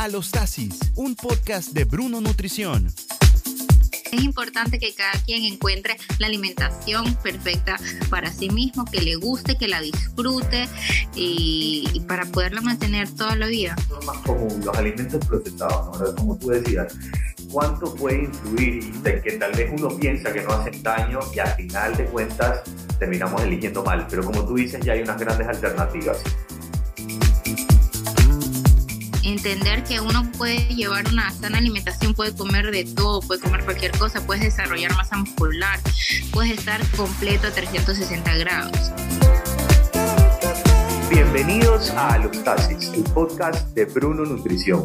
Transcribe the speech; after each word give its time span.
Alostasis, 0.00 0.92
un 0.96 1.14
podcast 1.14 1.72
de 1.72 1.84
Bruno 1.84 2.22
Nutrición. 2.22 2.86
Es 2.86 4.22
importante 4.22 4.78
que 4.78 4.94
cada 4.94 5.12
quien 5.26 5.44
encuentre 5.44 5.98
la 6.18 6.26
alimentación 6.26 7.14
perfecta 7.16 7.76
para 8.08 8.32
sí 8.32 8.48
mismo, 8.48 8.86
que 8.86 9.02
le 9.02 9.16
guste, 9.16 9.58
que 9.58 9.68
la 9.68 9.82
disfrute 9.82 10.70
y, 11.14 12.00
para 12.08 12.24
poderla 12.24 12.62
mantener 12.62 13.10
toda 13.10 13.36
la 13.36 13.46
vida. 13.46 13.76
Lo 13.90 14.00
más 14.00 14.16
común, 14.20 14.62
los 14.64 14.74
alimentos 14.74 15.22
procesados, 15.26 16.00
¿no? 16.00 16.14
como 16.16 16.38
tú 16.38 16.48
decías, 16.48 16.96
¿cuánto 17.52 17.94
puede 17.94 18.24
influir 18.24 18.90
de 19.02 19.20
que 19.20 19.32
tal 19.32 19.52
vez 19.52 19.70
uno 19.70 19.94
piensa 19.98 20.32
que 20.32 20.40
no 20.40 20.52
hacen 20.52 20.82
daño 20.82 21.20
y 21.34 21.40
al 21.40 21.54
final 21.56 21.94
de 21.98 22.06
cuentas 22.06 22.62
terminamos 22.98 23.42
eligiendo 23.42 23.84
mal? 23.84 24.06
Pero 24.08 24.24
como 24.24 24.46
tú 24.46 24.54
dices, 24.54 24.82
ya 24.82 24.94
hay 24.94 25.02
unas 25.02 25.20
grandes 25.20 25.46
alternativas 25.46 26.22
entender 29.42 29.82
que 29.84 30.00
uno 30.00 30.20
puede 30.36 30.58
llevar 30.74 31.04
una 31.10 31.30
sana 31.30 31.56
alimentación, 31.56 32.12
puede 32.12 32.36
comer 32.36 32.70
de 32.70 32.84
todo, 32.84 33.20
puede 33.22 33.40
comer 33.40 33.64
cualquier 33.64 33.92
cosa, 33.92 34.20
puedes 34.26 34.42
desarrollar 34.42 34.92
masa 34.92 35.16
muscular, 35.16 35.78
puedes 36.30 36.58
estar 36.58 36.78
completo 36.94 37.46
a 37.46 37.50
360 37.50 38.36
grados. 38.36 38.92
Bienvenidos 41.08 41.90
a 41.92 42.16
Alostasis, 42.16 42.92
el 42.92 43.04
podcast 43.14 43.74
de 43.74 43.86
Bruno 43.86 44.26
Nutrición. 44.26 44.84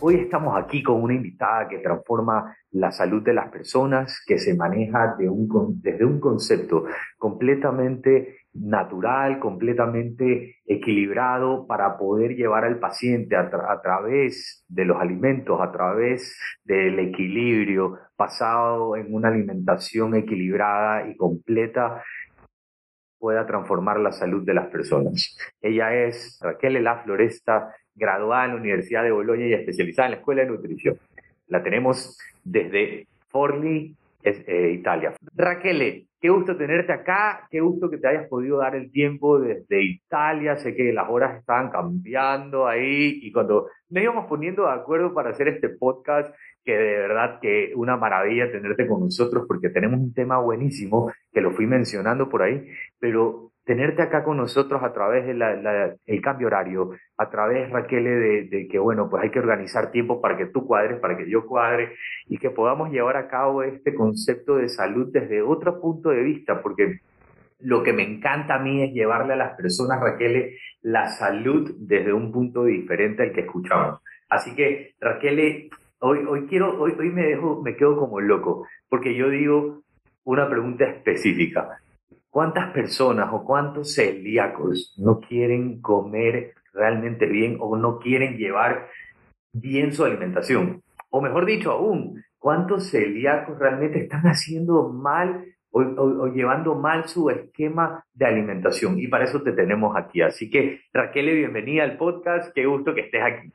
Hoy 0.00 0.16
estamos 0.16 0.60
aquí 0.60 0.82
con 0.82 1.00
una 1.00 1.14
invitada 1.14 1.68
que 1.68 1.78
transforma 1.78 2.56
la 2.72 2.90
salud 2.90 3.22
de 3.22 3.34
las 3.34 3.52
personas, 3.52 4.20
que 4.26 4.36
se 4.36 4.54
maneja 4.54 5.14
desde 5.16 6.04
un 6.04 6.18
concepto 6.18 6.86
completamente 7.18 8.41
natural, 8.54 9.38
completamente 9.38 10.56
equilibrado 10.66 11.66
para 11.66 11.96
poder 11.96 12.36
llevar 12.36 12.64
al 12.64 12.78
paciente 12.78 13.36
a, 13.36 13.48
través 13.82 14.64
de 14.68 14.84
los 14.84 15.00
alimentos, 15.00 15.60
a 15.60 15.72
través 15.72 16.38
del 16.64 16.98
equilibrio, 16.98 17.98
basado 18.16 18.96
en 18.96 19.12
una 19.12 19.28
alimentación 19.28 20.14
equilibrada 20.14 21.08
y 21.08 21.16
completa, 21.16 22.02
pueda 23.18 23.46
transformar 23.46 24.00
la 24.00 24.12
salud 24.12 24.44
de 24.44 24.54
las 24.54 24.66
personas. 24.66 25.36
Ella 25.60 25.94
es 25.94 26.38
Raquel 26.42 26.76
Ela 26.76 27.02
Floresta, 27.04 27.74
graduada 27.94 28.46
en 28.46 28.50
la 28.50 28.56
Universidad 28.56 29.02
de 29.04 29.12
Bolonia 29.12 29.46
y 29.46 29.54
especializada 29.54 30.06
en 30.06 30.12
la 30.12 30.18
Escuela 30.18 30.42
de 30.42 30.48
Nutrición. 30.48 30.98
La 31.46 31.62
tenemos 31.62 32.18
desde 32.44 33.06
Forlì, 34.22 34.44
eh, 34.46 34.72
Italia. 34.72 35.14
Raquel, 35.34 36.06
Qué 36.22 36.28
gusto 36.28 36.56
tenerte 36.56 36.92
acá, 36.92 37.48
qué 37.50 37.58
gusto 37.58 37.90
que 37.90 37.98
te 37.98 38.06
hayas 38.06 38.28
podido 38.28 38.58
dar 38.58 38.76
el 38.76 38.92
tiempo 38.92 39.40
desde 39.40 39.82
Italia. 39.82 40.54
Sé 40.54 40.72
que 40.72 40.92
las 40.92 41.10
horas 41.10 41.36
estaban 41.36 41.68
cambiando 41.68 42.68
ahí 42.68 43.18
y 43.22 43.32
cuando 43.32 43.66
nos 43.90 44.02
íbamos 44.04 44.26
poniendo 44.26 44.62
de 44.66 44.70
acuerdo 44.70 45.14
para 45.14 45.30
hacer 45.30 45.48
este 45.48 45.70
podcast, 45.70 46.32
que 46.64 46.76
de 46.76 46.98
verdad 46.98 47.40
que 47.40 47.72
una 47.74 47.96
maravilla 47.96 48.52
tenerte 48.52 48.86
con 48.86 49.00
nosotros 49.00 49.46
porque 49.48 49.70
tenemos 49.70 49.98
un 49.98 50.14
tema 50.14 50.38
buenísimo 50.38 51.12
que 51.32 51.40
lo 51.40 51.50
fui 51.50 51.66
mencionando 51.66 52.28
por 52.28 52.42
ahí, 52.42 52.68
pero 53.00 53.51
tenerte 53.64 54.02
acá 54.02 54.24
con 54.24 54.36
nosotros 54.36 54.82
a 54.82 54.92
través 54.92 55.26
del 55.26 56.20
cambio 56.20 56.48
horario, 56.48 56.90
a 57.16 57.30
través, 57.30 57.70
Raquel, 57.70 58.50
de, 58.50 58.68
que, 58.70 58.78
bueno, 58.78 59.08
pues 59.08 59.22
hay 59.22 59.30
que 59.30 59.38
organizar 59.38 59.90
tiempo 59.90 60.20
para 60.20 60.36
que 60.36 60.46
tú 60.46 60.66
cuadres, 60.66 60.98
para 61.00 61.16
que 61.16 61.30
yo 61.30 61.46
cuadre, 61.46 61.94
y 62.26 62.38
que 62.38 62.50
podamos 62.50 62.90
llevar 62.90 63.16
a 63.16 63.28
cabo 63.28 63.62
este 63.62 63.94
concepto 63.94 64.56
de 64.56 64.68
salud 64.68 65.08
desde 65.12 65.42
otro 65.42 65.80
punto 65.80 66.10
de 66.10 66.22
vista, 66.22 66.60
porque 66.60 67.00
lo 67.60 67.82
que 67.82 67.92
me 67.92 68.02
encanta 68.02 68.56
a 68.56 68.58
mí 68.58 68.82
es 68.82 68.92
llevarle 68.92 69.34
a 69.34 69.36
las 69.36 69.56
personas, 69.56 70.00
Raquel, 70.00 70.56
la 70.82 71.08
salud 71.08 71.76
desde 71.78 72.12
un 72.12 72.32
punto 72.32 72.64
diferente 72.64 73.22
al 73.22 73.32
que 73.32 73.42
escuchamos. 73.42 74.00
Así 74.28 74.54
que, 74.56 74.94
Raquel, 75.00 75.70
hoy, 76.00 76.18
hoy 76.28 76.46
quiero, 76.48 76.80
hoy, 76.80 76.94
hoy 76.98 77.10
me 77.10 77.22
dejo, 77.22 77.62
me 77.62 77.76
quedo 77.76 77.96
como 77.96 78.20
loco, 78.20 78.66
porque 78.88 79.14
yo 79.14 79.28
digo 79.30 79.82
una 80.24 80.48
pregunta 80.48 80.84
específica. 80.84 81.81
¿Cuántas 82.32 82.72
personas 82.72 83.28
o 83.30 83.44
cuántos 83.44 83.94
celíacos 83.94 84.94
no 84.96 85.20
quieren 85.20 85.82
comer 85.82 86.54
realmente 86.72 87.26
bien 87.26 87.58
o 87.60 87.76
no 87.76 87.98
quieren 87.98 88.38
llevar 88.38 88.88
bien 89.52 89.92
su 89.92 90.02
alimentación? 90.02 90.82
O 91.10 91.20
mejor 91.20 91.44
dicho 91.44 91.72
aún, 91.72 92.24
¿cuántos 92.38 92.88
celíacos 92.88 93.58
realmente 93.58 93.98
están 94.00 94.22
haciendo 94.22 94.88
mal 94.88 95.44
o, 95.72 96.26
llevando 96.28 96.74
mal 96.74 97.06
su 97.06 97.28
esquema 97.28 98.02
de 98.14 98.24
alimentación? 98.24 98.98
Y 98.98 99.08
para 99.08 99.24
eso 99.24 99.42
te 99.42 99.52
tenemos 99.52 99.94
aquí. 99.94 100.22
Así 100.22 100.48
que 100.48 100.80
Raquel, 100.94 101.36
bienvenida 101.36 101.84
al 101.84 101.98
podcast. 101.98 102.50
Qué 102.54 102.64
gusto 102.64 102.94
que 102.94 103.02
estés 103.02 103.22
aquí. 103.22 103.52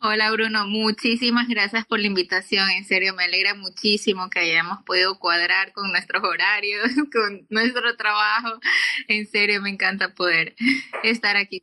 Hola 0.00 0.30
Bruno, 0.30 0.66
muchísimas 0.66 1.48
gracias 1.48 1.84
por 1.86 2.00
la 2.00 2.06
invitación. 2.06 2.70
En 2.70 2.84
serio, 2.84 3.14
me 3.14 3.24
alegra 3.24 3.54
muchísimo 3.54 4.30
que 4.30 4.40
hayamos 4.40 4.82
podido 4.84 5.18
cuadrar 5.18 5.72
con 5.72 5.90
nuestros 5.90 6.22
horarios, 6.22 6.82
con 7.12 7.46
nuestro 7.50 7.96
trabajo. 7.96 8.60
En 9.08 9.26
serio, 9.26 9.60
me 9.60 9.70
encanta 9.70 10.14
poder 10.14 10.54
estar 11.02 11.36
aquí 11.36 11.62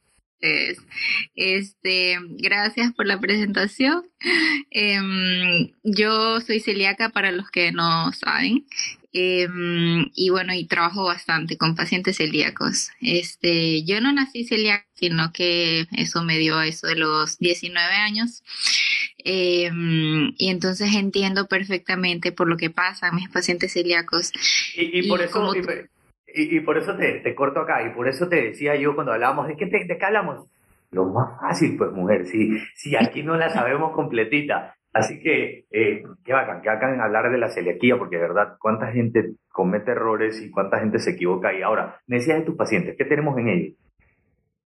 este, 1.35 2.17
gracias 2.37 2.93
por 2.93 3.05
la 3.05 3.19
presentación. 3.19 4.03
Em, 4.69 5.71
yo 5.83 6.39
soy 6.41 6.59
celíaca 6.59 7.09
para 7.09 7.31
los 7.31 7.49
que 7.49 7.71
no 7.71 8.11
saben. 8.11 8.65
Em, 9.17 10.11
y 10.13 10.29
bueno, 10.29 10.53
y 10.53 10.67
trabajo 10.67 11.05
bastante 11.05 11.57
con 11.57 11.73
pacientes 11.73 12.17
celíacos. 12.17 12.91
Este, 12.99 13.85
yo 13.85 14.01
no 14.01 14.11
nací 14.11 14.43
celíaca, 14.43 14.85
sino 14.93 15.31
que 15.31 15.85
eso 15.93 16.21
me 16.21 16.37
dio 16.37 16.57
a 16.57 16.67
eso 16.67 16.85
de 16.85 16.97
los 16.97 17.39
19 17.39 17.93
años. 17.93 18.43
Em, 19.23 20.33
y 20.37 20.49
entonces 20.49 20.93
entiendo 20.95 21.47
perfectamente 21.47 22.33
por 22.33 22.49
lo 22.49 22.57
que 22.57 22.69
pasan 22.69 23.15
mis 23.15 23.29
pacientes 23.29 23.71
celíacos. 23.71 24.33
Y, 24.75 25.07
por 25.07 25.21
eso, 25.21 25.53
y, 26.27 26.59
por 26.59 26.77
eso 26.77 26.97
te, 26.97 27.21
te, 27.21 27.35
corto 27.35 27.61
acá, 27.61 27.87
y 27.89 27.95
por 27.95 28.09
eso 28.09 28.27
te 28.27 28.41
decía 28.41 28.75
yo 28.75 28.95
cuando 28.95 29.13
hablábamos, 29.13 29.47
¿de 29.47 29.55
qué, 29.55 29.67
de 29.67 29.97
qué 29.97 30.05
hablamos? 30.05 30.45
Lo 30.91 31.05
más 31.05 31.39
fácil, 31.39 31.77
pues, 31.77 31.93
mujer, 31.93 32.25
si, 32.25 32.59
si 32.75 32.97
aquí 32.97 33.23
no 33.23 33.37
la 33.37 33.49
sabemos 33.49 33.93
completita. 33.93 34.74
Así 34.95 35.19
que, 35.19 35.65
eh, 35.71 36.03
qué 36.23 36.31
bacán, 36.31 36.61
qué 36.61 36.69
bacán 36.69 37.01
hablar 37.01 37.29
de 37.29 37.37
la 37.37 37.49
celiaquía, 37.49 37.97
porque 37.97 38.15
de 38.15 38.21
verdad, 38.21 38.55
cuánta 38.57 38.93
gente 38.93 39.33
comete 39.49 39.91
errores 39.91 40.41
y 40.41 40.49
cuánta 40.49 40.79
gente 40.79 40.99
se 40.99 41.11
equivoca. 41.11 41.53
Y 41.53 41.61
ahora, 41.63 41.99
me 42.07 42.15
decías 42.15 42.39
de 42.39 42.45
tus 42.45 42.55
pacientes, 42.55 42.95
¿qué 42.97 43.03
tenemos 43.03 43.37
en 43.37 43.49
ellos? 43.49 43.77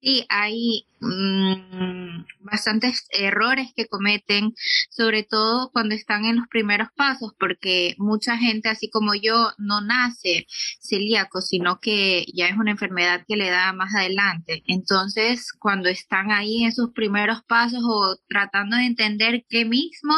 Sí, 0.03 0.25
hay 0.27 0.85
mm, 0.99 2.25
bastantes 2.41 3.07
errores 3.11 3.69
que 3.73 3.87
cometen, 3.87 4.53
sobre 4.89 5.23
todo 5.23 5.71
cuando 5.71 5.95
están 5.95 6.25
en 6.25 6.35
los 6.35 6.47
primeros 6.49 6.89
pasos, 6.97 7.31
porque 7.39 7.95
mucha 7.97 8.37
gente, 8.37 8.67
así 8.67 8.89
como 8.89 9.15
yo, 9.15 9.51
no 9.57 9.79
nace 9.79 10.45
celíaco, 10.81 11.39
sino 11.39 11.79
que 11.79 12.25
ya 12.33 12.47
es 12.47 12.57
una 12.57 12.71
enfermedad 12.71 13.23
que 13.25 13.37
le 13.37 13.49
da 13.49 13.71
más 13.71 13.95
adelante. 13.95 14.61
Entonces, 14.67 15.53
cuando 15.57 15.87
están 15.87 16.31
ahí 16.31 16.65
en 16.65 16.73
sus 16.73 16.91
primeros 16.91 17.41
pasos 17.43 17.79
o 17.85 18.17
tratando 18.27 18.75
de 18.75 18.87
entender 18.87 19.45
qué 19.49 19.63
mismo, 19.63 20.15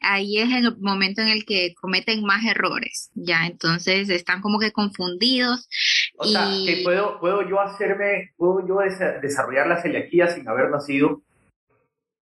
ahí 0.00 0.38
es 0.38 0.52
el 0.52 0.76
momento 0.80 1.22
en 1.22 1.28
el 1.28 1.44
que 1.44 1.74
cometen 1.80 2.24
más 2.24 2.44
errores, 2.44 3.10
ya, 3.14 3.46
entonces 3.46 4.08
están 4.08 4.40
como 4.40 4.58
que 4.58 4.72
confundidos. 4.72 5.68
O 6.16 6.24
sea, 6.24 6.48
que 6.64 6.82
puedo, 6.84 7.18
puedo 7.18 7.48
yo 7.48 7.60
hacerme, 7.60 8.32
puedo 8.36 8.66
yo 8.66 8.78
desarrollar 9.20 9.66
la 9.66 9.80
celiaquía 9.80 10.28
sin 10.28 10.48
haber 10.48 10.70
nacido. 10.70 11.22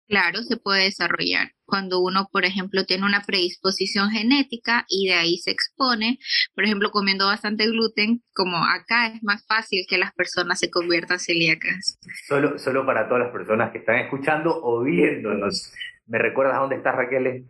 Claro, 0.09 0.41
se 0.41 0.57
puede 0.57 0.85
desarrollar. 0.85 1.51
Cuando 1.65 1.99
uno, 1.99 2.29
por 2.31 2.43
ejemplo, 2.43 2.83
tiene 2.83 3.05
una 3.05 3.21
predisposición 3.21 4.09
genética 4.09 4.85
y 4.87 5.07
de 5.07 5.13
ahí 5.13 5.37
se 5.37 5.51
expone, 5.51 6.17
por 6.55 6.63
ejemplo, 6.63 6.89
comiendo 6.89 7.27
bastante 7.27 7.67
gluten, 7.67 8.23
como 8.33 8.57
acá 8.57 9.13
es 9.13 9.21
más 9.21 9.45
fácil 9.45 9.85
que 9.87 9.99
las 9.99 10.11
personas 10.13 10.59
se 10.59 10.71
conviertan 10.71 11.19
celíacas. 11.19 11.99
Solo, 12.27 12.57
solo 12.57 12.87
para 12.87 13.07
todas 13.07 13.25
las 13.25 13.31
personas 13.31 13.71
que 13.71 13.77
están 13.77 13.97
escuchando 13.97 14.59
o 14.63 14.81
viéndonos. 14.81 15.71
¿Me 16.07 16.17
recuerdas 16.17 16.57
dónde 16.57 16.77
está 16.77 16.91
Raquel? 16.91 17.45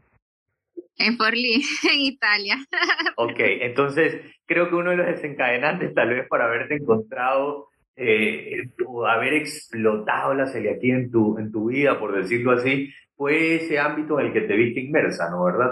En 0.98 1.18
Forlì, 1.18 1.62
en 1.92 2.00
Italia. 2.02 2.58
Ok, 3.16 3.40
entonces 3.40 4.22
creo 4.46 4.70
que 4.70 4.76
uno 4.76 4.92
de 4.92 4.98
los 4.98 5.08
desencadenantes 5.08 5.94
tal 5.94 6.10
vez 6.10 6.28
para 6.28 6.46
haberte 6.46 6.76
encontrado 6.76 7.68
eh, 7.96 8.70
o 8.86 9.06
haber 9.06 9.34
explotado 9.34 10.34
la 10.34 10.48
celiaquía 10.48 10.96
en 10.96 11.12
tu, 11.12 11.38
en 11.38 11.52
tu 11.52 11.68
vida, 11.68 12.00
por 12.00 12.16
decirlo 12.16 12.52
así, 12.52 12.94
fue 13.16 13.56
ese 13.56 13.78
ámbito 13.78 14.20
en 14.20 14.28
el 14.28 14.34
que 14.34 14.42
te 14.42 14.56
viste 14.56 14.80
inmersa, 14.80 15.30
¿no? 15.30 15.44
¿Verdad? 15.44 15.72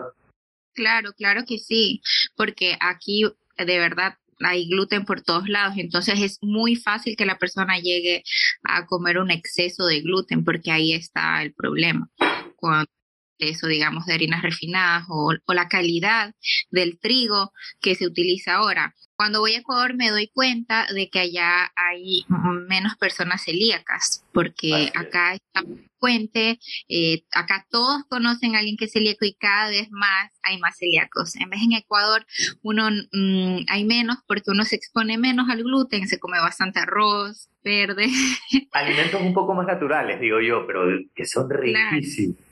Claro, 0.74 1.12
claro 1.14 1.42
que 1.48 1.58
sí, 1.58 2.02
porque 2.36 2.76
aquí 2.80 3.24
de 3.58 3.80
verdad 3.80 4.16
hay 4.40 4.70
gluten 4.70 5.06
por 5.06 5.22
todos 5.22 5.48
lados, 5.48 5.78
entonces 5.78 6.22
es 6.22 6.38
muy 6.42 6.76
fácil 6.76 7.16
que 7.16 7.26
la 7.26 7.38
persona 7.38 7.80
llegue 7.80 8.24
a 8.64 8.86
comer 8.86 9.18
un 9.18 9.32
exceso 9.32 9.86
de 9.86 10.02
gluten, 10.02 10.44
porque 10.44 10.72
ahí 10.72 10.94
está 10.94 11.42
el 11.42 11.54
problema. 11.54 12.10
Cuando 12.56 12.92
eso, 13.40 13.68
digamos, 13.68 14.06
de 14.06 14.14
harinas 14.14 14.42
refinadas 14.42 15.06
o, 15.10 15.34
la 15.48 15.68
calidad 15.68 16.34
del 16.70 17.00
trigo 17.00 17.52
que 17.82 17.96
se 17.96 18.06
utiliza 18.06 18.56
ahora. 18.56 18.94
Cuando 19.16 19.40
voy 19.40 19.54
a 19.54 19.60
Ecuador 19.60 19.96
me 19.96 20.12
doy 20.12 20.28
cuenta 20.28 20.86
de 20.94 21.10
que 21.10 21.20
allá 21.20 21.72
hay 21.76 22.26
menos 22.68 22.96
personas 22.98 23.44
celíacas, 23.44 24.24
porque 24.32 24.92
acá 24.94 25.34
está 25.34 25.64
fuente, 26.00 26.60
eh, 26.88 27.24
acá 27.32 27.66
todos 27.72 28.04
conocen 28.10 28.56
a 28.56 28.60
alguien 28.60 28.78
que 28.78 28.86
es 28.86 28.92
celíaco 28.92 29.26
y 29.26 29.34
cada 29.34 29.70
vez 29.70 29.88
más 29.90 30.32
hay 30.44 30.60
más 30.60 30.78
celíacos. 30.78 31.36
En 31.36 31.50
vez 31.50 31.62
en 31.64 31.74
Ecuador 31.74 32.28
uno 32.62 32.90
mm, 33.12 33.66
hay 33.68 33.86
menos 33.86 34.18
porque 34.28 34.52
uno 34.52 34.64
se 34.66 34.76
expone 34.76 35.18
menos 35.18 35.50
al 35.50 35.64
gluten, 35.64 36.08
se 36.08 36.20
come 36.20 36.40
bastante 36.40 36.80
arroz 36.80 37.50
verde. 37.64 38.08
Alimentos 38.72 39.22
un 39.22 39.34
poco 39.34 39.56
más 39.56 39.66
naturales, 39.66 40.20
digo 40.20 40.40
yo, 40.42 40.66
pero 40.68 40.84
que 41.16 41.26
son 41.26 41.50
riquísimos. 41.50 42.47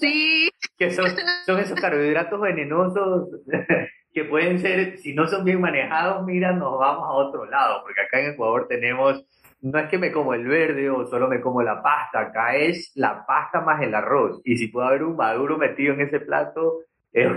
Sí. 0.00 0.50
que 0.78 0.90
son, 0.90 1.06
son 1.46 1.58
esos 1.58 1.80
carbohidratos 1.80 2.40
venenosos 2.40 3.28
que 4.12 4.24
pueden 4.24 4.58
ser, 4.60 4.98
si 4.98 5.14
no 5.14 5.26
son 5.28 5.44
bien 5.44 5.60
manejados, 5.60 6.24
mira, 6.24 6.52
nos 6.52 6.78
vamos 6.78 7.04
a 7.04 7.12
otro 7.12 7.44
lado, 7.46 7.82
porque 7.82 8.00
acá 8.00 8.20
en 8.20 8.32
Ecuador 8.32 8.66
tenemos, 8.68 9.24
no 9.60 9.78
es 9.78 9.88
que 9.88 9.98
me 9.98 10.10
como 10.10 10.34
el 10.34 10.46
verde 10.46 10.90
o 10.90 11.06
solo 11.06 11.28
me 11.28 11.40
como 11.40 11.62
la 11.62 11.82
pasta, 11.82 12.20
acá 12.20 12.56
es 12.56 12.90
la 12.94 13.24
pasta 13.24 13.60
más 13.60 13.80
el 13.82 13.94
arroz, 13.94 14.40
y 14.44 14.56
si 14.56 14.66
puede 14.68 14.88
haber 14.88 15.04
un 15.04 15.16
maduro 15.16 15.58
metido 15.58 15.94
en 15.94 16.00
ese 16.00 16.20
plato, 16.20 16.80
es, 17.12 17.28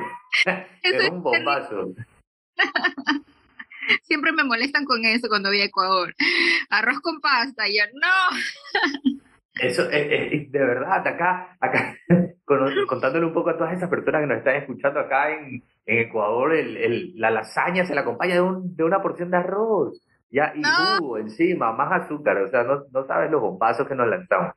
un 1.12 1.22
bombazo. 1.24 1.94
Siempre 4.04 4.32
me 4.32 4.44
molestan 4.44 4.86
con 4.86 5.04
eso 5.06 5.28
cuando 5.28 5.50
voy 5.50 5.62
a 5.62 5.66
Ecuador. 5.66 6.16
Arroz 6.70 7.02
con 7.02 7.20
pasta, 7.20 7.68
y 7.68 7.78
yo, 7.78 7.84
no. 7.94 9.20
Eso 9.56 9.88
es, 9.90 10.52
de 10.52 10.60
verdad, 10.60 11.08
acá, 11.08 11.58
acá 11.60 11.96
contándole 12.88 13.26
un 13.26 13.34
poco 13.34 13.52
a 13.52 13.58
todas 13.58 13.74
esas 13.74 13.90
personas 13.90 14.22
que 14.22 14.28
nos 14.28 14.38
están 14.40 14.56
escuchando 14.56 15.00
acá 15.00 15.32
en, 15.32 15.64
en 15.86 16.00
Ecuador, 16.00 16.54
el, 16.54 16.78
el, 16.78 17.14
la 17.20 17.30
lasaña 17.30 17.86
se 17.86 17.94
la 17.94 18.02
acompaña 18.02 18.36
de, 18.36 18.42
un, 18.42 18.76
de 18.76 18.84
una 18.84 19.02
porción 19.02 19.30
de 19.30 19.38
arroz. 19.38 20.02
Ya, 20.32 20.52
y 20.56 20.64
jugo 20.98 21.20
encima, 21.20 21.72
más 21.74 22.04
azúcar, 22.04 22.38
o 22.38 22.48
sea, 22.50 22.64
no, 22.64 22.86
no 22.92 23.06
sabes 23.06 23.30
los 23.30 23.40
bombazos 23.40 23.88
que 23.88 23.94
nos 23.94 24.08
lanzamos. 24.08 24.56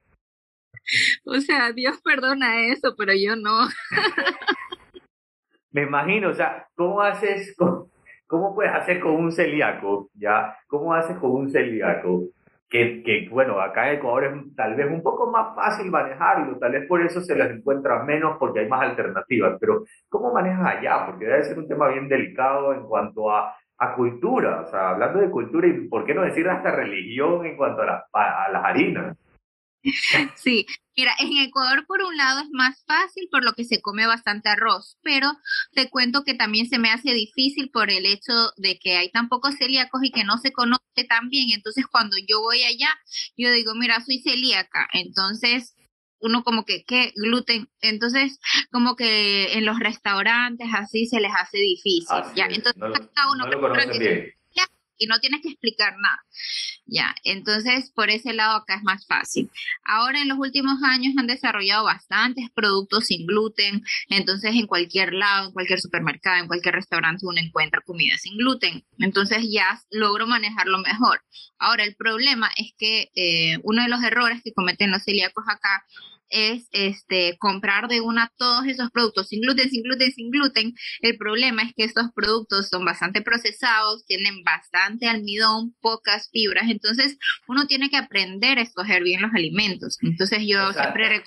O 1.26 1.38
sea, 1.40 1.72
Dios 1.72 2.00
perdona 2.02 2.66
eso, 2.68 2.94
pero 2.96 3.12
yo 3.12 3.36
no. 3.36 3.68
Me 5.70 5.82
imagino, 5.82 6.30
o 6.30 6.32
sea, 6.32 6.66
¿cómo 6.74 7.02
haces, 7.02 7.54
cómo, 7.58 7.90
cómo 8.26 8.54
puedes 8.54 8.72
hacer 8.72 9.00
con 9.00 9.16
un 9.16 9.30
celíaco? 9.30 10.08
¿Ya? 10.14 10.56
¿Cómo 10.66 10.94
haces 10.94 11.18
con 11.18 11.32
un 11.32 11.50
celíaco? 11.50 12.30
Que, 12.68 13.02
que, 13.02 13.28
bueno, 13.30 13.60
acá 13.60 13.90
en 13.90 13.98
Ecuador 13.98 14.24
es 14.24 14.56
tal 14.56 14.74
vez 14.74 14.86
un 14.90 15.02
poco 15.02 15.30
más 15.30 15.54
fácil 15.54 15.90
manejarlo, 15.90 16.58
tal 16.58 16.72
vez 16.72 16.86
por 16.88 17.00
eso 17.00 17.20
se 17.20 17.36
les 17.36 17.50
encuentra 17.50 18.02
menos 18.02 18.36
porque 18.38 18.60
hay 18.60 18.68
más 18.68 18.82
alternativas, 18.82 19.56
pero 19.60 19.84
¿cómo 20.08 20.32
manejas 20.32 20.76
allá? 20.76 21.06
Porque 21.06 21.26
debe 21.26 21.44
ser 21.44 21.58
un 21.58 21.68
tema 21.68 21.88
bien 21.88 22.08
delicado 22.08 22.74
en 22.74 22.82
cuanto 22.82 23.30
a, 23.30 23.54
a 23.78 23.94
cultura, 23.94 24.62
o 24.62 24.66
sea, 24.66 24.90
hablando 24.90 25.20
de 25.20 25.30
cultura 25.30 25.66
y 25.68 25.88
por 25.88 26.04
qué 26.04 26.14
no 26.14 26.22
decir 26.22 26.48
hasta 26.48 26.72
religión 26.72 27.46
en 27.46 27.56
cuanto 27.56 27.82
a, 27.82 28.06
a 28.12 28.50
las 28.50 28.64
harinas. 28.64 29.16
Sí, 30.36 30.66
mira, 30.96 31.12
en 31.18 31.36
Ecuador 31.38 31.86
por 31.86 32.02
un 32.02 32.16
lado 32.16 32.40
es 32.40 32.48
más 32.50 32.84
fácil 32.86 33.28
por 33.30 33.44
lo 33.44 33.52
que 33.54 33.64
se 33.64 33.80
come 33.80 34.06
bastante 34.06 34.48
arroz, 34.48 34.98
pero 35.02 35.32
te 35.72 35.88
cuento 35.90 36.24
que 36.24 36.34
también 36.34 36.68
se 36.68 36.78
me 36.78 36.90
hace 36.90 37.12
difícil 37.12 37.70
por 37.70 37.90
el 37.90 38.06
hecho 38.06 38.32
de 38.56 38.78
que 38.78 38.96
hay 38.96 39.10
tan 39.10 39.28
pocos 39.28 39.56
celíacos 39.56 40.02
y 40.02 40.10
que 40.10 40.24
no 40.24 40.38
se 40.38 40.52
conoce 40.52 40.82
tan 41.08 41.28
bien. 41.28 41.50
Entonces 41.50 41.86
cuando 41.86 42.16
yo 42.26 42.40
voy 42.40 42.62
allá, 42.62 42.88
yo 43.36 43.50
digo, 43.52 43.74
mira, 43.74 44.00
soy 44.04 44.20
celíaca, 44.20 44.88
entonces 44.92 45.74
uno 46.18 46.42
como 46.42 46.64
que, 46.64 46.84
¿qué? 46.84 47.12
Gluten. 47.14 47.68
Entonces, 47.82 48.40
como 48.70 48.96
que 48.96 49.52
en 49.58 49.66
los 49.66 49.78
restaurantes 49.78 50.66
así 50.74 51.06
se 51.06 51.20
les 51.20 51.32
hace 51.38 51.58
difícil. 51.58 52.16
ya, 52.34 52.46
entonces 52.46 52.82
cada 53.14 53.32
uno 53.32 53.44
y 54.98 55.06
no 55.06 55.18
tienes 55.20 55.42
que 55.42 55.48
explicar 55.48 55.96
nada. 55.98 56.24
Ya, 56.86 57.14
entonces 57.24 57.90
por 57.90 58.10
ese 58.10 58.32
lado 58.32 58.56
acá 58.56 58.76
es 58.76 58.82
más 58.82 59.06
fácil. 59.06 59.50
Ahora 59.84 60.20
en 60.20 60.28
los 60.28 60.38
últimos 60.38 60.82
años 60.84 61.14
han 61.18 61.26
desarrollado 61.26 61.84
bastantes 61.84 62.50
productos 62.54 63.06
sin 63.06 63.26
gluten, 63.26 63.82
entonces 64.08 64.54
en 64.54 64.66
cualquier 64.66 65.12
lado, 65.12 65.48
en 65.48 65.52
cualquier 65.52 65.80
supermercado, 65.80 66.42
en 66.42 66.48
cualquier 66.48 66.74
restaurante 66.74 67.26
uno 67.26 67.40
encuentra 67.40 67.80
comida 67.84 68.16
sin 68.18 68.36
gluten. 68.36 68.84
Entonces 68.98 69.44
ya 69.50 69.80
logro 69.90 70.26
manejarlo 70.26 70.78
mejor. 70.78 71.22
Ahora 71.58 71.84
el 71.84 71.96
problema 71.96 72.50
es 72.56 72.72
que 72.78 73.10
eh, 73.14 73.58
uno 73.62 73.82
de 73.82 73.88
los 73.88 74.02
errores 74.02 74.40
que 74.44 74.52
cometen 74.52 74.90
los 74.90 75.02
celíacos 75.02 75.44
acá 75.48 75.84
es 76.30 76.68
este, 76.72 77.36
comprar 77.38 77.88
de 77.88 78.00
una 78.00 78.32
todos 78.36 78.66
esos 78.66 78.90
productos 78.90 79.28
sin 79.28 79.40
gluten, 79.40 79.68
sin 79.68 79.82
gluten, 79.82 80.10
sin 80.12 80.30
gluten. 80.30 80.74
El 81.00 81.16
problema 81.16 81.62
es 81.62 81.72
que 81.74 81.84
estos 81.84 82.06
productos 82.14 82.68
son 82.68 82.84
bastante 82.84 83.22
procesados, 83.22 84.06
tienen 84.06 84.42
bastante 84.44 85.08
almidón, 85.08 85.74
pocas 85.80 86.30
fibras, 86.30 86.68
entonces 86.68 87.18
uno 87.46 87.66
tiene 87.66 87.90
que 87.90 87.96
aprender 87.96 88.58
a 88.58 88.62
escoger 88.62 89.02
bien 89.02 89.22
los 89.22 89.32
alimentos. 89.34 89.98
Entonces 90.02 90.40
yo 90.46 90.72
siempre... 90.72 91.22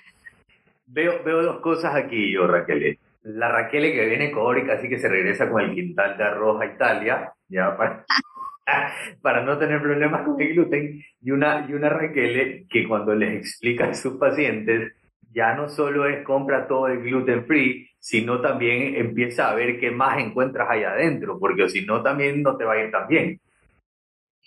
Veo, 0.88 1.24
veo 1.24 1.44
dos 1.44 1.62
cosas 1.62 1.96
aquí 1.96 2.32
yo, 2.32 2.48
Raquel. 2.48 2.98
La 3.24 3.50
Raquel 3.50 3.92
que 3.92 4.06
viene 4.06 4.32
y 4.34 4.66
casi 4.66 4.90
que 4.90 4.98
se 4.98 5.10
regresa 5.10 5.50
con 5.50 5.62
el 5.62 5.76
quintal 5.76 6.18
de 6.18 6.24
arroz 6.24 6.62
a 6.62 6.66
Italia, 6.66 7.34
ya 7.48 7.76
para, 7.78 8.06
para 9.22 9.44
no 9.44 9.58
tener 9.58 9.82
problemas 9.82 10.26
con 10.26 10.40
el 10.42 10.54
gluten, 10.54 11.04
y 11.22 11.32
una, 11.32 11.66
y 11.68 11.74
una 11.74 11.90
Raquel 11.90 12.68
que 12.70 12.88
cuando 12.88 13.16
les 13.16 13.36
explica 13.36 13.90
a 13.90 13.94
sus 13.94 14.18
pacientes, 14.18 14.94
ya 15.32 15.54
no 15.54 15.70
solo 15.70 16.08
es 16.08 16.24
compra 16.24 16.68
todo 16.68 16.88
el 16.88 17.02
gluten 17.02 17.46
free, 17.46 17.90
sino 18.00 18.42
también 18.42 18.96
empieza 18.96 19.50
a 19.50 19.56
ver 19.56 19.80
qué 19.80 19.92
más 19.92 20.20
encuentras 20.20 20.68
ahí 20.70 20.84
adentro, 20.84 21.38
porque 21.40 21.70
si 21.70 21.86
no 21.86 22.02
también 22.02 22.42
no 22.42 22.58
te 22.58 22.66
va 22.66 22.74
a 22.74 22.84
ir 22.84 22.92
tan 22.92 23.08
bien. 23.08 23.40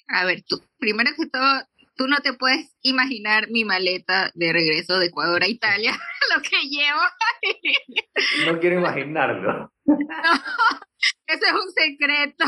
A 0.08 0.24
ver, 0.24 0.42
tú, 0.42 0.60
primero 0.78 1.10
que 1.16 1.26
todo, 1.26 1.62
tú 1.96 2.06
no 2.08 2.18
te 2.18 2.32
puedes 2.32 2.74
imaginar 2.82 3.48
mi 3.50 3.64
maleta 3.64 4.30
de 4.34 4.52
regreso 4.52 4.98
de 4.98 5.06
Ecuador 5.06 5.42
a 5.42 5.48
Italia, 5.48 5.92
lo 6.34 6.42
que 6.42 6.56
llevo. 6.68 8.52
no 8.52 8.58
quiero 8.58 8.80
imaginarlo. 8.80 9.72
Ese 11.26 11.46
es 11.46 11.52
un 11.52 11.70
secreto. 11.72 12.44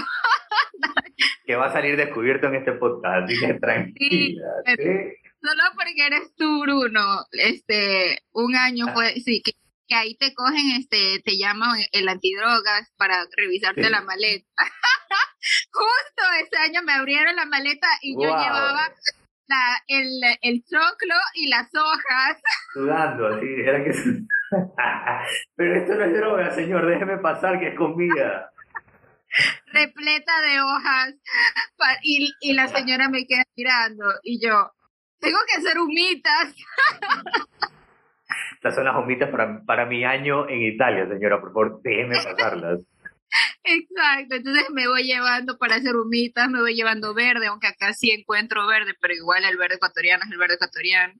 Que 1.45 1.57
va 1.57 1.67
a 1.67 1.73
salir 1.73 1.97
descubierto 1.97 2.47
en 2.47 2.57
este 2.57 2.73
podcast, 2.73 3.25
así 3.25 3.39
que 3.39 3.55
tranquila. 3.55 4.45
Solo 5.45 5.63
porque 5.75 6.07
eres 6.07 6.35
tú, 6.37 6.63
Bruno. 6.63 7.27
Este, 7.33 8.23
un 8.33 8.57
año 8.57 8.87
fue, 8.95 9.13
sí, 9.21 9.43
que, 9.43 9.53
ahí 9.95 10.17
te 10.17 10.33
cogen, 10.35 10.71
este, 10.79 11.21
te 11.23 11.37
llaman 11.37 11.79
el 11.93 12.09
antidrogas 12.09 12.91
para 12.97 13.27
revisarte 13.37 13.91
la 13.91 14.01
maleta. 14.01 14.47
Justo 15.71 16.23
ese 16.41 16.57
año 16.57 16.83
me 16.83 16.95
abrieron 16.95 17.37
la 17.37 17.45
maleta 17.45 17.87
y 18.01 18.15
yo 18.15 18.29
llevaba 18.31 18.91
la, 19.47 19.77
el, 19.87 20.21
el 20.41 20.65
choclo 20.65 21.15
y 21.35 21.49
las 21.49 21.69
hojas. 21.75 22.43
Sudando, 22.73 23.29
así, 23.29 23.47
era 23.47 23.85
que... 23.85 23.91
Pero 25.57 25.77
esto 25.77 25.95
no 25.95 26.05
es 26.05 26.15
droga, 26.15 26.55
señor, 26.55 26.87
déjeme 26.87 27.19
pasar 27.19 27.61
que 27.61 27.69
es 27.69 27.75
comida 27.75 28.51
repleta 29.67 30.41
de 30.43 30.61
hojas 30.61 31.15
y, 32.03 32.33
y 32.41 32.53
la 32.53 32.69
señora 32.69 33.09
me 33.09 33.27
queda 33.27 33.45
mirando 33.57 34.05
y 34.23 34.41
yo, 34.45 34.71
tengo 35.19 35.39
que 35.49 35.59
hacer 35.59 35.79
humitas. 35.79 36.55
Estas 38.55 38.75
son 38.75 38.85
las 38.85 38.97
humitas 38.97 39.31
para, 39.31 39.63
para 39.65 39.87
mi 39.87 40.05
año 40.05 40.49
en 40.49 40.63
Italia, 40.63 41.07
señora, 41.07 41.41
por 41.41 41.53
favor, 41.53 41.81
déjeme 41.83 42.17
pasarlas. 42.17 42.81
Exacto, 43.65 44.37
entonces 44.37 44.71
me 44.71 44.87
voy 44.87 45.05
llevando 45.05 45.59
para 45.59 45.77
hacer 45.77 45.97
humitas, 45.97 46.49
me 46.49 46.61
voy 46.61 46.75
llevando 46.75 47.15
verde, 47.15 47.47
aunque 47.47 47.67
acá 47.67 47.93
sí 47.93 48.11
encuentro 48.11 48.67
verde, 48.67 48.95
pero 49.01 49.15
igual 49.15 49.45
el 49.45 49.57
verde 49.57 49.77
ecuatoriano 49.77 50.25
es 50.25 50.31
el 50.31 50.39
verde 50.39 50.55
ecuatoriano. 50.55 51.15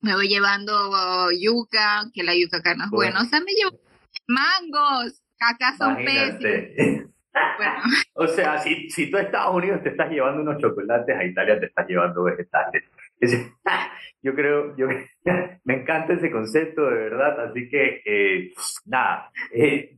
Me 0.00 0.14
voy 0.14 0.28
llevando 0.28 1.30
yuca, 1.32 2.04
que 2.12 2.22
la 2.22 2.34
yuca 2.36 2.58
acá 2.58 2.74
no 2.74 2.84
es 2.84 2.90
buena. 2.90 3.22
O 3.22 3.24
sea, 3.24 3.40
me 3.40 3.52
llevo 3.52 3.78
mangos, 4.26 5.22
son 5.76 5.96
o 8.14 8.26
sea, 8.28 8.58
si, 8.58 8.88
si 8.90 9.10
tú 9.10 9.16
a 9.16 9.22
Estados 9.22 9.54
Unidos 9.54 9.82
te 9.82 9.90
estás 9.90 10.10
llevando 10.10 10.42
unos 10.42 10.58
chocolates, 10.58 11.16
a 11.16 11.24
Italia 11.24 11.60
te 11.60 11.66
estás 11.66 11.86
llevando 11.86 12.24
vegetales. 12.24 12.84
Yo 14.22 14.34
creo, 14.34 14.76
yo 14.76 14.88
me 15.64 15.74
encanta 15.74 16.14
ese 16.14 16.30
concepto 16.30 16.90
de 16.90 16.96
verdad, 16.96 17.40
así 17.44 17.68
que 17.68 18.02
eh, 18.04 18.52
nada, 18.86 19.30
eh, 19.52 19.94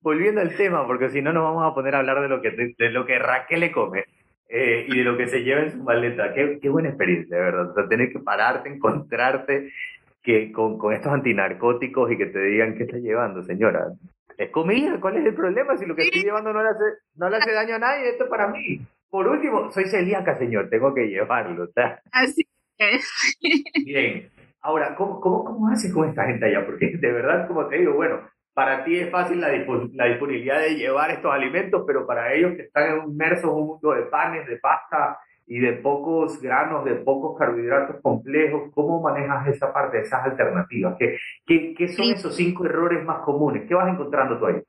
volviendo 0.00 0.40
al 0.40 0.54
tema, 0.54 0.86
porque 0.86 1.08
si 1.08 1.20
no 1.22 1.32
nos 1.32 1.42
vamos 1.42 1.64
a 1.68 1.74
poner 1.74 1.96
a 1.96 1.98
hablar 1.98 2.20
de 2.20 2.28
lo 2.28 2.40
que, 2.40 2.50
de, 2.50 2.90
lo 2.90 3.04
que 3.04 3.18
Raquel 3.18 3.60
le 3.60 3.72
come 3.72 4.04
eh, 4.48 4.86
y 4.88 4.96
de 4.96 5.04
lo 5.04 5.16
que 5.16 5.26
se 5.26 5.42
lleva 5.42 5.62
en 5.62 5.72
su 5.72 5.82
maleta. 5.82 6.32
Qué, 6.34 6.60
qué 6.62 6.68
buena 6.68 6.90
experiencia, 6.90 7.36
de 7.36 7.42
verdad. 7.42 7.70
O 7.70 7.74
sea, 7.74 7.88
tener 7.88 8.12
que 8.12 8.20
pararte, 8.20 8.68
encontrarte 8.68 9.72
que 10.22 10.52
con, 10.52 10.78
con 10.78 10.92
estos 10.92 11.12
antinarcóticos 11.12 12.12
y 12.12 12.16
que 12.16 12.26
te 12.26 12.38
digan 12.38 12.76
qué 12.76 12.84
estás 12.84 13.00
llevando, 13.00 13.42
señora. 13.42 13.88
Es 14.36 14.50
comida, 14.50 14.98
¿cuál 15.00 15.18
es 15.18 15.26
el 15.26 15.34
problema? 15.34 15.76
Si 15.76 15.86
lo 15.86 15.94
que 15.94 16.04
estoy 16.04 16.22
llevando 16.22 16.52
no 16.52 16.62
le 16.62 16.68
hace, 16.70 16.84
no 17.16 17.28
le 17.28 17.36
hace 17.36 17.52
daño 17.52 17.74
a 17.76 17.78
nadie, 17.78 18.10
esto 18.10 18.24
es 18.24 18.30
para 18.30 18.48
mí. 18.48 18.80
Por 19.10 19.28
último, 19.28 19.70
soy 19.70 19.86
celíaca, 19.86 20.38
señor, 20.38 20.70
tengo 20.70 20.94
que 20.94 21.06
llevarlo. 21.08 21.68
Así 22.12 22.46
es. 22.78 23.36
Bien. 23.84 24.30
Ahora, 24.62 24.94
¿cómo, 24.94 25.20
cómo, 25.20 25.44
¿cómo 25.44 25.68
haces 25.68 25.92
con 25.92 26.08
esta 26.08 26.24
gente 26.24 26.46
allá? 26.46 26.64
Porque 26.64 26.96
de 26.96 27.12
verdad, 27.12 27.48
como 27.48 27.66
te 27.66 27.78
digo, 27.78 27.94
bueno, 27.94 28.20
para 28.54 28.84
ti 28.84 28.98
es 28.98 29.10
fácil 29.10 29.40
la, 29.40 29.48
la, 29.48 30.06
disponibilidad 30.06 30.60
de 30.60 30.76
llevar 30.76 31.10
estos 31.10 31.32
alimentos, 31.32 31.82
pero 31.86 32.06
para 32.06 32.32
ellos 32.32 32.54
que 32.56 32.62
están 32.62 33.08
inmersos 33.08 33.44
en 33.44 33.56
un 33.56 33.66
mundo 33.66 33.92
de 33.92 34.02
panes, 34.02 34.46
de 34.46 34.58
pasta 34.58 35.18
y 35.46 35.58
de 35.58 35.72
pocos 35.74 36.40
granos, 36.40 36.84
de 36.84 36.96
pocos 36.96 37.38
carbohidratos 37.38 38.00
complejos, 38.00 38.70
¿cómo 38.74 39.00
manejas 39.02 39.48
esa 39.48 39.72
parte, 39.72 40.00
esas 40.00 40.24
alternativas? 40.24 40.96
¿Qué, 40.98 41.18
qué, 41.46 41.74
qué 41.74 41.88
son 41.88 42.06
esos 42.06 42.34
cinco 42.34 42.64
errores 42.64 43.04
más 43.04 43.20
comunes? 43.20 43.64
¿Qué 43.68 43.74
vas 43.74 43.92
encontrando 43.92 44.38
tú 44.38 44.46
ahí? 44.46 44.62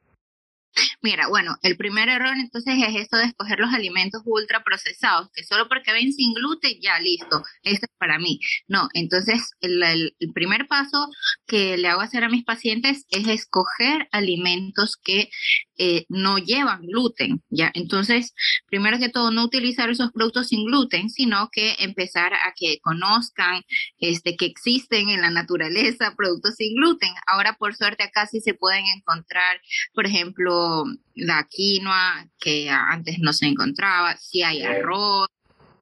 Mira, 1.03 1.27
bueno, 1.27 1.57
el 1.63 1.75
primer 1.75 2.07
error 2.07 2.33
entonces 2.38 2.75
es 2.81 2.95
esto 2.95 3.17
de 3.17 3.25
escoger 3.25 3.60
los 3.60 3.74
alimentos 3.74 4.22
ultraprocesados, 4.24 5.29
que 5.33 5.43
solo 5.43 5.67
porque 5.67 5.91
ven 5.91 6.13
sin 6.13 6.33
gluten, 6.33 6.79
ya 6.81 6.98
listo, 6.98 7.43
esto 7.63 7.88
es 7.88 7.98
para 7.98 8.19
mí. 8.19 8.39
No, 8.69 8.88
entonces 8.93 9.51
el, 9.60 9.83
el, 9.83 10.13
primer 10.33 10.65
paso 10.65 11.10
que 11.45 11.75
le 11.77 11.89
hago 11.89 12.00
hacer 12.00 12.24
a 12.24 12.29
mis 12.29 12.45
pacientes 12.45 13.05
es 13.10 13.27
escoger 13.27 14.07
alimentos 14.13 14.95
que 14.95 15.29
eh, 15.77 16.05
no 16.07 16.38
llevan 16.38 16.86
gluten, 16.86 17.43
¿ya? 17.50 17.72
Entonces, 17.74 18.33
primero 18.67 18.98
que 18.98 19.10
todo, 19.10 19.31
no 19.31 19.43
utilizar 19.43 19.89
esos 19.89 20.12
productos 20.12 20.48
sin 20.50 20.65
gluten, 20.65 21.10
sino 21.10 21.50
que 21.51 21.75
empezar 21.79 22.33
a 22.33 22.53
que 22.55 22.79
conozcan 22.81 23.63
este, 23.98 24.38
que 24.38 24.45
existen 24.45 25.10
en 25.10 25.22
la 25.22 25.31
naturaleza 25.31 26.13
productos 26.15 26.55
sin 26.55 26.75
gluten. 26.75 27.12
Ahora, 27.27 27.57
por 27.60 27.75
suerte, 27.75 28.03
acá 28.03 28.27
sí 28.27 28.39
se 28.39 28.53
pueden 28.53 28.86
encontrar, 28.86 29.60
por 29.93 30.05
ejemplo, 30.05 30.86
la 31.16 31.48
quinoa, 31.50 32.28
que 32.40 32.70
antes 32.70 33.20
no 33.20 33.34
se 33.34 33.48
encontraba, 33.48 34.18
si 34.18 34.44
hay 34.44 34.64
arroz, 34.64 35.28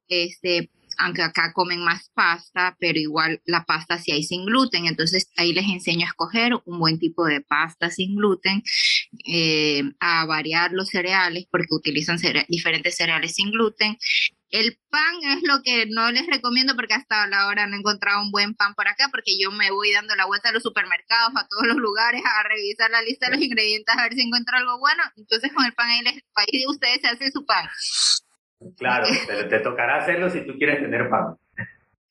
este, 0.08 0.70
aunque 0.98 1.22
acá 1.22 1.52
comen 1.52 1.80
más 1.84 2.10
pasta, 2.14 2.76
pero 2.78 2.98
igual 2.98 3.40
la 3.44 3.64
pasta 3.64 3.98
sí 3.98 4.12
hay 4.12 4.22
sin 4.22 4.44
gluten, 4.44 4.86
entonces 4.86 5.30
ahí 5.36 5.52
les 5.52 5.66
enseño 5.68 6.06
a 6.06 6.10
escoger 6.10 6.52
un 6.64 6.78
buen 6.78 6.98
tipo 6.98 7.24
de 7.26 7.40
pasta 7.40 7.90
sin 7.90 8.16
gluten, 8.16 8.62
eh, 9.26 9.82
a 10.00 10.26
variar 10.26 10.72
los 10.72 10.88
cereales 10.88 11.46
porque 11.50 11.74
utilizan 11.74 12.18
diferentes 12.48 12.96
cereales 12.96 13.34
sin 13.34 13.50
gluten. 13.50 13.96
El 14.52 14.78
pan 14.90 15.14
es 15.24 15.40
lo 15.48 15.62
que 15.64 15.86
no 15.88 16.12
les 16.12 16.26
recomiendo 16.26 16.74
porque 16.76 16.92
hasta 16.92 17.24
ahora 17.24 17.66
no 17.66 17.74
he 17.74 17.78
encontrado 17.78 18.20
un 18.20 18.30
buen 18.30 18.54
pan 18.54 18.74
por 18.74 18.86
acá 18.86 19.08
porque 19.10 19.32
yo 19.40 19.50
me 19.50 19.70
voy 19.70 19.92
dando 19.92 20.14
la 20.14 20.26
vuelta 20.26 20.50
a 20.50 20.52
los 20.52 20.62
supermercados, 20.62 21.32
a 21.34 21.48
todos 21.48 21.66
los 21.66 21.78
lugares, 21.78 22.20
a 22.22 22.46
revisar 22.46 22.90
la 22.90 23.00
lista 23.00 23.26
de 23.26 23.36
los 23.36 23.42
ingredientes 23.42 23.96
a 23.96 24.02
ver 24.02 24.12
si 24.12 24.20
encuentro 24.20 24.58
algo 24.58 24.78
bueno. 24.78 25.02
Entonces 25.16 25.50
con 25.54 25.64
el 25.64 25.72
pan 25.72 25.88
ahí, 25.88 26.02
les, 26.02 26.22
ahí 26.36 26.66
ustedes 26.68 27.00
se 27.00 27.08
hace 27.08 27.30
su 27.30 27.46
pan. 27.46 27.66
Claro, 28.76 29.06
te, 29.48 29.58
tocará 29.60 29.96
hacerlo 29.96 30.28
si 30.28 30.44
tú 30.46 30.52
quieres 30.58 30.82
tener 30.82 31.08
pan. 31.08 31.34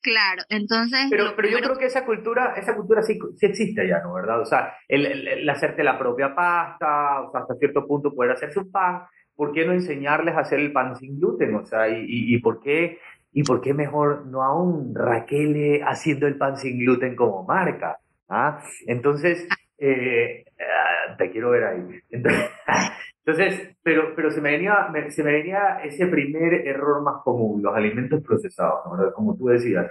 Claro, 0.00 0.42
entonces... 0.48 1.06
Pero, 1.10 1.36
pero 1.36 1.48
yo 1.48 1.58
creo 1.58 1.78
que 1.78 1.86
esa 1.86 2.04
cultura, 2.04 2.54
esa 2.56 2.74
cultura 2.74 3.02
sí, 3.02 3.20
sí 3.36 3.46
existe 3.46 3.86
ya, 3.86 4.00
¿no? 4.00 4.14
¿Verdad? 4.14 4.40
O 4.40 4.44
sea, 4.44 4.74
el, 4.88 5.48
hacerte 5.48 5.84
la 5.84 5.96
propia 5.96 6.34
pasta, 6.34 7.20
o 7.20 7.30
sea, 7.30 7.42
hasta 7.42 7.54
cierto 7.54 7.86
punto 7.86 8.12
poder 8.12 8.32
hacerse 8.32 8.58
un 8.58 8.72
pan, 8.72 9.02
¿por 9.36 9.52
qué 9.52 9.64
no 9.64 9.72
enseñarles 9.72 10.34
a 10.34 10.40
hacer 10.40 10.60
el 10.60 10.72
pan 10.72 10.96
sin 10.96 11.18
gluten? 11.18 11.54
O 11.54 11.64
sea, 11.64 11.88
y, 11.88 12.04
y, 12.06 12.38
por 12.38 12.60
qué... 12.60 12.98
¿Y 13.34 13.44
por 13.44 13.62
qué 13.62 13.72
mejor 13.72 14.26
no 14.26 14.42
a 14.42 14.54
un 14.54 14.94
Raquel 14.94 15.80
haciendo 15.86 16.26
el 16.26 16.36
pan 16.36 16.58
sin 16.58 16.78
gluten 16.78 17.16
como 17.16 17.44
marca? 17.44 17.96
¿Ah? 18.28 18.62
Entonces, 18.86 19.48
eh, 19.78 20.44
ah, 20.60 21.16
te 21.16 21.30
quiero 21.30 21.50
ver 21.50 21.64
ahí. 21.64 22.00
Entonces, 22.10 23.74
pero, 23.82 24.14
pero 24.14 24.30
se, 24.30 24.40
me 24.40 24.52
venía, 24.52 24.88
se 25.08 25.24
me 25.24 25.32
venía 25.32 25.80
ese 25.82 26.06
primer 26.06 26.66
error 26.66 27.02
más 27.02 27.22
común, 27.24 27.62
los 27.62 27.74
alimentos 27.74 28.22
procesados, 28.22 28.80
¿no? 28.86 29.12
como 29.12 29.36
tú 29.36 29.48
decías, 29.48 29.90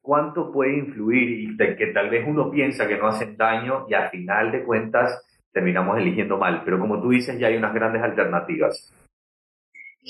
¿cuánto 0.00 0.50
puede 0.50 0.76
influir 0.76 1.40
y 1.40 1.56
que 1.56 1.86
tal 1.88 2.10
vez 2.10 2.24
uno 2.26 2.50
piensa 2.50 2.88
que 2.88 2.98
no 2.98 3.06
hacen 3.06 3.36
daño 3.36 3.86
y 3.88 3.94
al 3.94 4.10
final 4.10 4.50
de 4.50 4.64
cuentas 4.64 5.24
terminamos 5.58 5.98
eligiendo 5.98 6.38
mal? 6.38 6.62
Pero 6.64 6.78
como 6.78 7.00
tú 7.02 7.10
dices, 7.10 7.38
ya 7.38 7.48
hay 7.48 7.56
unas 7.56 7.74
grandes 7.74 8.02
alternativas 8.02 8.92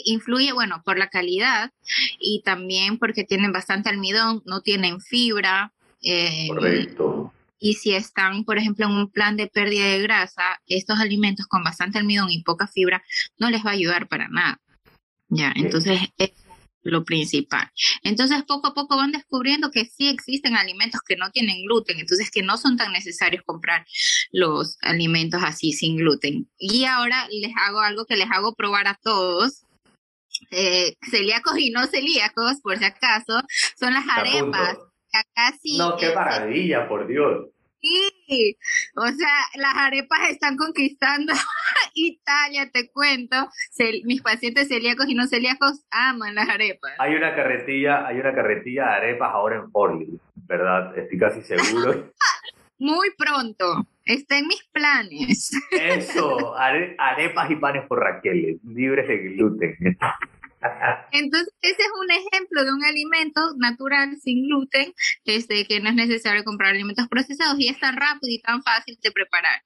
influye, 0.04 0.52
bueno, 0.52 0.82
por 0.84 0.98
la 0.98 1.08
calidad 1.08 1.72
y 2.18 2.42
también 2.44 2.98
porque 2.98 3.24
tienen 3.24 3.52
bastante 3.52 3.88
almidón, 3.88 4.42
no 4.44 4.60
tienen 4.60 5.00
fibra. 5.00 5.72
Eh, 6.02 6.48
Correcto. 6.48 7.32
Y 7.58 7.74
si 7.74 7.92
están, 7.94 8.44
por 8.44 8.58
ejemplo, 8.58 8.86
en 8.86 8.92
un 8.92 9.10
plan 9.10 9.36
de 9.36 9.48
pérdida 9.48 9.86
de 9.86 10.02
grasa, 10.02 10.60
estos 10.68 11.00
alimentos 11.00 11.46
con 11.46 11.64
bastante 11.64 11.98
almidón 11.98 12.30
y 12.30 12.42
poca 12.42 12.68
fibra 12.68 13.02
no 13.38 13.50
les 13.50 13.64
va 13.64 13.70
a 13.70 13.74
ayudar 13.74 14.06
para 14.06 14.28
nada. 14.28 14.60
Ya, 15.28 15.52
entonces 15.56 16.00
es 16.16 16.30
lo 16.90 17.04
principal. 17.04 17.70
Entonces 18.02 18.42
poco 18.46 18.68
a 18.68 18.74
poco 18.74 18.96
van 18.96 19.12
descubriendo 19.12 19.70
que 19.70 19.84
sí 19.84 20.08
existen 20.08 20.56
alimentos 20.56 21.00
que 21.06 21.16
no 21.16 21.30
tienen 21.30 21.62
gluten, 21.64 21.98
entonces 21.98 22.30
que 22.30 22.42
no 22.42 22.56
son 22.56 22.76
tan 22.76 22.92
necesarios 22.92 23.42
comprar 23.44 23.86
los 24.30 24.78
alimentos 24.82 25.42
así 25.44 25.72
sin 25.72 25.96
gluten. 25.96 26.48
Y 26.58 26.84
ahora 26.84 27.26
les 27.30 27.52
hago 27.60 27.80
algo 27.80 28.04
que 28.06 28.16
les 28.16 28.30
hago 28.30 28.54
probar 28.54 28.88
a 28.88 28.98
todos, 29.02 29.64
eh, 30.50 30.94
celíacos 31.10 31.58
y 31.58 31.70
no 31.70 31.86
celíacos, 31.86 32.60
por 32.62 32.78
si 32.78 32.84
acaso, 32.84 33.42
son 33.78 33.94
las 33.94 34.04
arepas. 34.08 34.78
No, 35.78 35.96
qué 35.96 36.14
maravilla, 36.14 36.86
por 36.88 37.06
Dios. 37.06 37.46
Sí, 37.80 38.56
o 38.96 39.06
sea, 39.06 39.38
las 39.54 39.74
arepas 39.76 40.30
están 40.30 40.56
conquistando 40.56 41.32
Italia, 41.94 42.70
te 42.72 42.90
cuento. 42.90 43.48
mis 44.04 44.20
pacientes 44.22 44.68
celíacos 44.68 45.08
y 45.08 45.14
no 45.14 45.26
celíacos 45.26 45.84
aman 45.90 46.34
las 46.34 46.48
arepas. 46.48 46.92
Hay 46.98 47.14
una 47.14 47.34
carretilla, 47.34 48.06
hay 48.06 48.18
una 48.18 48.34
carretilla 48.34 48.84
de 48.84 48.90
arepas 48.90 49.30
ahora 49.32 49.56
en 49.56 49.70
Forley, 49.70 50.20
¿verdad? 50.34 50.96
Estoy 50.98 51.18
casi 51.18 51.42
seguro. 51.42 52.12
Muy 52.80 53.08
pronto, 53.18 53.88
está 54.04 54.38
en 54.38 54.46
mis 54.46 54.62
planes. 54.72 55.50
Eso, 55.72 56.54
arepas 56.56 57.50
y 57.50 57.56
panes 57.56 57.86
por 57.88 57.98
Raquel, 57.98 58.60
libres 58.64 59.08
de 59.08 59.18
gluten. 59.18 59.76
Entonces, 61.12 61.54
ese 61.62 61.82
es 61.82 61.90
un 62.00 62.10
ejemplo 62.10 62.64
de 62.64 62.72
un 62.72 62.84
alimento 62.84 63.40
natural 63.56 64.16
sin 64.16 64.46
gluten, 64.46 64.92
este, 65.24 65.64
que 65.66 65.80
no 65.80 65.90
es 65.90 65.94
necesario 65.94 66.44
comprar 66.44 66.70
alimentos 66.70 67.08
procesados 67.08 67.58
y 67.58 67.68
es 67.68 67.78
tan 67.78 67.96
rápido 67.96 68.28
y 68.28 68.40
tan 68.40 68.62
fácil 68.62 68.98
de 69.02 69.10
preparar. 69.12 69.62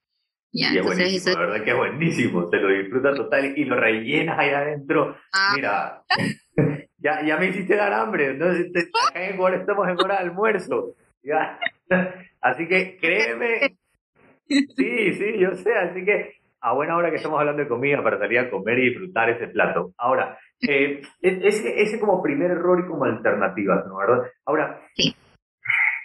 Ya, 0.55 0.75
y 0.75 0.79
es 0.79 0.85
buenísimo, 0.85 1.35
la 1.35 1.47
verdad 1.47 1.65
que 1.65 1.71
es 1.71 1.77
buenísimo, 1.77 2.51
se 2.51 2.57
lo 2.59 2.69
disfruta 2.69 3.15
total 3.15 3.57
y 3.57 3.65
lo 3.65 3.75
rellenas 3.75 4.39
ahí 4.39 4.51
adentro. 4.51 5.17
Ah. 5.33 5.53
Mira, 5.57 6.03
ya, 6.99 7.25
ya 7.25 7.39
me 7.39 7.49
hiciste 7.49 7.75
dar 7.75 7.93
hambre, 7.95 8.33
entonces 8.33 8.71
acá 9.09 9.25
en 9.25 9.41
hora, 9.41 9.57
estamos 9.57 9.89
en 9.89 9.99
hora 9.99 10.17
de 10.17 10.21
almuerzo. 10.21 10.95
Ya. 11.23 11.59
Así 12.43 12.69
que 12.69 12.99
créeme, 12.99 13.79
sí, 14.49 15.13
sí, 15.15 15.39
yo 15.39 15.55
sé, 15.55 15.73
así 15.75 16.05
que 16.05 16.42
a 16.63 16.73
buena 16.73 16.97
hora 16.97 17.11
que 17.11 17.17
estamos 17.17 17.41
hablando 17.41 17.63
de 17.63 17.69
comida 17.69 18.03
para 18.03 18.19
salir 18.19 18.39
a 18.39 18.51
comer 18.51 18.79
y 18.79 18.91
disfrutar 18.91 19.29
ese 19.31 19.49
plato. 19.49 19.93
Ahora, 19.99 20.39
eh, 20.61 21.03
ese, 21.21 21.83
ese 21.83 21.99
como 21.99 22.23
primer 22.23 22.53
error 22.53 22.81
y 22.81 22.89
como 22.89 23.05
alternativa, 23.05 23.85
¿no? 23.87 23.97
¿Verdad? 23.97 24.31
Ahora, 24.47 24.81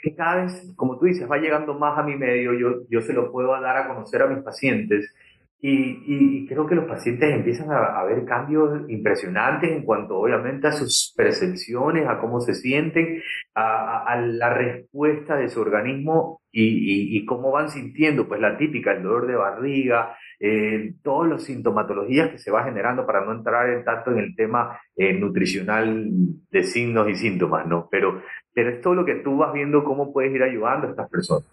que 0.02 0.16
cada 0.16 0.44
vez, 0.44 0.74
como 0.76 0.98
tú 0.98 1.06
dices, 1.06 1.30
va 1.30 1.38
llegando 1.38 1.76
más 1.76 1.98
a 2.00 2.04
mi 2.04 2.16
medio, 2.16 2.54
yo, 2.54 2.88
yo 2.90 3.02
se 3.02 3.14
lo 3.14 3.32
puedo 3.32 3.50
dar 3.62 3.78
a 3.78 3.88
conocer 3.88 4.22
a 4.24 4.28
mis 4.28 4.44
pacientes 4.44 5.14
y, 5.60 6.46
creo 6.48 6.68
que 6.68 6.76
los 6.76 6.86
pacientes 6.86 7.34
empiezan 7.34 7.70
a, 7.72 8.04
ver 8.04 8.26
cambios 8.26 8.90
impresionantes 8.90 9.72
en 9.72 9.84
cuanto 9.84 10.18
obviamente 10.18 10.68
a 10.68 10.72
sus 10.72 11.14
percepciones, 11.18 12.08
a 12.08 12.20
cómo 12.20 12.40
se 12.42 12.54
sienten, 12.54 13.22
a, 13.56 14.04
a, 14.04 14.22
la 14.22 14.54
respuesta 14.54 15.36
de 15.36 15.50
su 15.50 15.60
organismo 15.60 16.42
y, 16.52 17.18
y, 17.18 17.26
cómo 17.26 17.52
van 17.52 17.70
sintiendo, 17.70 18.28
pues 18.28 18.40
la 18.40 18.58
típica, 18.58 18.92
el 18.92 19.04
dolor 19.04 19.28
de 19.28 19.36
barriga, 19.36 20.16
eh, 20.40 20.94
todas 21.04 21.30
las 21.30 21.44
sintomatologías 21.44 22.30
que 22.30 22.38
se 22.38 22.52
va 22.52 22.64
generando 22.64 23.06
para 23.08 23.26
no 23.26 23.32
entrar 23.32 23.70
en 23.70 23.84
tanto 23.84 24.12
en 24.12 24.20
el 24.20 24.36
tema 24.36 24.80
eh, 24.96 25.14
nutricional 25.14 26.08
de 26.52 26.64
signos 26.64 27.10
y 27.10 27.16
síntomas, 27.16 27.66
¿no? 27.66 27.88
Pero, 27.90 28.22
pero 28.54 28.70
es 28.70 28.82
todo 28.82 28.94
lo 28.94 29.06
que 29.06 29.16
tú 29.16 29.38
vas 29.38 29.54
viendo 29.54 29.84
cómo 29.84 30.14
puedes 30.14 30.34
ir 30.34 30.44
ayudando 30.44 30.88
a 30.88 30.90
estas 30.92 31.10
personas. 31.10 31.46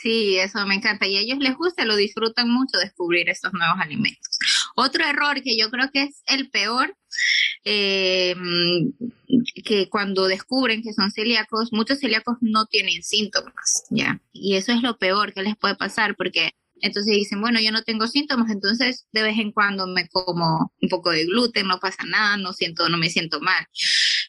Sí, 0.00 0.38
eso 0.38 0.66
me 0.66 0.74
encanta. 0.74 1.06
Y 1.06 1.16
a 1.16 1.20
ellos 1.20 1.38
les 1.38 1.56
gusta, 1.56 1.84
lo 1.84 1.96
disfrutan 1.96 2.50
mucho 2.50 2.78
descubrir 2.78 3.28
estos 3.28 3.52
nuevos 3.52 3.78
alimentos. 3.80 4.38
Otro 4.74 5.04
error 5.04 5.40
que 5.42 5.56
yo 5.56 5.70
creo 5.70 5.90
que 5.92 6.04
es 6.04 6.22
el 6.26 6.50
peor, 6.50 6.96
eh, 7.64 8.34
que 9.64 9.88
cuando 9.88 10.26
descubren 10.26 10.82
que 10.82 10.92
son 10.92 11.10
celíacos, 11.10 11.72
muchos 11.72 12.00
celíacos 12.00 12.36
no 12.40 12.66
tienen 12.66 13.02
síntomas, 13.02 13.84
¿ya? 13.90 14.20
Y 14.32 14.56
eso 14.56 14.72
es 14.72 14.82
lo 14.82 14.98
peor 14.98 15.32
que 15.32 15.42
les 15.42 15.56
puede 15.56 15.76
pasar 15.76 16.16
porque 16.16 16.52
entonces 16.80 17.14
dicen, 17.14 17.40
bueno, 17.40 17.60
yo 17.60 17.72
no 17.72 17.82
tengo 17.82 18.06
síntomas, 18.06 18.50
entonces 18.50 19.06
de 19.12 19.22
vez 19.22 19.38
en 19.38 19.52
cuando 19.52 19.86
me 19.86 20.08
como 20.08 20.72
un 20.80 20.88
poco 20.88 21.10
de 21.10 21.24
gluten, 21.24 21.66
no 21.66 21.78
pasa 21.78 22.04
nada, 22.04 22.36
no 22.36 22.52
siento, 22.52 22.88
no 22.88 22.98
me 22.98 23.10
siento 23.10 23.40
mal. 23.40 23.66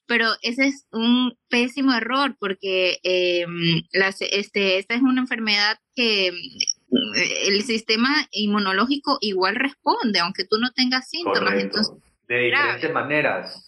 Pero 0.06 0.28
ese 0.42 0.68
es 0.68 0.86
un 0.92 1.38
pésimo 1.50 1.94
error 1.94 2.36
porque 2.40 3.00
eh, 3.04 3.46
este, 3.92 4.78
esta 4.78 4.96
es 4.96 5.02
una 5.02 5.22
enfermedad 5.22 5.78
que 5.96 6.32
mm, 6.32 7.16
el 7.48 7.62
sistema 7.64 8.28
inmunológico 8.32 9.18
igual 9.22 9.56
responde, 9.56 10.20
aunque 10.20 10.46
tú 10.46 10.58
no 10.58 10.72
tengas 10.72 11.10
síntomas. 11.10 11.54
Entonces, 11.56 11.94
de 12.28 12.40
diferentes 12.40 12.94
maneras. 12.94 13.66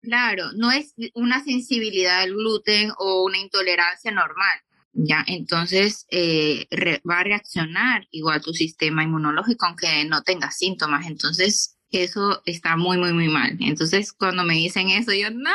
Claro, 0.00 0.52
no 0.54 0.70
es 0.70 0.94
una 1.14 1.42
sensibilidad 1.42 2.20
al 2.20 2.32
gluten 2.32 2.92
o 2.98 3.24
una 3.24 3.38
intolerancia 3.38 4.12
normal 4.12 4.60
¿ya? 4.98 5.24
Entonces 5.26 6.06
eh, 6.10 6.66
va 7.08 7.20
a 7.20 7.24
reaccionar 7.24 8.06
igual 8.10 8.42
tu 8.42 8.52
sistema 8.52 9.02
inmunológico 9.02 9.66
aunque 9.66 10.04
no 10.06 10.22
tenga 10.22 10.50
síntomas. 10.50 11.06
Entonces, 11.06 11.78
eso 11.90 12.42
está 12.44 12.76
muy, 12.76 12.98
muy, 12.98 13.12
muy 13.12 13.28
mal. 13.28 13.56
Entonces, 13.60 14.12
cuando 14.12 14.44
me 14.44 14.54
dicen 14.54 14.90
eso, 14.90 15.12
yo, 15.12 15.30
no, 15.30 15.50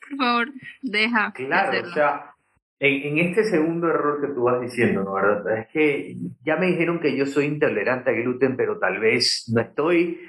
por 0.00 0.18
favor, 0.18 0.48
deja. 0.82 1.32
Claro, 1.32 1.88
o 1.88 1.92
sea, 1.92 2.34
en, 2.80 3.18
este 3.18 3.44
segundo 3.44 3.88
error 3.88 4.20
que 4.20 4.34
tú 4.34 4.42
vas 4.42 4.60
diciendo, 4.60 5.04
¿no? 5.04 5.14
¿verdad? 5.14 5.58
Es 5.58 5.68
que 5.68 6.16
ya 6.44 6.56
me 6.56 6.66
dijeron 6.66 7.00
que 7.00 7.16
yo 7.16 7.26
soy 7.26 7.46
intolerante 7.46 8.10
al 8.10 8.22
gluten, 8.22 8.56
pero 8.56 8.78
tal 8.78 8.98
vez 8.98 9.50
no 9.52 9.60
estoy 9.60 10.20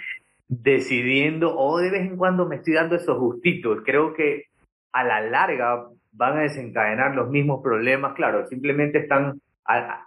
decidiendo 0.47 1.55
o 1.55 1.77
de 1.77 1.91
vez 1.91 2.01
en 2.01 2.17
cuando 2.17 2.47
me 2.47 2.55
estoy 2.55 2.73
dando 2.73 2.95
esos 2.95 3.19
gustitos. 3.19 3.79
Creo 3.85 4.13
que 4.13 4.45
a 4.93 5.03
la 5.03 5.21
larga 5.21 5.85
van 6.19 6.37
a 6.37 6.41
desencadenar 6.41 7.15
los 7.15 7.29
mismos 7.29 7.63
problemas. 7.63 8.13
Claro, 8.13 8.45
simplemente 8.45 8.99
están 8.99 9.39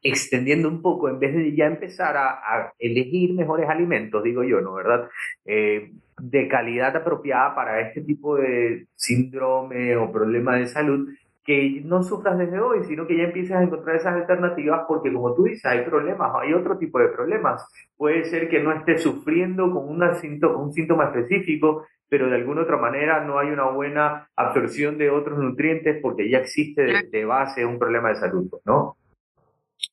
extendiendo 0.02 0.68
un 0.68 0.82
poco 0.82 1.08
en 1.08 1.18
vez 1.18 1.34
de 1.34 1.56
ya 1.56 1.66
empezar 1.66 2.16
a, 2.16 2.72
elegir 2.78 3.32
mejores 3.32 3.68
alimentos, 3.68 4.22
digo 4.22 4.42
yo, 4.44 4.60
¿no? 4.60 4.74
¿Verdad? 4.74 5.08
Eh, 5.46 5.92
de 6.20 6.48
calidad 6.48 6.94
apropiada 6.94 7.54
para 7.54 7.80
este 7.80 8.02
tipo 8.02 8.36
de 8.36 8.86
síndrome 8.94 9.96
o 9.96 10.12
problema 10.12 10.56
de 10.56 10.66
salud 10.66 11.08
que 11.44 11.80
no 11.84 12.02
sufras 12.02 12.38
desde 12.38 12.60
hoy, 12.60 12.84
sino 12.84 13.06
que 13.06 13.16
ya 13.16 13.24
empieces 13.24 13.52
a 13.52 13.62
encontrar 13.62 13.96
esas 13.96 14.14
alternativas 14.14 14.82
porque 14.86 15.12
como 15.12 15.34
tú 15.34 15.44
dices, 15.44 15.64
hay 15.64 15.80
problemas, 15.82 16.30
hay 16.40 16.52
otro 16.52 16.76
tipo 16.76 16.98
de 16.98 17.08
problemas. 17.08 17.66
Puede 17.96 18.24
ser 18.24 18.48
que 18.48 18.60
no 18.60 18.72
estés 18.72 19.02
sufriendo 19.02 19.72
con 19.72 19.88
un 19.88 20.72
síntoma 20.72 21.06
específico, 21.06 21.84
pero 22.12 22.28
de 22.28 22.36
alguna 22.36 22.60
otra 22.60 22.76
manera 22.76 23.24
no 23.24 23.38
hay 23.38 23.48
una 23.48 23.70
buena 23.70 24.28
absorción 24.36 24.98
de 24.98 25.08
otros 25.08 25.38
nutrientes 25.38 25.98
porque 26.02 26.28
ya 26.28 26.40
existe 26.40 26.82
de, 26.82 27.24
base 27.24 27.64
un 27.64 27.78
problema 27.78 28.10
de 28.10 28.16
salud, 28.16 28.50
¿no? 28.66 28.98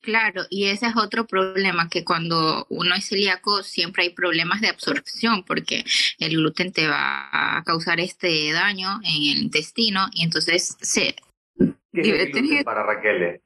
Claro, 0.01 0.41
y 0.49 0.65
ese 0.65 0.87
es 0.87 0.97
otro 0.97 1.25
problema, 1.25 1.87
que 1.87 2.03
cuando 2.03 2.65
uno 2.67 2.93
es 2.93 3.07
celíaco 3.07 3.63
siempre 3.63 4.03
hay 4.03 4.09
problemas 4.09 4.59
de 4.59 4.67
absorción, 4.67 5.45
porque 5.45 5.85
el 6.19 6.31
gluten 6.31 6.73
te 6.73 6.89
va 6.89 7.29
a 7.31 7.63
causar 7.63 8.01
este 8.01 8.51
daño 8.51 8.99
en 9.05 9.37
el 9.37 9.43
intestino 9.43 10.07
y 10.11 10.25
entonces 10.25 10.75
se 10.81 11.15
¿Qué 11.93 12.01
es 12.01 12.07
el 12.19 12.31
gluten 12.33 12.65
para 12.65 12.83
Raquel? 12.83 13.39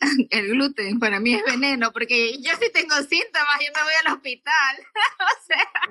El 0.30 0.48
gluten 0.48 0.98
para 0.98 1.20
mí 1.20 1.34
es 1.34 1.42
veneno, 1.44 1.90
porque 1.92 2.32
yo 2.42 2.52
sí 2.60 2.70
tengo 2.72 2.94
síntomas, 2.96 3.58
yo 3.60 3.72
me 3.74 3.82
voy 3.82 3.92
al 4.04 4.12
hospital. 4.14 4.76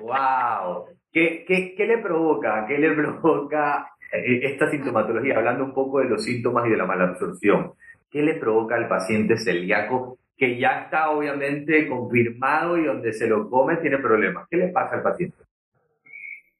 ¡Wow! 0.00 0.86
¿Qué, 1.12 1.44
qué, 1.46 1.74
qué 1.76 1.86
le 1.86 1.98
provoca? 1.98 2.66
¿Qué 2.66 2.78
le 2.78 2.92
provoca 2.92 3.90
eh, 4.12 4.40
esta 4.44 4.70
sintomatología? 4.70 5.36
Hablando 5.36 5.64
un 5.64 5.74
poco 5.74 6.00
de 6.00 6.06
los 6.06 6.24
síntomas 6.24 6.66
y 6.66 6.70
de 6.70 6.76
la 6.76 6.86
malabsorción. 6.86 7.72
¿Qué 8.10 8.22
le 8.22 8.34
provoca 8.34 8.76
al 8.76 8.88
paciente 8.88 9.36
celíaco 9.36 10.18
que 10.36 10.58
ya 10.58 10.82
está 10.82 11.10
obviamente 11.10 11.88
confirmado 11.88 12.78
y 12.78 12.84
donde 12.84 13.12
se 13.12 13.26
lo 13.26 13.48
come 13.50 13.76
tiene 13.76 13.98
problemas? 13.98 14.46
¿Qué 14.48 14.56
le 14.56 14.68
pasa 14.68 14.96
al 14.96 15.02
paciente? 15.02 15.36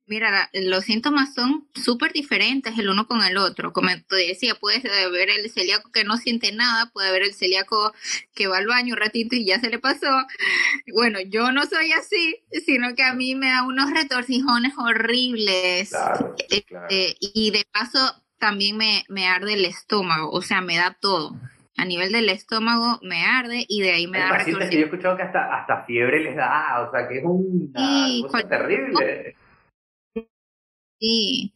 Mira, 0.08 0.48
los 0.52 0.84
síntomas 0.84 1.34
son 1.34 1.66
súper 1.74 2.12
diferentes 2.12 2.78
el 2.78 2.88
uno 2.88 3.08
con 3.08 3.22
el 3.22 3.36
otro. 3.36 3.72
Como 3.72 3.88
te 4.08 4.16
decía, 4.16 4.54
puedes 4.54 4.84
ver 4.84 5.30
el 5.30 5.50
celíaco 5.50 5.90
que 5.90 6.04
no 6.04 6.16
siente 6.16 6.52
nada, 6.52 6.90
puede 6.92 7.08
haber 7.08 7.22
el 7.22 7.34
celíaco 7.34 7.92
que 8.34 8.46
va 8.46 8.58
al 8.58 8.68
baño 8.68 8.94
un 8.94 9.00
ratito 9.00 9.34
y 9.34 9.44
ya 9.44 9.58
se 9.58 9.68
le 9.68 9.80
pasó. 9.80 10.10
Bueno, 10.94 11.18
yo 11.26 11.50
no 11.50 11.66
soy 11.66 11.92
así, 11.92 12.36
sino 12.64 12.94
que 12.94 13.02
a 13.02 13.14
mí 13.14 13.34
me 13.34 13.50
da 13.50 13.64
unos 13.64 13.90
retorcijones 13.90 14.74
horribles. 14.78 15.92
Eh, 16.50 16.64
eh, 16.90 17.14
y 17.18 17.50
de 17.50 17.64
paso 17.72 18.22
también 18.38 18.76
me, 18.76 19.04
me 19.08 19.26
arde 19.26 19.54
el 19.54 19.64
estómago, 19.64 20.30
o 20.30 20.42
sea, 20.42 20.60
me 20.60 20.76
da 20.76 20.96
todo 21.00 21.34
a 21.78 21.84
nivel 21.84 22.10
del 22.10 22.28
estómago 22.30 22.98
me 23.02 23.24
arde 23.24 23.64
y 23.68 23.82
de 23.82 23.92
ahí 23.92 24.06
me 24.06 24.18
da 24.18 24.30
pacientes 24.30 24.70
que 24.70 24.76
yo 24.76 24.82
he 24.82 24.84
escuchado 24.84 25.16
que 25.16 25.24
hasta, 25.24 25.54
hasta 25.54 25.84
fiebre 25.84 26.20
les 26.20 26.36
da, 26.36 26.86
o 26.88 26.90
sea 26.90 27.06
que 27.06 27.18
es 27.18 27.24
una 27.24 28.28
cosa 28.28 28.48
terrible. 28.48 29.36
Sí, 30.98 31.52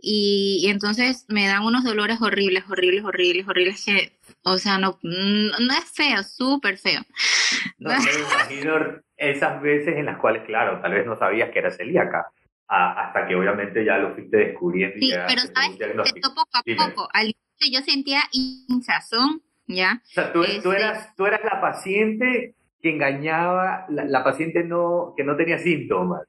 y, 0.00 0.66
entonces 0.68 1.24
me 1.28 1.46
dan 1.46 1.62
unos 1.62 1.82
dolores 1.82 2.20
horribles, 2.20 2.64
horribles, 2.68 3.04
horribles, 3.04 3.48
horribles 3.48 3.84
que, 3.84 4.12
o 4.44 4.58
sea, 4.58 4.76
no, 4.76 4.98
no 5.02 5.72
es 5.72 5.90
feo, 5.94 6.22
súper 6.22 6.78
feo. 6.78 7.00
No, 7.78 7.90
me 7.90 7.96
imagino 8.30 9.02
esas 9.16 9.60
veces 9.60 9.96
en 9.96 10.06
las 10.06 10.18
cuales, 10.18 10.44
claro, 10.44 10.80
tal 10.80 10.92
vez 10.92 11.04
no 11.04 11.16
sabías 11.16 11.50
que 11.50 11.58
era 11.58 11.70
celíaca, 11.70 12.26
hasta 12.66 13.26
que 13.26 13.34
obviamente 13.34 13.84
ya 13.84 13.98
lo 13.98 14.14
fuiste 14.14 14.36
descubriendo. 14.36 14.96
Sí, 14.98 15.12
pero 15.26 15.42
sabes 15.42 15.76
que 15.78 16.20
poco 16.20 16.42
a 16.52 16.62
poco, 16.88 17.08
al 17.12 17.26
inicio 17.26 17.80
yo 17.80 17.84
sentía 17.84 18.22
hinchazón, 18.32 19.42
¿ya? 19.66 20.00
O 20.02 20.12
sea, 20.12 20.32
tú, 20.32 20.42
tú, 20.42 20.72
este 20.72 20.76
eras, 20.76 21.14
tú 21.14 21.26
eras 21.26 21.40
la 21.44 21.60
paciente 21.60 22.54
que 22.80 22.90
engañaba, 22.90 23.86
la, 23.90 24.04
la 24.04 24.24
paciente 24.24 24.64
no, 24.64 25.12
que 25.16 25.24
no 25.24 25.36
tenía 25.36 25.58
síntomas. 25.58 26.22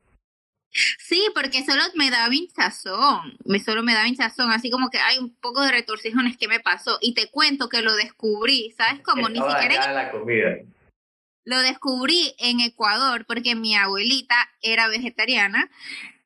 Sí, 0.97 1.27
porque 1.35 1.63
solo 1.63 1.83
me 1.95 2.09
daba 2.09 2.33
hinchazón, 2.33 3.37
me 3.45 3.59
solo 3.59 3.83
me 3.83 3.93
daba 3.93 4.07
hinchazón, 4.07 4.51
así 4.51 4.71
como 4.71 4.89
que 4.89 4.97
hay 4.97 5.19
un 5.19 5.35
poco 5.35 5.61
de 5.61 5.71
retorcijones 5.71 6.37
que 6.37 6.47
me 6.47 6.59
pasó 6.59 6.97
y 7.01 7.13
te 7.13 7.29
cuento 7.29 7.69
que 7.69 7.81
lo 7.81 7.95
descubrí, 7.95 8.73
¿sabes? 8.77 9.01
Como 9.01 9.29
ni 9.29 9.39
siquiera... 9.39 9.91
La 9.93 10.11
comida. 10.11 10.57
Lo 11.45 11.59
descubrí 11.59 12.33
en 12.39 12.61
Ecuador 12.61 13.25
porque 13.25 13.53
mi 13.53 13.75
abuelita 13.75 14.35
era 14.61 14.87
vegetariana 14.87 15.69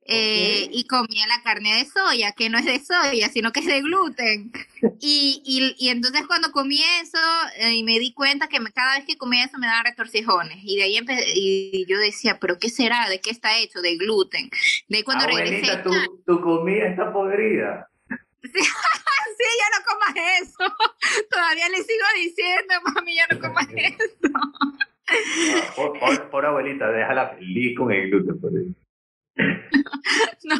eh, 0.10 0.70
y 0.72 0.88
comía 0.88 1.28
la 1.28 1.42
carne 1.44 1.76
de 1.76 1.86
soya, 1.86 2.32
que 2.32 2.50
no 2.50 2.58
es 2.58 2.66
de 2.66 2.80
soya, 2.80 3.28
sino 3.30 3.52
que 3.52 3.60
es 3.60 3.66
de 3.66 3.82
gluten. 3.82 4.52
Y, 5.00 5.42
y, 5.44 5.76
y 5.80 5.90
entonces 5.90 6.26
cuando 6.28 6.52
comí 6.52 6.80
eso 7.02 7.18
eh, 7.58 7.74
y 7.74 7.84
me 7.84 7.98
di 7.98 8.14
cuenta 8.14 8.48
que 8.48 8.60
cada 8.74 8.96
vez 8.96 9.06
que 9.06 9.18
comía 9.18 9.46
eso 9.46 9.58
me 9.58 9.66
daban 9.66 9.86
retorcijones. 9.86 10.58
Y 10.62 10.78
de 10.78 10.84
ahí 10.84 11.00
y 11.36 11.86
yo 11.88 11.98
decía, 11.98 12.38
¿pero 12.40 12.60
qué 12.60 12.70
será? 12.70 13.10
¿De 13.10 13.20
qué 13.20 13.32
está 13.32 13.58
hecho? 13.58 13.82
De 13.82 13.98
gluten. 13.98 14.50
De 14.88 14.98
ahí 14.98 15.04
cuando 15.04 15.26
regresé. 15.26 15.78
Tu, 15.78 15.92
tu 16.26 16.42
comida 16.42 16.88
está 16.88 17.12
podrida. 17.12 17.90
Sí, 18.44 18.52
sí, 19.38 19.46
ya 19.60 19.68
no 19.74 19.84
comas 19.86 20.16
eso. 20.42 20.64
Todavía 21.30 21.70
le 21.70 21.78
sigo 21.78 22.06
diciendo, 22.16 22.74
mami, 22.86 23.16
ya 23.16 23.28
no 23.28 23.40
comas 23.40 23.68
eso. 23.76 24.30
por, 25.76 26.30
por, 26.30 26.46
abuelita, 26.46 26.90
déjala 26.92 27.30
feliz 27.30 27.78
con 27.78 27.92
el 27.92 28.10
gluten. 28.10 28.40
Por 28.40 28.52
ahí. 28.56 28.74
no, 30.44 30.58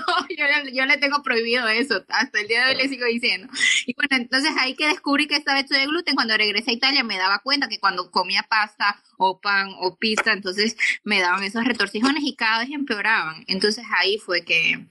yo, 0.72 0.86
le 0.86 0.98
tengo 0.98 1.24
prohibido 1.24 1.68
eso, 1.68 2.04
hasta 2.10 2.40
el 2.40 2.48
día 2.48 2.66
de 2.66 2.72
hoy 2.72 2.82
le 2.82 2.90
sigo 2.90 3.06
diciendo. 3.06 3.48
Y 3.86 3.94
bueno, 3.96 4.24
entonces 4.24 4.52
ahí 4.60 4.76
que 4.76 4.88
descubrí 4.88 5.28
que 5.28 5.36
estaba 5.36 5.60
hecho 5.60 5.74
de 5.74 5.86
gluten, 5.86 6.16
cuando 6.16 6.38
regresé 6.38 6.72
a 6.72 6.76
Italia 6.76 7.04
me 7.04 7.18
daba 7.18 7.40
cuenta 7.40 7.68
que 7.68 7.80
cuando 7.80 8.12
comía 8.12 8.46
pasta 8.50 9.02
o 9.18 9.40
pan 9.40 9.70
o 9.80 9.98
pizza, 9.98 10.34
entonces 10.34 10.78
me 11.04 11.20
daban 11.20 11.44
esos 11.44 11.66
retorcijones 11.66 12.24
y 12.24 12.36
cada 12.36 12.60
vez 12.60 12.70
empeoraban. 12.72 13.44
Entonces 13.48 13.86
ahí 13.96 14.18
fue 14.18 14.44
que, 14.44 14.86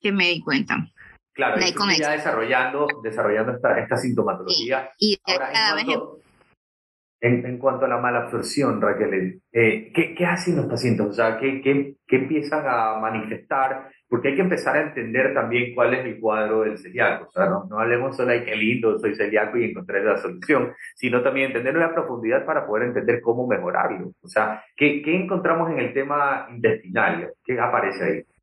que 0.00 0.12
me 0.12 0.28
di 0.28 0.40
cuenta. 0.40 0.90
Claro, 1.32 1.60
y 1.60 1.98
ya 1.98 2.12
desarrollando, 2.12 2.86
desarrollando 3.02 3.52
esta, 3.52 3.78
esta 3.78 3.98
sintomatología. 3.98 4.90
y 4.98 5.18
cada 5.18 5.74
vez 5.74 5.84
en, 7.26 7.58
cuanto 7.58 7.84
a 7.84 7.88
la 7.88 7.98
mala 7.98 8.24
absorción, 8.24 8.80
Raquel, 8.80 9.40
eh, 9.52 9.90
¿qué, 9.94 10.14
¿qué, 10.14 10.24
hacen 10.26 10.56
los 10.56 10.66
pacientes? 10.66 11.06
O 11.06 11.12
sea, 11.12 11.38
¿qué, 11.38 11.60
¿qué, 11.60 11.94
qué, 12.06 12.16
empiezan 12.16 12.64
a 12.66 12.98
manifestar? 12.98 13.88
Porque 14.08 14.28
hay 14.28 14.36
que 14.36 14.42
empezar 14.42 14.76
a 14.76 14.82
entender 14.82 15.34
también 15.34 15.74
cuál 15.74 15.94
es 15.94 16.04
el 16.04 16.20
cuadro 16.20 16.62
del 16.62 16.78
celíaco. 16.78 17.28
No, 17.68 17.78
hablemos 17.78 18.16
solo 18.16 18.30
de 18.30 18.44
qué 18.44 18.54
lindo, 18.54 18.98
soy 18.98 19.14
celíaco 19.16 19.58
y 19.58 19.70
encontré 19.70 20.04
la 20.04 20.16
solución, 20.16 20.72
sino 20.94 21.22
también 21.22 21.48
entenderlo 21.48 21.80
en 21.80 21.88
la 21.88 21.94
profundidad 21.94 22.44
para 22.44 22.66
poder 22.66 22.88
entender 22.88 23.20
cómo 23.20 23.46
mejorarlo. 23.46 24.12
O 24.22 24.28
sea, 24.28 24.62
¿qué, 24.76 25.02
qué 25.02 25.16
encontramos 25.16 25.70
en 25.70 25.80
el 25.80 25.92
tema 25.92 26.46
intestinal? 26.50 27.32
¿Qué 27.44 27.58
aparece 27.58 28.04
ahí? 28.04 28.35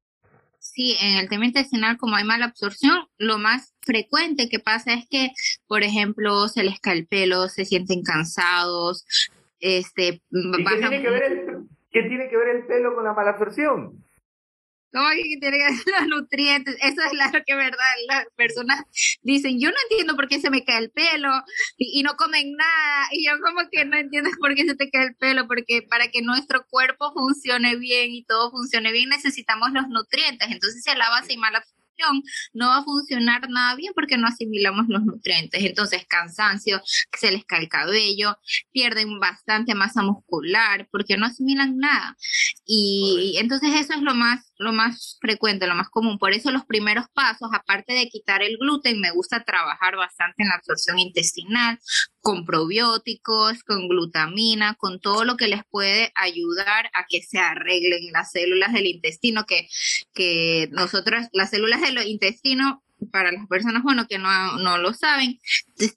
Sí, 0.73 0.97
en 0.99 1.17
el 1.19 1.29
tema 1.29 1.45
intestinal, 1.45 1.97
como 1.97 2.15
hay 2.15 2.23
mala 2.23 2.45
absorción, 2.45 3.07
lo 3.19 3.37
más 3.37 3.75
frecuente 3.81 4.49
que 4.49 4.57
pasa 4.57 4.93
es 4.93 5.05
que, 5.07 5.29
por 5.67 5.83
ejemplo, 5.83 6.47
se 6.47 6.63
les 6.63 6.79
cae 6.79 6.97
el 6.97 7.05
pelo, 7.05 7.47
se 7.47 7.63
sienten 7.63 8.01
cansados, 8.01 9.05
este, 9.59 10.23
¿Y 10.31 10.65
qué, 10.65 10.77
tiene 10.77 11.01
que 11.03 11.09
ver 11.11 11.23
el, 11.23 11.67
¿Qué 11.91 12.01
tiene 12.03 12.27
que 12.27 12.37
ver 12.37 12.55
el 12.55 12.65
pelo 12.65 12.95
con 12.95 13.03
la 13.03 13.13
mala 13.13 13.29
absorción? 13.31 14.02
¿Cómo 14.93 15.09
que 15.09 15.37
tiene 15.39 15.57
que 15.57 15.63
ver 15.63 15.99
los 15.99 16.07
nutrientes? 16.07 16.75
Eso 16.81 17.01
es 17.01 17.33
lo 17.33 17.43
que 17.43 17.55
verdad 17.55 17.93
las 18.07 18.25
personas 18.35 18.83
dicen, 19.23 19.59
yo 19.59 19.69
no 19.69 19.75
entiendo 19.89 20.15
por 20.15 20.27
qué 20.27 20.39
se 20.39 20.51
me 20.51 20.63
cae 20.63 20.83
el 20.83 20.91
pelo 20.91 21.29
y, 21.77 22.03
no 22.03 22.15
comen 22.15 22.55
nada. 22.55 23.07
Y 23.11 23.25
yo 23.25 23.33
como 23.41 23.67
que 23.71 23.85
no 23.85 23.97
entiendo 23.97 24.29
por 24.39 24.53
qué 24.53 24.65
se 24.65 24.75
te 24.75 24.91
cae 24.91 25.05
el 25.07 25.15
pelo, 25.15 25.47
porque 25.47 25.81
para 25.89 26.09
que 26.09 26.21
nuestro 26.21 26.65
cuerpo 26.67 27.11
funcione 27.11 27.75
bien 27.75 28.11
y 28.11 28.23
todo 28.23 28.51
funcione 28.51 28.91
bien 28.91 29.09
necesitamos 29.09 29.71
los 29.71 29.87
nutrientes. 29.87 30.49
Entonces 30.51 30.83
si 30.83 30.95
la 30.95 31.09
base 31.09 31.33
y 31.33 31.37
mala 31.37 31.57
absorción 31.57 31.83
no 32.53 32.67
va 32.67 32.77
a 32.77 32.83
funcionar 32.83 33.49
nada 33.49 33.75
bien 33.75 33.93
porque 33.95 34.17
no 34.17 34.27
asimilamos 34.27 34.85
los 34.89 35.03
nutrientes. 35.03 35.63
Entonces 35.63 36.05
cansancio, 36.07 36.81
se 37.17 37.31
les 37.31 37.45
cae 37.45 37.61
el 37.61 37.69
cabello, 37.69 38.37
pierden 38.71 39.19
bastante 39.19 39.75
masa 39.75 40.03
muscular 40.03 40.87
porque 40.91 41.17
no 41.17 41.25
asimilan 41.25 41.77
nada. 41.77 42.15
Y 42.65 43.37
entonces 43.39 43.71
eso 43.73 43.93
es 43.93 44.01
lo 44.01 44.13
más 44.13 44.52
lo 44.57 44.73
más 44.73 45.17
frecuente, 45.21 45.67
lo 45.67 45.75
más 45.75 45.89
común. 45.89 46.17
Por 46.17 46.33
eso 46.33 46.51
los 46.51 46.65
primeros 46.65 47.05
pasos, 47.13 47.49
aparte 47.53 47.93
de 47.93 48.09
quitar 48.09 48.43
el 48.43 48.57
gluten, 48.57 48.99
me 48.99 49.11
gusta 49.11 49.43
trabajar 49.43 49.95
bastante 49.95 50.43
en 50.43 50.49
la 50.49 50.55
absorción 50.55 50.99
intestinal, 50.99 51.79
con 52.21 52.45
probióticos, 52.45 53.63
con 53.63 53.87
glutamina, 53.87 54.75
con 54.75 54.99
todo 54.99 55.25
lo 55.25 55.37
que 55.37 55.47
les 55.47 55.63
puede 55.69 56.11
ayudar 56.15 56.89
a 56.93 57.05
que 57.07 57.21
se 57.21 57.39
arreglen 57.39 58.11
las 58.11 58.31
células 58.31 58.73
del 58.73 58.85
intestino, 58.87 59.45
que, 59.45 59.67
que 60.13 60.69
nosotros, 60.71 61.27
las 61.33 61.49
células 61.49 61.81
del 61.81 61.97
intestino 62.07 62.82
para 63.11 63.31
las 63.31 63.47
personas, 63.47 63.83
bueno, 63.83 64.07
que 64.07 64.17
no, 64.17 64.57
no 64.57 64.77
lo 64.77 64.93
saben, 64.93 65.39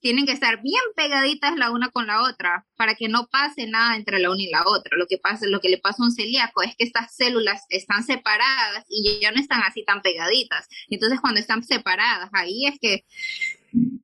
tienen 0.00 0.26
que 0.26 0.32
estar 0.32 0.62
bien 0.62 0.82
pegaditas 0.94 1.56
la 1.56 1.70
una 1.70 1.90
con 1.90 2.06
la 2.06 2.22
otra 2.22 2.66
para 2.76 2.94
que 2.94 3.08
no 3.08 3.28
pase 3.30 3.66
nada 3.66 3.96
entre 3.96 4.18
la 4.18 4.30
una 4.30 4.42
y 4.42 4.50
la 4.50 4.64
otra. 4.66 4.96
Lo 4.96 5.06
que 5.06 5.18
pasa, 5.18 5.46
lo 5.46 5.60
que 5.60 5.68
le 5.68 5.78
pasa 5.78 6.02
a 6.02 6.06
un 6.06 6.12
celíaco 6.12 6.62
es 6.62 6.74
que 6.76 6.84
estas 6.84 7.14
células 7.14 7.64
están 7.70 8.04
separadas 8.04 8.84
y 8.88 9.18
ya 9.20 9.30
no 9.32 9.40
están 9.40 9.62
así 9.62 9.84
tan 9.84 10.02
pegaditas. 10.02 10.68
Entonces, 10.88 11.20
cuando 11.20 11.40
están 11.40 11.62
separadas, 11.62 12.30
ahí 12.32 12.66
es 12.66 12.78
que 12.80 13.04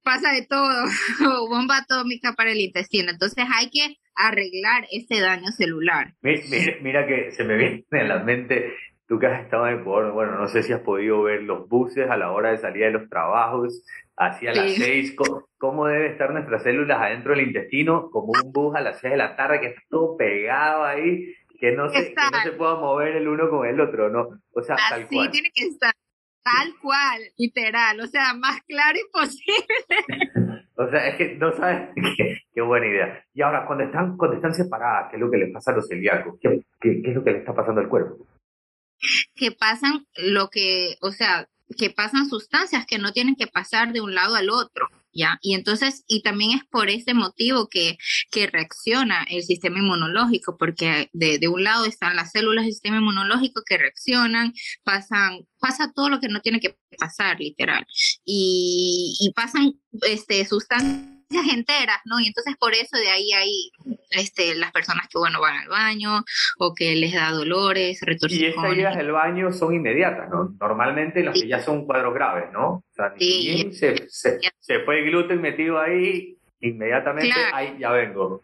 pasa 0.02 0.32
de 0.32 0.46
todo, 0.46 0.84
bomba 1.48 1.78
atómica 1.78 2.34
para 2.34 2.52
el 2.52 2.60
intestino. 2.60 3.10
Entonces, 3.10 3.44
hay 3.54 3.70
que 3.70 3.98
arreglar 4.14 4.86
ese 4.90 5.20
daño 5.20 5.50
celular. 5.52 6.14
Mira, 6.20 6.42
mira 6.82 7.06
que 7.06 7.32
se 7.32 7.44
me 7.44 7.56
viene 7.56 7.84
en 7.90 8.08
la 8.08 8.18
mente 8.18 8.74
tú 9.12 9.18
que 9.18 9.26
has 9.26 9.42
estado 9.42 9.68
en 9.68 9.80
Ecuador, 9.80 10.10
bueno, 10.12 10.38
no 10.38 10.48
sé 10.48 10.62
si 10.62 10.72
has 10.72 10.80
podido 10.80 11.24
ver 11.24 11.42
los 11.42 11.68
buses 11.68 12.08
a 12.08 12.16
la 12.16 12.32
hora 12.32 12.50
de 12.50 12.56
salir 12.56 12.84
de 12.84 12.92
los 12.92 13.10
trabajos, 13.10 13.84
hacia 14.16 14.54
las 14.54 14.72
seis, 14.72 15.14
¿cómo, 15.58 15.86
debe 15.86 16.12
estar 16.12 16.32
nuestras 16.32 16.62
células 16.62 16.98
adentro 16.98 17.34
del 17.34 17.48
intestino? 17.48 18.08
Como 18.10 18.32
un 18.32 18.52
bus 18.54 18.74
a 18.74 18.80
las 18.80 19.00
seis 19.00 19.10
de 19.10 19.18
la 19.18 19.36
tarde 19.36 19.60
que 19.60 19.66
está 19.66 19.82
todo 19.90 20.16
pegado 20.16 20.84
ahí, 20.84 21.34
que 21.60 21.72
no, 21.72 21.90
se, 21.90 22.14
que 22.14 22.14
no 22.14 22.42
se 22.42 22.52
pueda 22.52 22.76
mover 22.76 23.16
el 23.16 23.28
uno 23.28 23.50
con 23.50 23.66
el 23.66 23.78
otro, 23.82 24.08
¿no? 24.08 24.28
O 24.54 24.62
sea, 24.62 24.76
tal 24.88 25.06
cual. 25.06 25.30
tiene 25.30 25.50
que 25.54 25.66
estar. 25.66 25.92
Tal 26.42 26.72
cual, 26.80 27.20
literal, 27.36 28.00
o 28.00 28.06
sea, 28.06 28.32
más 28.32 28.62
claro 28.62 28.98
imposible. 28.98 30.64
o 30.74 30.88
sea, 30.88 31.08
es 31.08 31.16
que 31.16 31.34
no 31.34 31.52
sabes 31.52 31.90
qué, 32.54 32.62
buena 32.62 32.86
idea. 32.86 33.26
Y 33.34 33.42
ahora, 33.42 33.66
cuando 33.66 33.84
están, 33.84 34.16
cuando 34.16 34.36
están 34.36 34.54
separadas, 34.54 35.10
¿qué 35.10 35.16
es 35.16 35.20
lo 35.20 35.30
que 35.30 35.36
les 35.36 35.52
pasa 35.52 35.70
a 35.70 35.74
los 35.74 35.86
celíacos? 35.86 36.40
¿Qué, 36.40 36.62
qué, 36.80 37.02
qué 37.02 37.10
es 37.10 37.14
lo 37.14 37.22
que 37.22 37.32
le 37.32 37.38
está 37.40 37.54
pasando 37.54 37.82
al 37.82 37.88
cuerpo? 37.90 38.26
Que 39.34 39.52
pasan 39.52 40.06
lo 40.16 40.50
que, 40.50 40.96
o 41.00 41.12
sea, 41.12 41.48
que 41.76 41.90
pasan 41.90 42.28
sustancias 42.28 42.86
que 42.86 42.98
no 42.98 43.12
tienen 43.12 43.36
que 43.36 43.46
pasar 43.46 43.92
de 43.92 44.00
un 44.00 44.14
lado 44.14 44.34
al 44.34 44.50
otro. 44.50 44.88
¿Ya? 45.14 45.38
Y 45.42 45.52
entonces, 45.52 46.04
y 46.06 46.22
también 46.22 46.52
es 46.52 46.64
por 46.64 46.88
ese 46.88 47.12
motivo 47.12 47.68
que, 47.68 47.98
que 48.30 48.46
reacciona 48.46 49.26
el 49.28 49.42
sistema 49.42 49.78
inmunológico, 49.78 50.56
porque 50.56 51.10
de, 51.12 51.38
de, 51.38 51.48
un 51.48 51.64
lado 51.64 51.84
están 51.84 52.16
las 52.16 52.32
células 52.32 52.64
del 52.64 52.72
sistema 52.72 52.96
inmunológico 52.96 53.60
que 53.66 53.76
reaccionan, 53.76 54.54
pasan, 54.84 55.46
pasa 55.60 55.92
todo 55.94 56.08
lo 56.08 56.18
que 56.18 56.28
no 56.28 56.40
tiene 56.40 56.60
que 56.60 56.78
pasar, 56.98 57.38
literal, 57.40 57.86
y, 58.24 59.14
y 59.20 59.32
pasan 59.34 59.74
este, 60.00 60.46
sustancias 60.46 61.11
enteras, 61.52 61.98
¿no? 62.04 62.20
Y 62.20 62.26
entonces 62.26 62.56
por 62.56 62.74
eso 62.74 62.96
de 62.96 63.08
ahí 63.08 63.32
hay 63.32 63.70
este, 64.10 64.54
las 64.54 64.72
personas 64.72 65.08
que, 65.08 65.18
bueno, 65.18 65.40
van 65.40 65.56
al 65.56 65.68
baño 65.68 66.24
o 66.58 66.74
que 66.74 66.94
les 66.96 67.12
da 67.12 67.30
dolores, 67.30 68.00
retorsiones. 68.02 68.54
Y 68.54 68.58
estas 68.58 68.76
idas 68.76 68.96
del 68.96 69.12
baño 69.12 69.52
son 69.52 69.74
inmediatas, 69.74 70.28
¿no? 70.30 70.54
Normalmente 70.60 71.22
las 71.22 71.34
que 71.34 71.48
ya 71.48 71.62
son 71.62 71.86
cuadros 71.86 72.14
graves, 72.14 72.52
¿no? 72.52 72.68
O 72.68 72.84
sea, 72.94 73.14
sí. 73.18 73.70
se, 73.72 74.08
se, 74.08 74.80
fue 74.84 75.00
el 75.00 75.06
gluten 75.06 75.40
metido 75.40 75.80
ahí, 75.80 76.36
inmediatamente, 76.60 77.34
ahí 77.52 77.76
ya 77.78 77.90
vengo. 77.90 78.42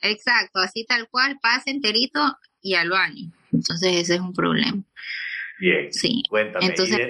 Exacto, 0.00 0.60
así 0.60 0.84
tal 0.84 1.08
cual, 1.08 1.38
pasa 1.42 1.70
enterito 1.70 2.20
y 2.62 2.74
al 2.74 2.90
baño. 2.90 3.30
Entonces 3.52 3.96
ese 3.96 4.14
es 4.16 4.20
un 4.20 4.32
problema. 4.32 4.82
Bien, 5.58 5.92
sí. 5.92 6.22
cuéntame. 6.28 6.66
Entonces, 6.66 7.08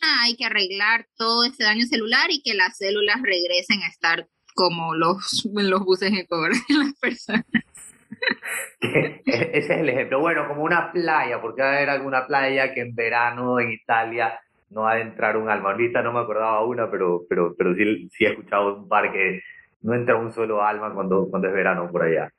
hay 0.00 0.36
que 0.36 0.44
arreglar 0.44 1.06
todo 1.16 1.44
ese 1.44 1.64
daño 1.64 1.86
celular 1.86 2.30
y 2.30 2.42
que 2.42 2.54
las 2.54 2.76
células 2.76 3.20
regresen 3.22 3.82
a 3.82 3.88
estar 3.88 4.26
como 4.54 4.94
los, 4.94 5.48
los 5.54 5.84
buses 5.84 6.12
de 6.12 6.26
cobre 6.26 6.54
de 6.68 6.74
las 6.74 6.94
personas. 6.98 7.44
Ese 8.80 9.58
es 9.58 9.70
el 9.70 9.88
ejemplo. 9.88 10.20
Bueno, 10.20 10.46
como 10.46 10.62
una 10.62 10.92
playa, 10.92 11.40
porque 11.40 11.62
va 11.62 11.68
a 11.68 11.76
haber 11.76 11.90
alguna 11.90 12.26
playa 12.26 12.74
que 12.74 12.80
en 12.80 12.94
verano 12.94 13.60
en 13.60 13.72
Italia 13.72 14.38
no 14.70 14.86
ha 14.86 14.96
de 14.96 15.02
entrar 15.02 15.36
un 15.36 15.48
alma. 15.48 15.70
Ahorita 15.70 16.02
no 16.02 16.12
me 16.12 16.20
acordaba 16.20 16.64
una, 16.64 16.90
pero, 16.90 17.22
pero, 17.28 17.54
pero 17.56 17.74
sí, 17.74 18.08
sí 18.10 18.24
he 18.24 18.30
escuchado 18.30 18.76
un 18.76 18.88
par 18.88 19.12
que 19.12 19.40
no 19.82 19.94
entra 19.94 20.16
un 20.16 20.32
solo 20.32 20.62
alma 20.62 20.92
cuando, 20.92 21.28
cuando 21.28 21.48
es 21.48 21.54
verano 21.54 21.90
por 21.90 22.02
allá. 22.02 22.30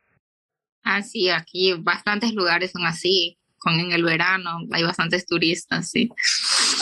Ah, 0.84 1.02
sí, 1.02 1.30
aquí 1.30 1.74
bastantes 1.74 2.34
lugares 2.34 2.72
son 2.72 2.86
así 2.86 3.38
con 3.62 3.80
en 3.80 3.92
el 3.92 4.04
verano, 4.04 4.62
hay 4.72 4.82
bastantes 4.82 5.28
turistas, 5.28 5.92
sí. 5.92 6.10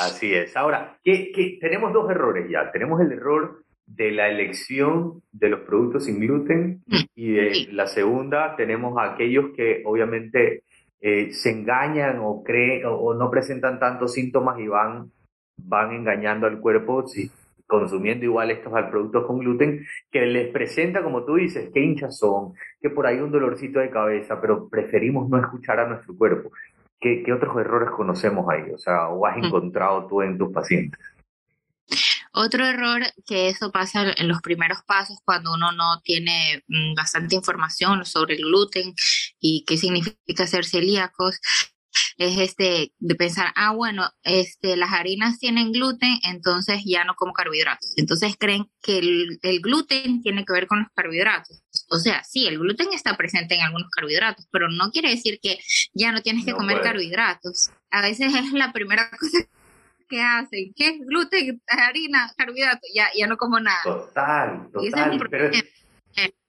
Así 0.02 0.34
es. 0.34 0.56
Ahora, 0.56 0.98
¿qué, 1.04 1.58
tenemos 1.60 1.94
dos 1.94 2.10
errores 2.10 2.50
ya. 2.50 2.72
Tenemos 2.72 3.02
el 3.02 3.12
error 3.12 3.64
de 3.86 4.12
la 4.12 4.30
elección 4.30 5.22
de 5.32 5.50
los 5.50 5.62
productos 5.62 6.06
sin 6.06 6.20
gluten 6.20 6.84
y 7.16 7.32
de 7.34 7.68
la 7.72 7.88
segunda 7.88 8.56
tenemos 8.56 8.98
a 8.98 9.14
aquellos 9.14 9.48
que 9.56 9.82
obviamente 9.84 10.64
eh, 11.02 11.32
se 11.32 11.52
engañan 11.52 12.20
o 12.22 12.44
creen 12.44 12.84
o, 12.86 13.14
no 13.16 13.32
presentan 13.32 13.80
tantos 13.80 14.14
síntomas 14.14 14.60
y 14.60 14.68
van, 14.68 15.12
van 15.58 15.92
engañando 15.94 16.46
al 16.46 16.60
cuerpo 16.60 17.08
si, 17.08 17.32
consumiendo 17.70 18.26
igual 18.26 18.50
estos 18.50 18.74
productos 18.90 19.26
con 19.28 19.40
gluten, 19.40 19.86
que 20.12 20.26
les 20.26 20.52
presenta, 20.52 21.04
como 21.04 21.24
tú 21.24 21.36
dices, 21.36 21.70
qué 21.72 21.80
hinchas 21.80 22.18
son, 22.18 22.54
que 22.82 22.90
por 22.90 23.06
ahí 23.06 23.20
un 23.20 23.32
dolorcito 23.32 23.80
de 23.80 23.92
cabeza, 23.92 24.42
pero 24.42 24.68
preferimos 24.68 25.30
no 25.30 25.40
escuchar 25.40 25.80
a 25.80 25.88
nuestro 25.88 26.18
cuerpo. 26.18 26.52
¿Qué, 27.00 27.24
qué 27.26 27.34
otros 27.34 27.56
errores 27.58 27.90
conocemos 27.92 28.46
ahí? 28.50 28.72
O 28.72 28.78
sea, 28.78 29.08
¿o 29.10 29.26
has 29.26 29.38
mm. 29.38 29.46
encontrado 29.46 30.08
tú 30.08 30.22
en 30.22 30.38
tus 30.38 30.52
pacientes? 30.52 31.00
Otro 32.32 32.66
error 32.66 33.02
que 33.26 33.50
eso 33.50 33.72
pasa 33.72 34.14
en 34.16 34.28
los 34.28 34.42
primeros 34.42 34.84
pasos 34.84 35.18
cuando 35.26 35.54
uno 35.54 35.72
no 35.72 36.00
tiene 36.02 36.64
mm, 36.68 36.94
bastante 36.96 37.36
información 37.36 38.06
sobre 38.06 38.36
el 38.36 38.44
gluten 38.44 38.94
y 39.40 39.66
qué 39.66 39.78
significa 39.78 40.46
ser 40.46 40.66
celíacos 40.66 41.40
es 42.18 42.38
este 42.38 42.94
de 43.00 43.16
pensar, 43.16 43.48
ah, 43.56 43.74
bueno, 43.74 44.04
este, 44.24 44.76
las 44.76 44.92
harinas 44.92 45.40
tienen 45.40 45.72
gluten, 45.72 46.20
entonces 46.24 46.84
ya 46.86 47.06
no 47.06 47.16
como 47.16 47.34
carbohidratos. 47.34 47.94
Entonces 47.98 48.36
creen 48.38 48.70
que 48.82 49.00
el, 49.00 49.62
gluten 49.62 50.22
tiene 50.22 50.46
que 50.46 50.54
ver 50.54 50.68
con 50.68 50.80
los 50.80 50.90
carbohidratos. 50.94 51.64
O 51.90 51.98
sea, 51.98 52.24
sí, 52.24 52.48
el 52.48 52.60
gluten 52.60 52.90
está 52.94 53.16
presente 53.16 53.56
en 53.56 53.62
algunos 53.62 53.90
carbohidratos, 53.90 54.48
pero 54.52 54.68
no 54.70 54.92
quiere 54.92 55.10
decir 55.10 55.40
que 55.42 55.60
ya 55.94 56.12
no 56.12 56.22
tienes 56.22 56.46
que 56.46 56.52
comer 56.52 56.82
carbohidratos. 56.82 57.72
A 57.90 58.02
veces 58.02 58.34
es 58.36 58.52
la 58.52 58.74
primera 58.74 59.10
cosa 59.20 59.48
que 60.10 60.22
hacen, 60.22 60.74
¿qué 60.76 60.88
es 60.90 61.00
gluten, 61.06 61.62
harina, 61.68 62.32
carbohidratos? 62.36 62.90
Ya, 62.94 63.08
ya 63.16 63.28
no 63.28 63.38
como 63.38 63.60
nada. 63.60 63.82
Total, 63.84 64.70
total. 64.74 65.28
pero 65.30 65.52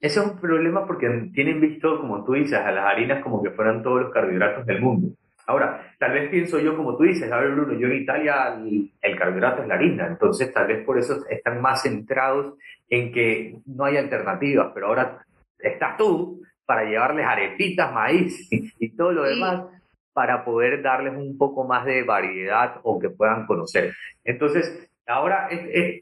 ese 0.01 0.19
es 0.19 0.27
un 0.27 0.41
problema 0.41 0.87
porque 0.87 1.31
tienen 1.35 1.61
visto, 1.61 2.01
como 2.01 2.25
tú 2.25 2.33
dices, 2.33 2.59
a 2.59 2.73
las 2.73 2.87
harinas 2.87 3.23
como 3.23 3.43
que 3.43 3.51
fueran 3.51 3.83
todos 3.83 4.03
los 4.03 4.13
carbohidratos 4.13 4.67
del 4.67 4.81
mundo. 4.81 5.15
Ahora, 5.51 5.95
tal 5.99 6.13
vez 6.13 6.31
pienso 6.31 6.61
yo, 6.61 6.77
como 6.77 6.97
tú 6.97 7.03
dices, 7.03 7.31
a 7.33 7.41
ver, 7.41 7.51
Bruno, 7.51 7.73
yo 7.73 7.89
en 7.89 8.03
Italia 8.03 8.57
el, 9.03 9.19
carbohidrato 9.19 9.63
es 9.63 9.69
la 9.69 9.75
harina, 9.75 10.07
entonces 10.07 10.53
tal 10.53 10.69
vez 10.69 10.85
por 10.85 10.97
eso 10.97 11.27
están 11.29 11.61
más 11.61 11.83
centrados 11.83 12.55
en 12.89 13.11
que 13.11 13.57
no 13.67 13.85
hay 13.85 13.97
alternativas, 13.97 14.71
pero 14.73 14.87
ahora 14.87 15.27
estás 15.59 15.97
tú 15.97 16.41
para 16.65 16.85
llevarles 16.85 17.27
arepitas, 17.27 17.93
maíz 17.93 18.47
y, 18.79 18.91
todo 18.91 19.11
lo 19.11 19.25
demás 19.25 19.65
para 20.13 20.45
poder 20.45 20.83
darles 20.83 21.17
un 21.17 21.37
poco 21.37 21.65
más 21.65 21.85
de 21.85 22.05
variedad 22.05 22.77
o 22.85 23.01
que 23.01 23.11
puedan 23.11 23.45
conocer. 23.47 23.93
Entonces, 24.23 24.89
ahora 25.05 25.49
este, 25.51 26.01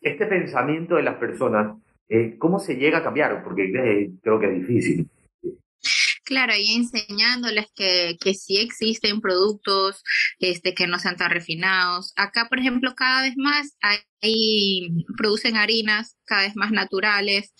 este 0.00 0.26
pensamiento 0.26 0.94
de 0.94 1.02
las 1.02 1.16
personas, 1.16 1.76
eh, 2.08 2.36
¿cómo 2.38 2.60
se 2.60 2.76
llega 2.76 2.98
a 2.98 3.02
cambiar? 3.02 3.42
Porque 3.42 3.64
eh, 3.64 4.10
creo 4.22 4.38
que 4.38 4.46
es 4.46 4.54
difícil. 4.60 5.08
Claro, 6.28 6.52
y 6.54 6.74
enseñándoles 6.74 7.68
que, 7.74 8.18
que 8.20 8.34
sí 8.34 8.58
existen 8.58 9.22
productos 9.22 10.02
este, 10.38 10.74
que 10.74 10.86
no 10.86 10.98
sean 10.98 11.16
tan 11.16 11.30
refinados. 11.30 12.12
Acá, 12.16 12.48
por 12.50 12.58
ejemplo, 12.58 12.94
cada 12.94 13.22
vez 13.22 13.32
más 13.38 13.78
hay, 13.80 14.90
producen 15.16 15.56
harinas 15.56 16.18
cada 16.26 16.42
vez 16.42 16.54
más 16.54 16.70
naturales 16.70 17.54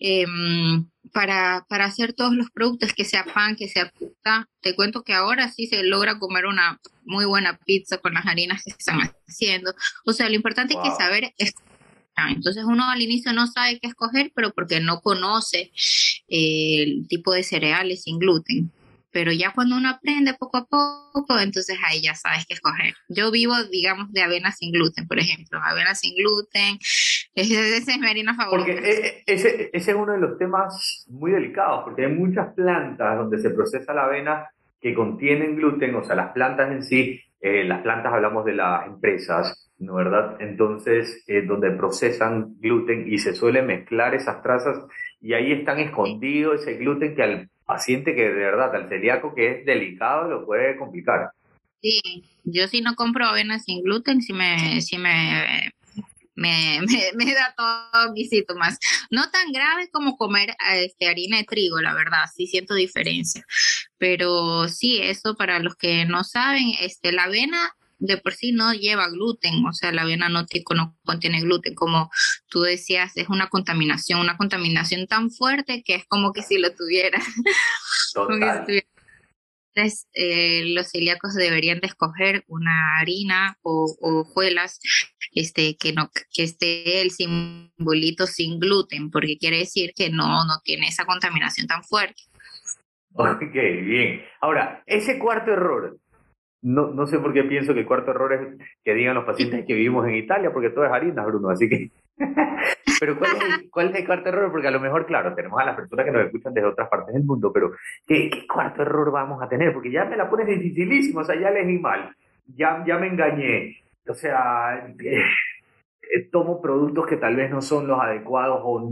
em, 0.00 0.90
para, 1.12 1.64
para 1.68 1.84
hacer 1.84 2.12
todos 2.12 2.34
los 2.34 2.50
productos, 2.50 2.92
que 2.92 3.04
sea 3.04 3.24
pan, 3.24 3.54
que 3.54 3.68
sea 3.68 3.92
pizza. 3.96 4.48
Te 4.62 4.74
cuento 4.74 5.04
que 5.04 5.14
ahora 5.14 5.52
sí 5.52 5.68
se 5.68 5.84
logra 5.84 6.18
comer 6.18 6.46
una 6.46 6.80
muy 7.04 7.24
buena 7.24 7.56
pizza 7.64 7.98
con 7.98 8.14
las 8.14 8.26
harinas 8.26 8.64
que 8.64 8.72
se 8.72 8.78
están 8.78 8.98
haciendo. 9.28 9.72
O 10.04 10.12
sea, 10.12 10.28
lo 10.28 10.34
importante 10.34 10.74
es 10.74 10.80
que 10.82 10.90
saber 10.96 11.32
es 11.38 11.54
entonces 12.30 12.64
uno 12.64 12.88
al 12.90 13.00
inicio 13.02 13.32
no 13.32 13.46
sabe 13.46 13.78
qué 13.80 13.88
escoger, 13.88 14.32
pero 14.34 14.52
porque 14.52 14.80
no 14.80 15.00
conoce 15.00 15.70
eh, 16.28 16.82
el 16.82 17.08
tipo 17.08 17.32
de 17.32 17.42
cereales 17.42 18.02
sin 18.02 18.18
gluten. 18.18 18.70
Pero 19.10 19.32
ya 19.32 19.52
cuando 19.54 19.76
uno 19.76 19.88
aprende 19.88 20.34
poco 20.34 20.58
a 20.58 20.66
poco, 20.66 21.38
entonces 21.40 21.78
ahí 21.86 22.02
ya 22.02 22.14
sabes 22.14 22.44
qué 22.46 22.54
escoger. 22.54 22.94
Yo 23.08 23.30
vivo, 23.30 23.54
digamos, 23.64 24.12
de 24.12 24.22
avena 24.22 24.52
sin 24.52 24.70
gluten, 24.70 25.08
por 25.08 25.18
ejemplo. 25.18 25.58
Avena 25.62 25.94
sin 25.94 26.14
gluten, 26.14 26.78
ese, 27.34 27.76
es 27.78 27.98
mi 27.98 28.06
harina 28.06 28.34
favorita. 28.34 28.74
Porque 28.74 28.90
e, 28.90 29.22
ese, 29.26 29.70
ese 29.72 29.90
es 29.90 29.96
uno 29.96 30.12
de 30.12 30.18
los 30.20 30.38
temas 30.38 31.06
muy 31.08 31.32
delicados, 31.32 31.84
porque 31.84 32.04
hay 32.04 32.12
muchas 32.12 32.52
plantas 32.54 33.16
donde 33.16 33.38
se 33.38 33.50
procesa 33.50 33.94
la 33.94 34.04
avena 34.04 34.46
que 34.80 34.94
contienen 34.94 35.56
gluten, 35.56 35.94
o 35.94 36.04
sea, 36.04 36.14
las 36.14 36.32
plantas 36.32 36.70
en 36.70 36.84
sí, 36.84 37.20
eh, 37.40 37.64
las 37.64 37.82
plantas 37.82 38.12
hablamos 38.12 38.44
de 38.44 38.54
las 38.54 38.86
empresas, 38.86 39.70
¿no 39.78 39.94
verdad? 39.94 40.36
Entonces, 40.40 41.24
eh, 41.28 41.42
donde 41.42 41.70
procesan 41.70 42.58
gluten 42.58 43.12
y 43.12 43.18
se 43.18 43.34
suele 43.34 43.62
mezclar 43.62 44.14
esas 44.14 44.42
trazas 44.42 44.78
y 45.20 45.34
ahí 45.34 45.52
están 45.52 45.78
escondidos 45.78 46.62
ese 46.62 46.74
gluten 46.74 47.14
que 47.14 47.22
al 47.22 47.50
paciente 47.64 48.14
que 48.14 48.22
de 48.22 48.34
verdad, 48.34 48.74
al 48.74 48.88
celíaco 48.88 49.34
que 49.34 49.52
es 49.52 49.64
delicado, 49.64 50.28
lo 50.28 50.46
puede 50.46 50.76
complicar. 50.76 51.30
Sí, 51.80 52.00
yo 52.44 52.66
si 52.66 52.80
no 52.80 52.94
compro 52.96 53.26
avena 53.26 53.58
sin 53.58 53.84
gluten, 53.84 54.20
si 54.20 54.32
me, 54.32 54.80
si 54.80 54.98
me 54.98 55.70
me, 56.86 57.12
me, 57.16 57.34
da 57.34 57.54
todo 57.56 58.12
mis 58.12 58.28
síntomas. 58.28 58.78
No 59.10 59.28
tan 59.30 59.52
grave 59.52 59.90
como 59.90 60.16
comer 60.16 60.54
este, 60.74 61.08
harina 61.08 61.38
de 61.38 61.44
trigo, 61.44 61.80
la 61.80 61.94
verdad, 61.94 62.24
sí 62.34 62.46
siento 62.46 62.74
diferencia. 62.74 63.44
Pero 63.98 64.68
sí, 64.68 65.00
eso 65.02 65.34
para 65.34 65.58
los 65.58 65.74
que 65.76 66.04
no 66.04 66.22
saben, 66.22 66.72
este, 66.80 67.12
la 67.12 67.24
avena 67.24 67.74
de 67.98 68.16
por 68.16 68.34
sí 68.34 68.52
no 68.52 68.72
lleva 68.72 69.08
gluten, 69.08 69.66
o 69.66 69.72
sea, 69.72 69.90
la 69.90 70.02
avena 70.02 70.28
no, 70.28 70.46
no 70.76 70.96
contiene 71.04 71.40
gluten, 71.40 71.74
como 71.74 72.10
tú 72.48 72.60
decías, 72.62 73.16
es 73.16 73.28
una 73.28 73.48
contaminación, 73.48 74.20
una 74.20 74.36
contaminación 74.36 75.08
tan 75.08 75.32
fuerte 75.32 75.82
que 75.84 75.96
es 75.96 76.04
como 76.06 76.32
que 76.32 76.42
si 76.42 76.58
lo 76.58 76.72
tuviera. 76.72 77.20
Total. 78.14 78.64
Eh, 79.74 80.64
los 80.74 80.90
celíacos 80.90 81.34
deberían 81.34 81.80
de 81.80 81.86
escoger 81.86 82.42
una 82.48 82.98
harina 82.98 83.56
o, 83.62 83.96
hojuelas 84.00 84.80
este, 85.32 85.76
que, 85.76 85.92
no, 85.92 86.10
que 86.32 86.42
esté 86.42 87.00
el 87.00 87.10
simbolito 87.10 88.26
sin 88.26 88.58
gluten, 88.58 89.10
porque 89.10 89.38
quiere 89.38 89.58
decir 89.58 89.92
que 89.94 90.10
no, 90.10 90.44
no 90.44 90.60
tiene 90.64 90.88
esa 90.88 91.04
contaminación 91.04 91.66
tan 91.66 91.84
fuerte. 91.84 92.22
Ok, 93.12 93.40
bien. 93.52 94.22
Ahora, 94.40 94.82
ese 94.86 95.18
cuarto 95.18 95.52
error, 95.52 95.98
no, 96.62 96.88
no 96.88 97.06
sé 97.06 97.18
por 97.18 97.32
qué 97.32 97.44
pienso 97.44 97.72
que 97.74 97.80
el 97.80 97.86
cuarto 97.86 98.10
error 98.10 98.32
es 98.32 98.68
que 98.84 98.94
digan 98.94 99.14
los 99.14 99.24
pacientes 99.24 99.64
que 99.66 99.74
vivimos 99.74 100.06
en 100.06 100.16
Italia, 100.16 100.52
porque 100.52 100.70
todo 100.70 100.84
es 100.84 100.92
harina, 100.92 101.24
Bruno, 101.24 101.50
así 101.50 101.68
que... 101.68 101.90
pero 102.98 103.18
¿cuál 103.18 103.32
es, 103.36 103.38
¿cuál 103.70 103.90
es 103.90 103.96
el 103.96 104.06
cuarto 104.06 104.28
error? 104.28 104.50
Porque 104.50 104.68
a 104.68 104.72
lo 104.72 104.80
mejor, 104.80 105.06
claro, 105.06 105.34
tenemos 105.34 105.60
a 105.60 105.64
las 105.64 105.76
personas 105.76 106.04
que 106.04 106.12
nos 106.12 106.26
escuchan 106.26 106.54
desde 106.54 106.68
otras 106.68 106.88
partes 106.88 107.14
del 107.14 107.24
mundo, 107.24 107.52
pero 107.52 107.72
¿qué, 108.06 108.30
qué 108.30 108.46
cuarto 108.46 108.82
error 108.82 109.10
vamos 109.10 109.42
a 109.42 109.48
tener? 109.48 109.72
Porque 109.72 109.90
ya 109.90 110.04
me 110.04 110.16
la 110.16 110.28
pones 110.28 110.46
dificilísimo, 110.46 111.20
o 111.20 111.24
sea, 111.24 111.38
ya 111.38 111.50
leí 111.50 111.78
mal, 111.78 112.14
ya, 112.46 112.84
ya 112.86 112.98
me 112.98 113.08
engañé, 113.08 113.82
o 114.06 114.14
sea... 114.14 114.86
Eh, 116.08 116.18
eh, 116.18 116.28
tomo 116.30 116.60
productos 116.60 117.06
que 117.06 117.16
tal 117.16 117.36
vez 117.36 117.50
no 117.50 117.62
son 117.62 117.86
los 117.86 118.00
adecuados 118.00 118.60
o 118.62 118.90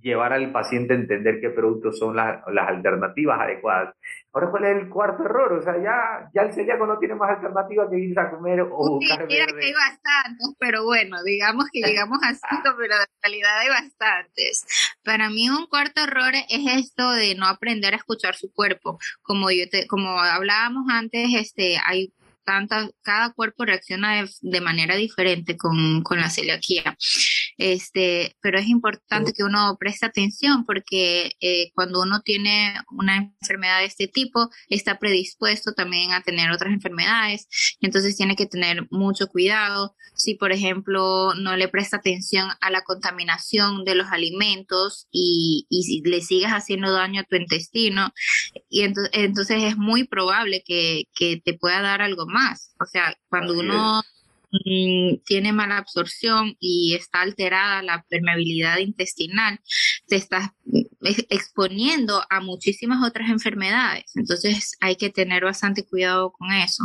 llevar 0.00 0.32
al 0.32 0.52
paciente 0.52 0.94
a 0.94 0.96
entender 0.96 1.40
qué 1.40 1.50
productos 1.50 1.98
son 1.98 2.16
las, 2.16 2.40
las 2.52 2.68
alternativas 2.68 3.40
adecuadas. 3.40 3.94
Ahora, 4.32 4.50
¿cuál 4.50 4.64
es 4.64 4.82
el 4.82 4.88
cuarto 4.88 5.24
error? 5.24 5.52
O 5.52 5.62
sea, 5.62 5.76
ya, 5.82 6.30
ya 6.34 6.42
el 6.42 6.52
celíaco 6.52 6.86
no 6.86 6.98
tiene 6.98 7.14
más 7.14 7.30
alternativa 7.30 7.88
que 7.88 7.98
ir 7.98 8.18
a 8.18 8.30
comer 8.30 8.62
o 8.62 8.68
buscar 8.68 9.26
que 9.26 9.40
hay 9.40 9.72
bastantes, 9.72 10.54
pero 10.58 10.84
bueno, 10.84 11.22
digamos 11.22 11.66
que 11.72 11.80
llegamos 11.80 12.18
a 12.22 12.34
cinco, 12.34 12.74
pero 12.76 12.94
en 12.94 13.22
realidad 13.22 13.58
hay 13.58 13.68
bastantes. 13.68 14.66
Para 15.04 15.30
mí 15.30 15.48
un 15.48 15.66
cuarto 15.66 16.02
error 16.02 16.32
es 16.34 16.84
esto 16.84 17.10
de 17.12 17.34
no 17.36 17.46
aprender 17.46 17.94
a 17.94 17.98
escuchar 17.98 18.34
su 18.34 18.52
cuerpo. 18.52 18.98
Como 19.22 19.50
yo 19.50 19.68
te, 19.70 19.86
como 19.86 20.18
hablábamos 20.18 20.86
antes, 20.90 21.28
este, 21.34 21.76
hay 21.84 22.12
cada 23.02 23.32
cuerpo 23.32 23.64
reacciona 23.64 24.24
de, 24.40 24.60
manera 24.60 24.96
diferente 24.96 25.56
con, 25.56 26.02
con, 26.02 26.18
la 26.18 26.30
celiaquía. 26.30 26.96
Este, 27.58 28.36
pero 28.40 28.58
es 28.58 28.68
importante 28.68 29.32
que 29.32 29.44
uno 29.44 29.76
preste 29.78 30.06
atención 30.06 30.64
porque 30.64 31.32
eh, 31.40 31.70
cuando 31.74 32.02
uno 32.02 32.20
tiene 32.20 32.74
una 32.90 33.16
enfermedad 33.40 33.80
de 33.80 33.86
este 33.86 34.08
tipo, 34.08 34.50
está 34.68 34.98
predispuesto 34.98 35.72
también 35.72 36.12
a 36.12 36.22
tener 36.22 36.50
otras 36.50 36.72
enfermedades. 36.72 37.48
Entonces 37.80 38.16
tiene 38.16 38.36
que 38.36 38.46
tener 38.46 38.86
mucho 38.90 39.28
cuidado. 39.28 39.94
Si, 40.16 40.34
por 40.34 40.52
ejemplo, 40.52 41.34
no 41.34 41.56
le 41.56 41.68
presta 41.68 41.96
atención 41.96 42.48
a 42.60 42.70
la 42.70 42.82
contaminación 42.82 43.84
de 43.84 43.94
los 43.94 44.08
alimentos 44.08 45.06
y, 45.10 45.66
y 45.68 45.82
si 45.84 46.02
le 46.02 46.20
sigues 46.20 46.50
haciendo 46.50 46.92
daño 46.92 47.20
a 47.20 47.24
tu 47.24 47.36
intestino, 47.36 48.12
y 48.68 48.82
entonces, 48.82 49.10
entonces 49.14 49.62
es 49.62 49.76
muy 49.76 50.04
probable 50.04 50.62
que, 50.64 51.04
que 51.14 51.40
te 51.44 51.54
pueda 51.54 51.80
dar 51.82 52.02
algo 52.02 52.26
más. 52.26 52.74
O 52.80 52.86
sea, 52.86 53.16
cuando 53.28 53.58
uno 53.58 54.02
mm, 54.64 55.22
tiene 55.24 55.52
mala 55.52 55.78
absorción 55.78 56.56
y 56.60 56.94
está 56.94 57.22
alterada 57.22 57.82
la 57.82 58.04
permeabilidad 58.08 58.78
intestinal, 58.78 59.60
te 60.06 60.16
estás 60.16 60.50
exponiendo 61.28 62.22
a 62.30 62.40
muchísimas 62.40 63.06
otras 63.06 63.30
enfermedades. 63.30 64.04
Entonces 64.14 64.76
hay 64.80 64.96
que 64.96 65.10
tener 65.10 65.44
bastante 65.44 65.84
cuidado 65.84 66.32
con 66.32 66.52
eso. 66.52 66.84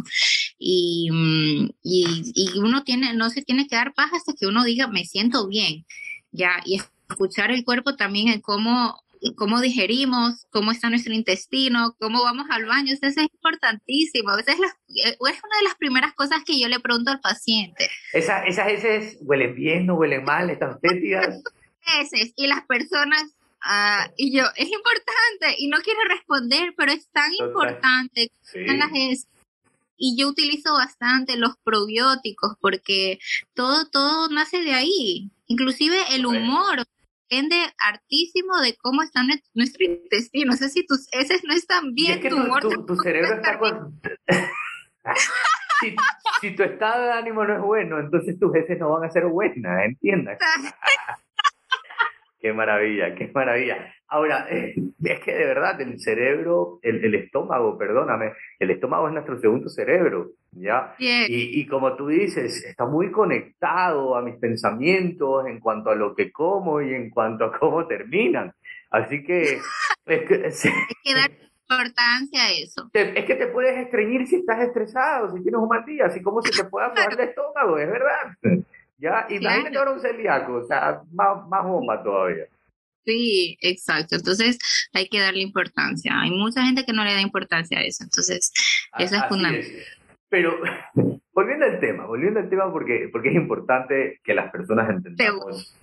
Y, 0.58 1.10
mm, 1.12 1.70
y 1.84 2.60
uno 2.60 2.84
tiene, 2.84 3.14
no 3.14 3.30
se 3.30 3.42
tiene 3.42 3.68
que 3.68 3.76
dar 3.76 3.94
paz 3.94 4.12
hasta 4.14 4.34
que 4.34 4.48
uno 4.48 4.64
diga, 4.64 4.88
me 4.88 5.06
siento 5.06 5.48
bien. 5.48 5.86
Ya, 6.32 6.62
y 6.66 6.80
escuchar 7.10 7.52
el 7.52 7.64
cuerpo 7.64 7.96
también 7.96 8.28
en 8.28 8.42
cómo 8.42 9.02
cómo 9.36 9.62
digerimos, 9.62 10.46
cómo 10.50 10.72
está 10.72 10.90
nuestro 10.90 11.14
intestino, 11.14 11.96
cómo 12.00 12.24
vamos 12.24 12.48
al 12.50 12.66
baño, 12.66 12.94
eso 12.94 13.06
es 13.06 13.18
importantísimo. 13.18 14.38
Esa 14.38 14.54
es, 14.54 14.60
es, 14.60 15.18
una 15.20 15.58
de 15.58 15.64
las 15.64 15.76
primeras 15.78 16.14
cosas 16.14 16.44
que 16.46 16.60
yo 16.60 16.68
le 16.68 16.80
pregunto 16.80 17.12
al 17.12 17.20
paciente. 17.20 17.90
Esa, 18.14 18.44
esas 18.46 18.68
heces 18.70 19.18
huelen 19.22 19.56
bien, 19.56 19.86
no 19.86 19.96
huelen 19.96 20.24
mal, 20.24 20.50
están 20.50 20.80
fétidas. 20.80 21.42
Heces, 21.86 22.34
y 22.36 22.48
las 22.48 22.66
personas, 22.66 23.24
uh, 23.66 24.12
y 24.18 24.36
yo, 24.36 24.44
es 24.56 24.70
importante, 24.70 25.56
y 25.58 25.68
no 25.68 25.78
quiero 25.80 26.00
responder, 26.08 26.74
pero 26.78 26.92
es 26.92 27.08
tan 27.10 27.34
importante 27.34 28.32
sí. 28.42 28.66
las 28.66 28.92
heces 28.94 29.28
y 30.02 30.16
yo 30.18 30.30
utilizo 30.30 30.74
bastante 30.74 31.36
los 31.36 31.58
probióticos 31.64 32.54
porque 32.62 33.20
todo 33.54 33.90
todo 33.90 34.30
nace 34.30 34.64
de 34.64 34.72
ahí 34.72 35.30
inclusive 35.48 35.98
el 36.12 36.26
humor 36.26 36.86
depende 37.30 37.56
hartísimo 37.80 38.60
de 38.60 38.76
cómo 38.82 39.04
está 39.04 39.22
nuestro 39.54 39.86
intestino. 39.86 40.52
No 40.52 40.58
sé 40.58 40.70
si 40.70 40.86
tus 40.86 41.08
heces 41.12 41.44
no 41.46 41.54
están 41.54 41.94
bien, 41.94 42.22
tu, 42.22 42.86
tu, 42.86 42.96
cerebro 42.98 43.36
está 43.36 43.60
con... 43.60 44.02
si, 45.80 45.96
si, 46.42 46.56
tu 46.56 46.64
estado 46.64 47.06
de 47.06 47.12
ánimo 47.12 47.46
no 47.46 47.56
es 47.56 47.62
bueno, 47.62 48.00
entonces 48.00 48.40
tus 48.40 48.56
heces 48.56 48.80
no 48.80 48.90
van 48.92 49.08
a 49.08 49.12
ser 49.12 49.26
buenas, 49.26 49.86
¿entiendes? 49.86 50.40
Qué 52.40 52.54
maravilla, 52.54 53.14
qué 53.16 53.30
maravilla. 53.34 53.94
Ahora, 54.08 54.48
es 54.50 55.20
que 55.20 55.34
de 55.34 55.46
verdad 55.46 55.80
el 55.82 56.00
cerebro, 56.00 56.80
el, 56.82 57.04
el, 57.04 57.16
estómago, 57.16 57.78
perdóname, 57.78 58.34
el 58.58 58.72
estómago 58.72 59.08
es 59.08 59.14
nuestro 59.14 59.40
segundo 59.40 59.70
cerebro, 59.70 60.32
¿ya? 60.52 60.96
Y, 60.98 61.60
y, 61.60 61.68
como 61.68 61.96
tú 61.96 62.08
dices, 62.08 62.66
está 62.66 62.86
muy 62.86 63.12
conectado 63.12 64.16
a 64.16 64.22
mis 64.22 64.36
pensamientos 64.38 65.46
en 65.48 65.60
cuanto 65.60 65.90
a 65.90 65.96
lo 65.96 66.16
que 66.16 66.32
como 66.32 66.82
y 66.82 66.94
en 66.94 67.10
cuanto 67.10 67.46
a 67.46 67.60
cómo 67.60 67.86
terminan. 67.88 68.54
Así 68.90 69.24
que... 69.24 69.60
Es 70.06 70.28
que, 70.28 70.34
Hay 70.70 70.96
que 71.04 71.14
dar 71.14 71.30
importancia 71.70 72.46
a 72.46 72.52
eso. 72.52 72.90
es 72.94 73.26
que 73.26 73.36
te 73.36 73.46
puedes 73.48 73.78
estreñir 73.78 74.26
si 74.26 74.38
estás 74.38 74.60
estresado, 74.60 75.36
si 75.36 75.44
tienes 75.44 75.62
un 75.62 75.68
mal 75.68 75.86
día, 75.86 76.06
así 76.06 76.20
como 76.20 76.42
se 76.42 76.50
te 76.52 76.68
puede 76.68 76.88
aflojar 76.88 77.14
el 77.14 77.30
estómago, 77.30 77.78
es 77.78 77.88
verdad. 77.88 78.64
¿Ya? 79.00 79.26
Y 79.30 79.40
claro. 79.40 79.56
también 79.56 79.78
ahora 79.78 79.92
un 79.92 80.02
celíaco, 80.02 80.56
o 80.56 80.64
sea, 80.64 81.02
más, 81.12 81.48
más 81.48 81.64
bomba 81.64 82.04
todavía. 82.04 82.46
Sí, 83.06 83.58
exacto. 83.62 84.16
Entonces 84.18 84.60
hay 84.94 85.08
que 85.08 85.20
darle 85.20 85.42
importancia. 85.42 86.12
Hay 86.22 86.32
mucha 86.32 86.64
gente 86.64 86.86
que 86.86 86.94
no 86.94 87.04
le 87.04 87.14
da 87.14 87.22
importancia 87.22 87.80
a 87.80 87.84
eso. 87.84 88.04
Entonces, 88.04 88.52
eso 88.98 89.16
es 89.16 89.26
fundamental. 89.28 89.72
Pero 90.30 90.60
volviendo 91.34 91.66
al 91.66 91.80
tema, 91.80 92.06
volviendo 92.06 92.40
al 92.40 92.50
tema 92.50 92.72
porque, 92.72 93.10
porque 93.12 93.30
es 93.30 93.36
importante 93.36 94.20
que 94.24 94.34
las 94.34 94.52
personas 94.52 94.90
entendamos 94.90 95.76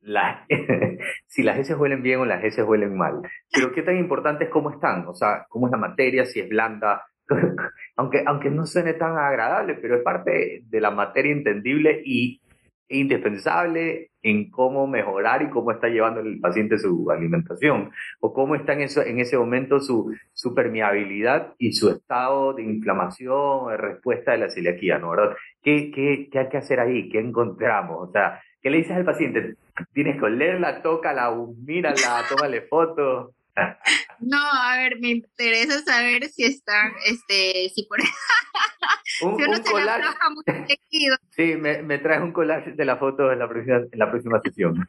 la, 0.00 0.46
si 1.26 1.42
las 1.42 1.58
heces 1.58 1.76
huelen 1.76 2.02
bien 2.02 2.20
o 2.20 2.24
las 2.24 2.44
heces 2.44 2.64
huelen 2.66 2.96
mal. 2.96 3.22
Pero 3.52 3.72
qué 3.72 3.82
tan 3.82 3.96
importante 3.96 4.44
es 4.44 4.50
cómo 4.50 4.70
están, 4.70 5.06
o 5.06 5.14
sea, 5.14 5.46
cómo 5.48 5.66
es 5.66 5.72
la 5.72 5.78
materia, 5.78 6.24
si 6.24 6.40
es 6.40 6.48
blanda, 6.48 7.06
aunque, 7.96 8.22
aunque 8.26 8.50
no 8.50 8.66
suene 8.66 8.94
tan 8.94 9.16
agradable, 9.16 9.74
pero 9.74 9.96
es 9.96 10.02
parte 10.02 10.62
de 10.64 10.80
la 10.80 10.90
materia 10.90 11.32
entendible 11.32 12.02
y 12.04 12.40
indispensable 12.88 14.10
en 14.22 14.50
cómo 14.50 14.86
mejorar 14.86 15.42
y 15.42 15.50
cómo 15.50 15.70
está 15.70 15.88
llevando 15.88 16.20
el 16.20 16.40
paciente 16.40 16.78
su 16.78 17.10
alimentación 17.10 17.90
o 18.20 18.32
cómo 18.32 18.54
está 18.54 18.72
en, 18.72 18.82
eso, 18.82 19.02
en 19.02 19.20
ese 19.20 19.36
momento 19.36 19.80
su, 19.80 20.14
permeabilidad 20.54 21.54
y 21.58 21.72
su 21.72 21.90
estado 21.90 22.54
de 22.54 22.62
inflamación 22.62 23.68
de 23.70 23.76
respuesta 23.76 24.32
de 24.32 24.38
la 24.38 24.50
celiaquía, 24.50 24.98
¿no? 24.98 25.10
¿verdad? 25.10 25.36
¿Qué, 25.62 25.90
qué, 25.90 26.28
¿Qué 26.30 26.38
hay 26.38 26.48
que 26.48 26.56
hacer 26.56 26.80
ahí? 26.80 27.08
¿Qué 27.08 27.20
encontramos? 27.20 28.08
O 28.08 28.12
sea, 28.12 28.40
¿qué 28.62 28.70
le 28.70 28.78
dices 28.78 28.96
al 28.96 29.04
paciente? 29.04 29.54
Tienes 29.92 30.18
que 30.18 30.24
olerla, 30.24 30.82
tócala, 30.82 31.34
mírala, 31.64 32.24
tómale 32.28 32.62
fotos. 32.62 33.32
No, 34.20 34.36
a 34.36 34.76
ver, 34.76 34.98
me 35.00 35.10
interesa 35.10 35.78
saber 35.84 36.28
si 36.28 36.44
están, 36.44 36.92
este, 37.06 37.68
si 37.72 37.84
por 37.84 37.98
un, 39.22 39.36
si 39.36 39.42
uno 39.42 39.50
un 39.50 39.56
se 39.64 39.70
collage. 39.72 40.08
muy 40.34 40.44
tejido. 40.66 41.16
Sí, 41.30 41.56
me, 41.56 41.82
me 41.82 41.98
traes 41.98 42.20
un 42.22 42.32
collage 42.32 42.72
de 42.72 42.84
la 42.84 42.96
foto 42.96 43.30
en 43.32 43.38
la 43.38 43.48
próxima, 43.48 43.76
en 43.76 43.98
la 43.98 44.10
próxima 44.10 44.40
sesión. 44.40 44.88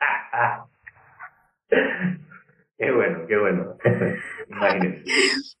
qué 2.78 2.90
bueno, 2.92 3.26
qué 3.26 3.36
bueno. 3.36 3.76
Imagínense. 4.48 5.04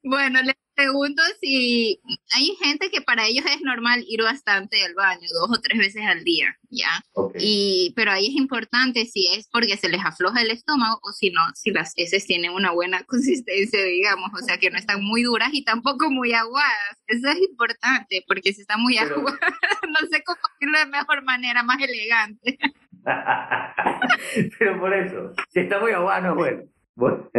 Bueno, 0.02 0.40
les 0.42 0.54
pregunto 0.78 1.22
si 1.40 2.00
hay 2.32 2.54
gente 2.62 2.88
que 2.88 3.00
para 3.00 3.26
ellos 3.26 3.44
es 3.46 3.62
normal 3.62 4.04
ir 4.06 4.22
bastante 4.22 4.84
al 4.84 4.94
baño, 4.94 5.26
dos 5.40 5.58
o 5.58 5.60
tres 5.60 5.76
veces 5.76 6.04
al 6.06 6.22
día, 6.22 6.56
¿ya? 6.70 7.02
Y, 7.36 7.92
pero 7.96 8.12
ahí 8.12 8.28
es 8.28 8.36
importante 8.36 9.04
si 9.04 9.26
es 9.26 9.48
porque 9.48 9.76
se 9.76 9.88
les 9.88 10.04
afloja 10.04 10.40
el 10.40 10.52
estómago 10.52 11.00
o 11.02 11.10
si 11.10 11.30
no, 11.30 11.40
si 11.54 11.72
las 11.72 11.94
heces 11.96 12.26
tienen 12.26 12.52
una 12.52 12.70
buena 12.70 13.02
consistencia, 13.06 13.82
digamos, 13.82 14.30
o 14.32 14.44
sea, 14.44 14.58
que 14.58 14.70
no 14.70 14.78
están 14.78 15.02
muy 15.02 15.24
duras 15.24 15.48
y 15.52 15.64
tampoco 15.64 16.10
muy 16.10 16.32
aguadas. 16.32 17.02
Eso 17.08 17.28
es 17.28 17.40
importante, 17.40 18.24
porque 18.28 18.52
si 18.52 18.60
están 18.60 18.80
muy 18.80 18.98
aguadas, 18.98 19.40
no 19.88 20.08
sé 20.08 20.22
cómo 20.22 20.38
decirlo 20.60 20.78
de 20.78 20.86
mejor 20.86 21.24
manera, 21.24 21.64
más 21.64 21.78
elegante. 21.82 22.56
pero 24.58 24.78
por 24.78 24.94
eso, 24.94 25.32
si 25.48 25.60
está 25.60 25.80
muy 25.80 25.90
aguada 25.90 26.20
no 26.20 26.46
es 26.46 26.62
bueno. 26.94 27.30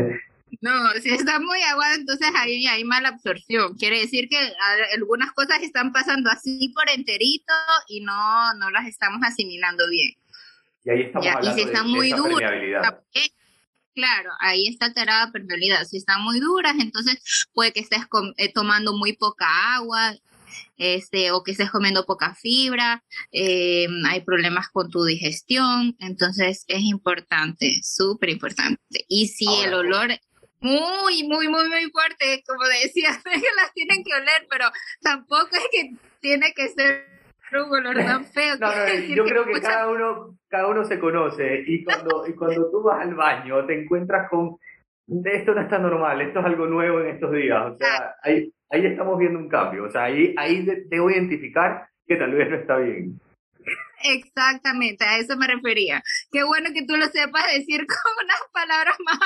No, 0.62 0.92
si 1.02 1.10
está 1.10 1.40
muy 1.40 1.62
aguado, 1.62 1.96
entonces 1.96 2.28
ahí 2.36 2.66
hay 2.68 2.84
mala 2.84 3.10
absorción. 3.10 3.76
Quiere 3.78 4.00
decir 4.00 4.28
que 4.30 4.38
algunas 4.94 5.32
cosas 5.32 5.62
están 5.62 5.92
pasando 5.92 6.30
así 6.30 6.72
por 6.76 6.90
enterito 6.90 7.54
y 7.88 8.02
no, 8.02 8.54
no 8.56 8.70
las 8.72 8.88
estamos 8.88 9.22
asimilando 9.24 9.90
bien. 9.90 10.16
Y 10.86 10.90
ahí 10.90 11.02
estamos 11.02 11.28
hablando 11.28 11.52
y 11.52 11.62
si 11.62 11.68
están 11.68 11.90
muy 11.90 12.12
duras, 12.12 12.52
claro, 13.94 14.32
ahí 14.40 14.68
está 14.68 14.88
alterada 14.88 15.32
permeabilidad. 15.32 15.86
Si 15.86 15.98
están 15.98 16.22
muy 16.24 16.40
duras, 16.40 16.76
entonces 16.80 17.48
puede 17.54 17.74
que 17.74 17.82
estés 17.82 18.04
eh, 18.38 18.52
tomando 18.52 18.94
muy 18.94 19.14
poca 19.14 19.76
agua, 19.76 20.16
este, 20.78 21.32
o 21.32 21.44
que 21.44 21.52
estés 21.52 21.70
comiendo 21.70 22.06
poca 22.06 22.34
fibra, 22.36 23.04
eh, 23.32 23.88
hay 24.08 24.22
problemas 24.22 24.70
con 24.70 24.90
tu 24.90 25.04
digestión, 25.04 25.96
entonces 26.00 26.64
es 26.68 26.82
importante, 26.82 27.82
súper 27.84 28.30
importante. 28.30 29.06
Y 29.08 29.28
si 29.28 29.48
el 29.64 29.74
olor 29.74 30.12
muy, 30.62 31.24
muy, 31.28 31.48
muy, 31.48 31.70
muy 31.70 31.92
fuerte, 31.92 32.44
como 32.48 32.64
decía, 32.66 33.10
que 33.24 33.56
las 33.56 33.74
tienen 33.74 34.04
que 34.04 34.14
oler, 34.14 34.48
pero 34.50 34.66
tampoco 35.02 35.50
es 35.54 35.68
que 35.72 35.96
tiene 36.20 36.54
que 36.54 36.68
ser 36.70 37.06
un 37.54 37.74
olor 37.74 37.96
tan 38.06 38.26
feo. 38.26 38.56
No, 38.60 38.68
no, 38.68 38.94
yo 39.16 39.26
creo 39.26 39.46
que 39.46 39.62
cada 39.62 39.90
uno, 39.90 40.38
cada 40.48 40.68
uno 40.68 40.84
se 40.84 41.00
conoce 41.00 41.64
y 41.66 41.84
cuando, 41.84 42.28
y 42.28 42.34
cuando 42.34 42.70
tú 42.70 42.84
vas 42.84 43.02
al 43.02 43.16
baño 43.16 43.66
te 43.66 43.82
encuentras 43.82 44.30
con 44.30 44.58
esto 45.26 45.56
no 45.56 45.62
está 45.62 45.80
normal, 45.80 46.22
esto 46.22 46.40
es 46.40 46.46
algo 46.46 46.68
nuevo 46.68 47.00
en 47.00 47.08
estos 47.08 47.32
días, 47.32 47.66
o 47.66 47.78
sea, 47.78 47.88
ah. 47.98 48.16
ahí, 48.22 48.54
ahí 48.70 48.86
estamos 48.86 49.18
viendo 49.18 49.40
un 49.40 49.50
cambio, 49.50 49.86
o 49.86 49.90
sea, 49.90 50.04
ahí, 50.04 50.36
ahí 50.38 50.64
debo 50.86 51.10
identificar 51.10 51.88
que 52.06 52.16
tal 52.16 52.32
vez 52.34 52.48
no 52.48 52.58
está 52.58 52.78
bien. 52.78 53.20
Exactamente, 54.04 55.04
a 55.06 55.18
eso 55.18 55.36
me 55.38 55.48
refería. 55.48 56.02
Qué 56.32 56.44
bueno 56.44 56.70
que 56.74 56.86
tú 56.86 56.96
lo 56.96 57.06
sepas 57.08 57.46
decir 57.54 57.86
con 57.88 58.26
unas 58.26 58.42
palabras 58.52 58.96
más 59.06 59.20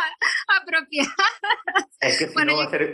apropiadas. 0.61 1.13
Es 1.99 2.19
que 2.19 2.27
si 2.27 2.45
no 2.45 2.57
va 2.57 2.65
a 2.65 2.69
ser... 2.69 2.93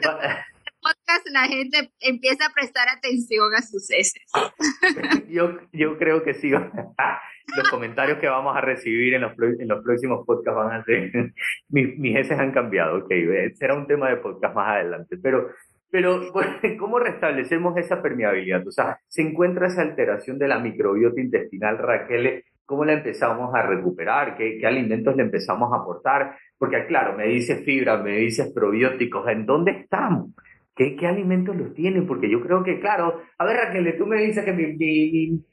podcast 0.82 1.28
la 1.32 1.46
gente 1.46 1.92
empieza 2.00 2.46
a 2.46 2.54
prestar 2.54 2.88
atención 2.90 3.54
a 3.54 3.62
sus 3.62 3.90
heces. 3.92 4.24
Yo, 5.30 5.60
yo 5.72 5.98
creo 5.98 6.24
que 6.24 6.34
sí. 6.34 6.52
Los 6.52 7.70
comentarios 7.70 8.20
que 8.20 8.28
vamos 8.28 8.56
a 8.56 8.62
recibir 8.62 9.14
en 9.14 9.22
los, 9.22 9.34
en 9.38 9.68
los 9.68 9.84
próximos 9.84 10.26
podcasts 10.26 10.56
van 10.56 10.80
a 10.80 10.84
ser, 10.84 11.12
mis, 11.70 11.98
mis 11.98 12.16
heces 12.16 12.40
han 12.40 12.52
cambiado, 12.52 13.00
ok, 13.00 13.12
será 13.56 13.76
un 13.76 13.88
tema 13.88 14.10
de 14.10 14.18
podcast 14.18 14.56
más 14.56 14.70
adelante, 14.70 15.18
pero 15.22 15.50
pero, 15.92 16.22
¿cómo 16.80 17.00
restablecemos 17.00 17.78
esa 17.78 18.02
permeabilidad? 18.02 18.68
O 18.68 18.72
sea, 18.72 19.00
se 19.08 19.22
encuentra 19.22 19.68
esa 19.68 19.82
alteración 19.82 20.38
de 20.38 20.48
la 20.48 20.60
microbiota 20.60 21.20
intestinal, 21.20 21.78
Raquel, 21.78 22.44
¿cómo 22.66 22.86
la 22.86 22.94
empezamos 22.94 23.54
a 23.56 23.64
recuperar? 23.64 24.38
¿Qué, 24.38 24.62
alimentos 24.66 25.16
le 25.16 25.24
empezamos 25.24 25.74
a 25.74 25.82
aportar? 25.82 26.36
Porque, 26.58 26.86
claro, 26.86 27.18
me 27.18 27.28
dices 27.28 27.64
fibra, 27.66 27.98
me 27.98 28.18
dices 28.18 28.52
probióticos, 28.54 29.28
¿en 29.28 29.46
dónde 29.46 29.72
estamos? 29.72 30.32
¿Qué, 30.76 30.96
¿Qué, 30.96 31.08
alimentos 31.08 31.56
los 31.56 31.74
tienen? 31.74 32.06
Porque 32.06 32.30
yo 32.30 32.42
creo 32.42 32.64
que, 32.64 32.80
claro, 32.80 33.22
a 33.38 33.46
ver, 33.46 33.58
Raquel, 33.58 33.98
tú 33.98 34.06
me 34.06 34.22
dices 34.22 34.46
que 34.46 34.54
mi, 34.54 35.44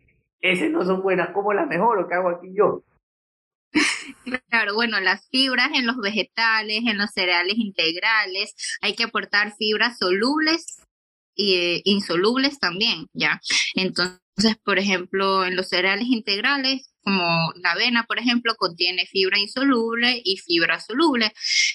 ese 0.41 0.69
no 0.69 0.85
son 0.85 1.03
buenas, 1.03 1.31
¿cómo 1.31 1.53
las 1.53 1.67
mejoro? 1.67 2.07
¿Qué 2.07 2.15
hago 2.15 2.29
aquí 2.29 2.53
yo? 2.55 2.83
Claro, 4.51 4.75
bueno, 4.75 4.99
las 5.01 5.29
fibras 5.31 5.71
en 5.75 5.87
los 5.87 5.99
vegetales, 5.99 6.81
en 6.87 6.99
los 6.99 7.11
cereales 7.13 7.59
integrales, 7.59 8.55
hay 8.81 8.95
que 8.97 9.05
aportar 9.05 9.55
fibras 9.57 9.99
solubles 9.99 10.79
e 11.37 11.81
insolubles 11.85 12.59
también, 12.59 13.07
¿ya? 13.13 13.41
Entonces, 13.75 14.21
por 14.65 14.79
ejemplo, 14.81 15.45
en 15.47 15.55
los 15.57 15.69
cereales 15.69 16.09
integrales, 16.09 16.91
como 17.03 17.53
la 17.63 17.73
avena, 17.73 18.05
por 18.05 18.19
ejemplo, 18.19 18.57
contiene 18.57 19.07
fibra 19.07 19.39
insoluble 19.39 20.21
y 20.25 20.39
fibra 20.39 20.81
soluble. 20.81 21.33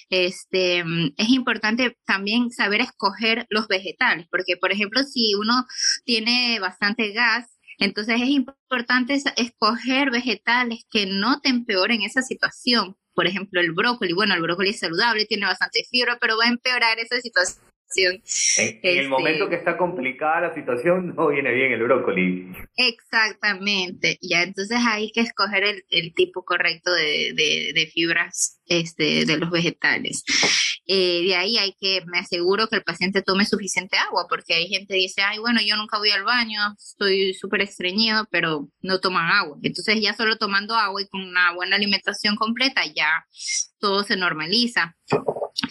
Este, 0.10 0.80
es 1.18 1.30
importante 1.30 1.98
también 2.06 2.52
saber 2.52 2.82
escoger 2.82 3.46
los 3.50 3.68
vegetales, 3.70 4.28
porque, 4.30 4.58
por 4.58 4.72
ejemplo, 4.74 5.04
si 5.04 5.36
uno 5.36 5.66
tiene 6.06 6.60
bastante 6.60 7.14
gas, 7.14 7.46
entonces 7.78 8.22
es 8.22 8.30
importante 8.30 9.22
escoger 9.38 10.12
vegetales 10.12 10.86
que 10.90 11.06
no 11.06 11.40
te 11.42 11.50
empeoren 11.50 12.02
esa 12.02 12.22
situación. 12.22 12.98
Por 13.14 13.28
ejemplo, 13.28 13.60
el 13.60 13.74
brócoli. 13.74 14.14
Bueno, 14.14 14.34
el 14.36 14.42
brócoli 14.42 14.70
es 14.70 14.80
saludable, 14.80 15.26
tiene 15.26 15.46
bastante 15.46 15.84
fibra, 15.90 16.18
pero 16.20 16.38
va 16.38 16.46
a 16.46 16.50
empeorar 16.50 16.98
esa 17.00 17.20
situación. 17.20 17.71
En, 17.96 18.22
el 18.82 18.98
este 18.98 19.08
momento 19.08 19.50
que 19.50 19.56
está 19.56 19.78
complicada 19.78 20.42
la 20.42 20.54
situación, 20.54 21.14
no 21.16 21.28
viene 21.28 21.52
bien 21.54 21.72
el 21.72 21.84
brócoli. 21.84 22.52
Exactamente. 22.76 24.18
Ya, 24.22 24.44
entonces 24.44 24.80
hay 24.86 25.12
que 25.12 25.22
escoger 25.22 25.64
el, 25.90 26.14
tipo 26.14 26.44
correcto 26.44 26.92
de, 26.92 27.34
de, 27.74 27.88
fibras 27.88 28.62
este, 28.68 29.26
de 29.26 29.38
los 29.38 29.50
vegetales. 29.50 30.24
Eh, 30.88 31.24
de 31.24 31.36
ahí 31.36 31.58
hay 31.58 31.74
que, 31.80 32.04
me 32.06 32.20
aseguro 32.20 32.68
que 32.68 32.78
el 32.78 32.84
paciente 32.84 33.22
tome 33.22 33.46
suficiente 33.46 33.98
agua, 33.98 34.26
porque 34.28 34.54
hay 34.54 34.68
gente 34.68 34.94
que 34.94 35.00
dice, 35.00 35.22
ay, 35.22 35.40
bueno, 35.40 35.62
yo 35.66 35.78
nunca 35.78 35.98
voy 35.98 36.10
al 36.10 36.24
baño, 36.24 36.60
estoy 36.78 37.34
súper 37.34 37.62
estreñido, 37.62 38.28
pero 38.32 38.68
no 38.82 39.00
toman 39.00 39.30
agua. 39.32 39.58
Entonces 39.64 40.02
ya 40.02 40.14
solo 40.14 40.38
tomando 40.38 40.76
agua 40.76 41.02
y 41.02 41.08
con 41.08 41.22
una 41.22 41.54
buena 41.54 41.76
alimentación 41.76 42.36
completa, 42.36 42.82
ya 42.86 43.26
todo 43.80 44.04
se 44.04 44.16
normaliza. 44.16 44.96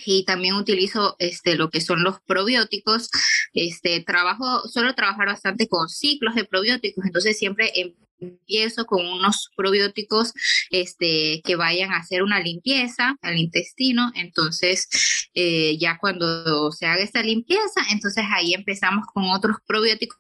Y 0.04 0.24
también 0.24 0.54
utilizo 0.54 1.16
este, 1.18 1.56
lo 1.56 1.70
que 1.70 1.80
son 1.80 2.02
los 2.02 2.20
probióticos. 2.20 3.10
Este, 3.52 4.00
trabajo, 4.00 4.68
suelo 4.68 4.94
trabajar 4.94 5.26
bastante 5.26 5.68
con 5.68 5.88
ciclos 5.88 6.34
de 6.34 6.44
probióticos, 6.44 7.04
entonces 7.04 7.38
siempre 7.38 7.72
empiezo 8.20 8.86
con 8.86 9.06
unos 9.06 9.50
probióticos 9.56 10.32
este, 10.70 11.40
que 11.44 11.56
vayan 11.56 11.92
a 11.92 11.98
hacer 11.98 12.22
una 12.22 12.40
limpieza 12.40 13.16
al 13.22 13.38
intestino. 13.38 14.10
Entonces, 14.14 14.88
eh, 15.34 15.78
ya 15.78 15.98
cuando 15.98 16.70
se 16.72 16.86
haga 16.86 17.02
esta 17.02 17.22
limpieza, 17.22 17.80
entonces 17.90 18.24
ahí 18.30 18.54
empezamos 18.54 19.06
con 19.12 19.24
otros 19.30 19.56
probióticos 19.66 20.18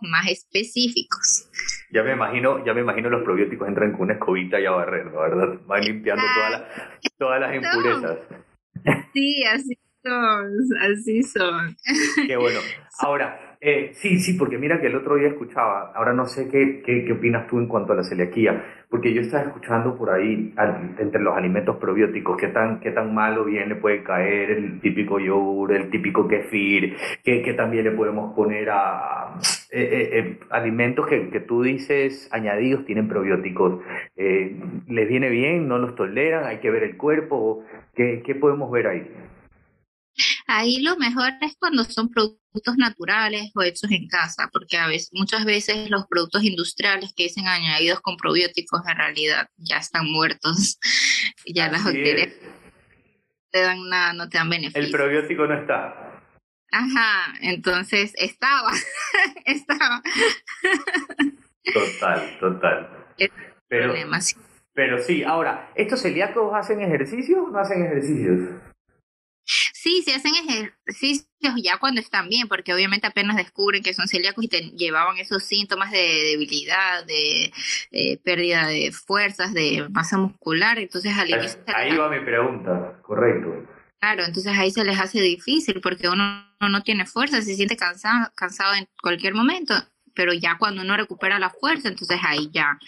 más 0.00 0.28
específicos. 0.28 1.48
Ya 1.92 2.02
me 2.02 2.12
imagino, 2.12 2.64
ya 2.64 2.72
me 2.72 2.80
imagino 2.80 3.10
los 3.10 3.22
probióticos 3.22 3.68
entran 3.68 3.92
con 3.92 4.02
una 4.02 4.14
escobita 4.14 4.60
y 4.60 4.66
a 4.66 4.70
barrer, 4.70 5.10
¿verdad? 5.10 5.60
Van 5.66 5.84
limpiando 5.84 6.22
todas 6.34 6.62
todas 7.18 7.40
las 7.40 7.54
impurezas. 7.54 8.18
Sí, 9.12 9.44
así 9.44 9.78
son, 10.02 10.50
así 10.80 11.22
son. 11.22 11.76
Qué 12.26 12.36
bueno. 12.36 12.60
Ahora, 12.98 13.56
eh, 13.66 13.92
sí, 13.94 14.18
sí, 14.20 14.34
porque 14.34 14.58
mira 14.58 14.78
que 14.78 14.88
el 14.88 14.94
otro 14.94 15.16
día 15.16 15.28
escuchaba, 15.28 15.90
ahora 15.94 16.12
no 16.12 16.26
sé 16.26 16.48
qué, 16.50 16.82
qué, 16.84 17.10
opinas 17.10 17.46
tú 17.46 17.58
en 17.58 17.66
cuanto 17.66 17.94
a 17.94 17.96
la 17.96 18.04
celiaquía, 18.04 18.62
porque 18.90 19.14
yo 19.14 19.22
estaba 19.22 19.44
escuchando 19.44 19.96
por 19.96 20.10
ahí 20.10 20.54
entre 20.98 21.22
los 21.22 21.34
alimentos 21.34 21.76
probióticos, 21.76 22.36
qué 22.36 22.48
tan, 22.48 22.80
qué 22.80 22.90
tan 22.90 23.14
malo 23.14 23.42
bien 23.46 23.70
le 23.70 23.76
puede 23.76 24.02
caer 24.02 24.50
el 24.50 24.80
típico 24.80 25.18
yogur, 25.18 25.72
el 25.72 25.88
típico 25.88 26.28
kefir, 26.28 26.94
que, 27.24 27.54
también 27.54 27.84
le 27.84 27.92
podemos 27.92 28.34
poner 28.34 28.68
a 28.68 29.34
eh, 29.74 30.18
eh, 30.18 30.40
alimentos 30.50 31.06
que, 31.06 31.30
que, 31.30 31.40
tú 31.40 31.62
dices 31.62 32.28
añadidos 32.32 32.84
tienen 32.84 33.08
probióticos. 33.08 33.82
¿Les 34.16 35.08
viene 35.08 35.28
bien? 35.28 35.68
¿No 35.68 35.78
los 35.78 35.94
toleran? 35.94 36.44
¿Hay 36.44 36.58
que 36.58 36.70
ver 36.70 36.82
el 36.84 36.96
cuerpo? 36.96 37.64
¿Qué, 37.94 38.22
qué 38.24 38.34
podemos 38.34 38.70
ver 38.70 38.86
ahí? 38.86 39.10
Ahí 40.46 40.80
lo 40.82 40.96
mejor 40.96 41.32
es 41.40 41.56
cuando 41.58 41.84
son 41.84 42.08
productos 42.08 42.76
naturales 42.76 43.50
o 43.54 43.62
hechos 43.62 43.90
en 43.90 44.06
casa, 44.06 44.48
porque 44.52 44.76
a 44.76 44.86
veces, 44.86 45.10
muchas 45.12 45.44
veces 45.44 45.90
los 45.90 46.06
productos 46.06 46.44
industriales 46.44 47.12
que 47.16 47.24
dicen 47.24 47.48
añadidos 47.48 48.00
con 48.00 48.16
probióticos 48.16 48.80
en 48.86 48.96
realidad 48.96 49.48
ya 49.56 49.78
están 49.78 50.06
muertos. 50.06 50.78
ya 51.46 51.70
las 51.70 51.84
bacterias 51.84 52.30
te 53.50 53.60
dan 53.60 53.88
nada, 53.88 54.12
no 54.12 54.28
te 54.28 54.38
dan 54.38 54.50
beneficios. 54.50 54.86
El 54.86 54.92
probiótico 54.92 55.46
no 55.46 55.54
está. 55.54 56.03
Ajá, 56.76 57.34
entonces 57.40 58.12
estaba, 58.16 58.72
estaba. 59.44 60.02
Total, 61.72 62.38
total. 62.40 63.06
pero, 63.68 63.94
sí. 64.20 64.36
pero 64.72 64.98
sí, 64.98 65.22
ahora, 65.22 65.70
¿estos 65.76 66.02
celíacos 66.02 66.52
hacen 66.52 66.80
ejercicios 66.80 67.38
o 67.46 67.50
no 67.50 67.60
hacen 67.60 67.84
ejercicios? 67.84 68.60
Sí, 69.44 70.02
se 70.02 70.14
hacen 70.16 70.32
ejercicios 70.34 71.28
ya 71.62 71.78
cuando 71.78 72.00
están 72.00 72.28
bien, 72.28 72.48
porque 72.48 72.74
obviamente 72.74 73.06
apenas 73.06 73.36
descubren 73.36 73.84
que 73.84 73.94
son 73.94 74.08
celíacos 74.08 74.42
y 74.42 74.48
te 74.48 74.62
llevaban 74.70 75.16
esos 75.18 75.44
síntomas 75.44 75.92
de 75.92 75.98
debilidad, 76.32 77.06
de, 77.06 77.52
pérdida 78.24 78.66
de 78.66 78.90
fuerzas, 78.90 79.54
de 79.54 79.86
masa 79.90 80.18
muscular. 80.18 80.80
Entonces, 80.80 81.16
al 81.16 81.30
inicio. 81.30 81.60
Ahí 81.68 81.96
va 81.96 82.08
mi 82.10 82.24
pregunta, 82.24 82.98
correcto. 83.02 83.64
Claro, 84.04 84.24
entonces 84.24 84.52
ahí 84.58 84.70
se 84.70 84.84
les 84.84 85.00
hace 85.00 85.18
difícil 85.18 85.80
porque 85.80 86.10
uno 86.10 86.53
no 86.68 86.82
tiene 86.82 87.06
fuerza, 87.06 87.42
se 87.42 87.54
siente 87.54 87.76
cansado, 87.76 88.30
cansado 88.34 88.74
en 88.74 88.88
cualquier 89.00 89.34
momento, 89.34 89.74
pero 90.14 90.32
ya 90.32 90.56
cuando 90.58 90.82
uno 90.82 90.96
recupera 90.96 91.38
la 91.38 91.50
fuerza, 91.50 91.88
entonces 91.88 92.18
ahí 92.22 92.50
ya, 92.52 92.78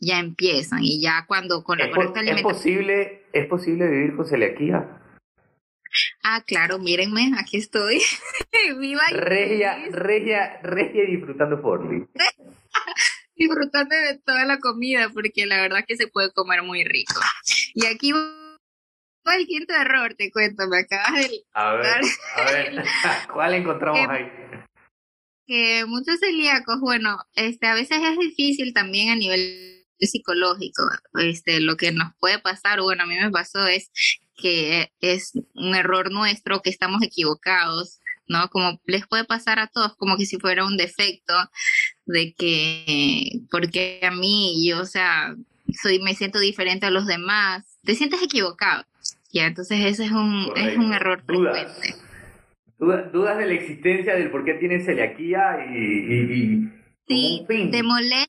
ya 0.00 0.18
empiezan 0.18 0.80
y 0.82 1.00
ya 1.00 1.24
cuando 1.26 1.62
con 1.62 1.78
la 1.78 1.90
correcta 1.90 2.20
alimentación... 2.20 2.50
¿Es 2.50 2.56
posible, 2.56 3.22
¿Es 3.32 3.46
posible 3.46 3.88
vivir 3.88 4.16
con 4.16 4.26
celiaquía? 4.26 5.00
Ah, 6.22 6.42
claro, 6.44 6.78
mírenme, 6.78 7.32
aquí 7.38 7.56
estoy. 7.58 8.00
Viva 8.80 9.02
Regia, 9.12 9.78
regia, 9.90 10.60
regia 10.62 11.04
disfrutando 11.04 11.60
Forli. 11.60 12.04
disfrutando 13.36 13.94
de 13.94 14.18
toda 14.18 14.44
la 14.44 14.58
comida, 14.58 15.08
porque 15.12 15.46
la 15.46 15.60
verdad 15.60 15.84
que 15.86 15.96
se 15.96 16.08
puede 16.08 16.32
comer 16.32 16.62
muy 16.62 16.84
rico. 16.84 17.20
Y 17.74 17.86
aquí 17.86 18.12
el 19.32 19.46
quinto 19.46 19.74
error, 19.74 20.14
te 20.14 20.30
cuento, 20.30 20.66
me 20.68 20.80
acabas 20.80 21.12
de... 21.14 21.44
A 21.54 21.72
ver, 21.74 22.02
a 22.36 22.44
ver, 22.44 22.84
¿cuál 23.32 23.54
encontramos 23.54 24.08
ahí? 24.08 24.30
Que 25.46 25.84
muchos 25.86 26.18
celíacos, 26.20 26.80
bueno, 26.80 27.18
este, 27.34 27.66
a 27.66 27.74
veces 27.74 27.98
es 28.02 28.18
difícil 28.18 28.72
también 28.72 29.10
a 29.10 29.16
nivel 29.16 29.84
psicológico, 29.98 30.82
este, 31.14 31.60
lo 31.60 31.76
que 31.76 31.92
nos 31.92 32.12
puede 32.18 32.38
pasar, 32.38 32.80
bueno, 32.80 33.04
a 33.04 33.06
mí 33.06 33.14
me 33.16 33.30
pasó 33.30 33.66
es 33.66 33.90
que 34.36 34.90
es 35.00 35.32
un 35.54 35.74
error 35.74 36.10
nuestro, 36.10 36.60
que 36.60 36.70
estamos 36.70 37.02
equivocados, 37.02 38.00
¿no? 38.26 38.48
Como 38.48 38.80
les 38.86 39.06
puede 39.06 39.24
pasar 39.24 39.58
a 39.58 39.68
todos, 39.68 39.96
como 39.96 40.16
que 40.16 40.26
si 40.26 40.38
fuera 40.38 40.64
un 40.64 40.76
defecto 40.76 41.34
de 42.06 42.34
que, 42.34 43.40
porque 43.50 44.00
a 44.02 44.10
mí, 44.10 44.66
yo, 44.66 44.80
o 44.80 44.86
sea, 44.86 45.34
soy, 45.82 46.00
me 46.00 46.14
siento 46.14 46.38
diferente 46.38 46.86
a 46.86 46.90
los 46.90 47.06
demás, 47.06 47.78
te 47.82 47.94
sientes 47.94 48.22
equivocado, 48.22 48.84
ya, 49.32 49.46
entonces 49.46 49.78
ese 49.84 50.06
es 50.06 50.12
un, 50.12 50.52
es 50.56 50.76
un 50.76 50.92
error 50.92 51.22
frecuente. 51.24 51.94
Dudas, 52.78 53.12
dudas 53.12 53.38
de 53.38 53.46
la 53.46 53.54
existencia 53.54 54.14
del 54.14 54.30
por 54.30 54.44
qué 54.44 54.54
tienes 54.54 54.84
celiaquía 54.84 55.66
y, 55.70 55.78
y, 55.78 56.32
y 56.32 56.68
sí, 57.06 57.46
te 57.48 57.82
molesta 57.82 58.28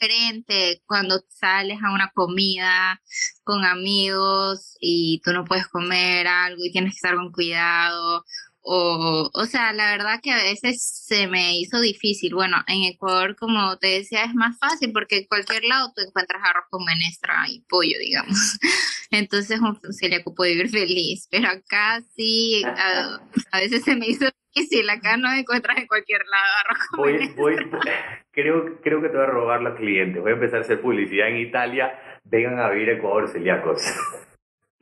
diferente 0.00 0.82
cuando 0.86 1.20
sales 1.28 1.78
a 1.82 1.92
una 1.92 2.10
comida 2.14 3.00
con 3.44 3.64
amigos 3.64 4.76
y 4.80 5.20
tú 5.24 5.32
no 5.32 5.44
puedes 5.44 5.68
comer 5.68 6.26
algo 6.26 6.64
y 6.64 6.72
tienes 6.72 6.92
que 6.92 6.96
estar 6.96 7.14
con 7.14 7.30
cuidado 7.30 8.24
o, 8.64 9.28
o 9.32 9.44
sea, 9.46 9.72
la 9.72 9.90
verdad 9.90 10.20
que 10.22 10.30
a 10.30 10.36
veces 10.36 10.82
se 10.82 11.26
me 11.26 11.58
hizo 11.58 11.80
difícil. 11.80 12.34
Bueno, 12.34 12.58
en 12.68 12.84
Ecuador, 12.84 13.34
como 13.36 13.76
te 13.78 13.88
decía, 13.88 14.24
es 14.24 14.34
más 14.34 14.58
fácil 14.58 14.92
porque 14.92 15.18
en 15.18 15.24
cualquier 15.26 15.64
lado 15.64 15.92
tú 15.94 16.02
encuentras 16.06 16.42
arroz 16.44 16.64
con 16.70 16.84
menestra 16.84 17.44
y 17.48 17.60
pollo, 17.68 17.98
digamos. 17.98 18.58
Entonces 19.10 19.60
un 19.60 19.78
celíaco 19.92 20.34
puede 20.34 20.52
vivir 20.52 20.70
feliz, 20.70 21.26
pero 21.30 21.48
acá 21.48 22.02
sí, 22.14 22.62
a, 22.64 23.20
veces 23.58 23.84
se 23.84 23.96
me 23.96 24.06
hizo 24.06 24.26
difícil. 24.54 24.88
Acá 24.90 25.16
no 25.16 25.32
encuentras 25.32 25.78
en 25.78 25.86
cualquier 25.88 26.22
lado 26.26 26.52
arroz 26.64 26.86
con 26.88 27.00
voy, 27.00 27.12
menestra. 27.14 27.42
Voy, 27.42 27.54
creo, 28.30 28.80
creo 28.80 29.02
que 29.02 29.08
te 29.08 29.16
voy 29.16 29.26
a 29.26 29.30
robar 29.30 29.62
los 29.62 29.76
clientes. 29.76 30.22
Voy 30.22 30.30
a 30.30 30.34
empezar 30.34 30.58
a 30.60 30.62
hacer 30.62 30.80
publicidad 30.80 31.28
en 31.28 31.38
Italia. 31.38 31.98
Vengan 32.24 32.60
a 32.60 32.70
vivir 32.70 32.90
a 32.90 32.92
Ecuador 32.92 33.28
celíacos. 33.28 33.82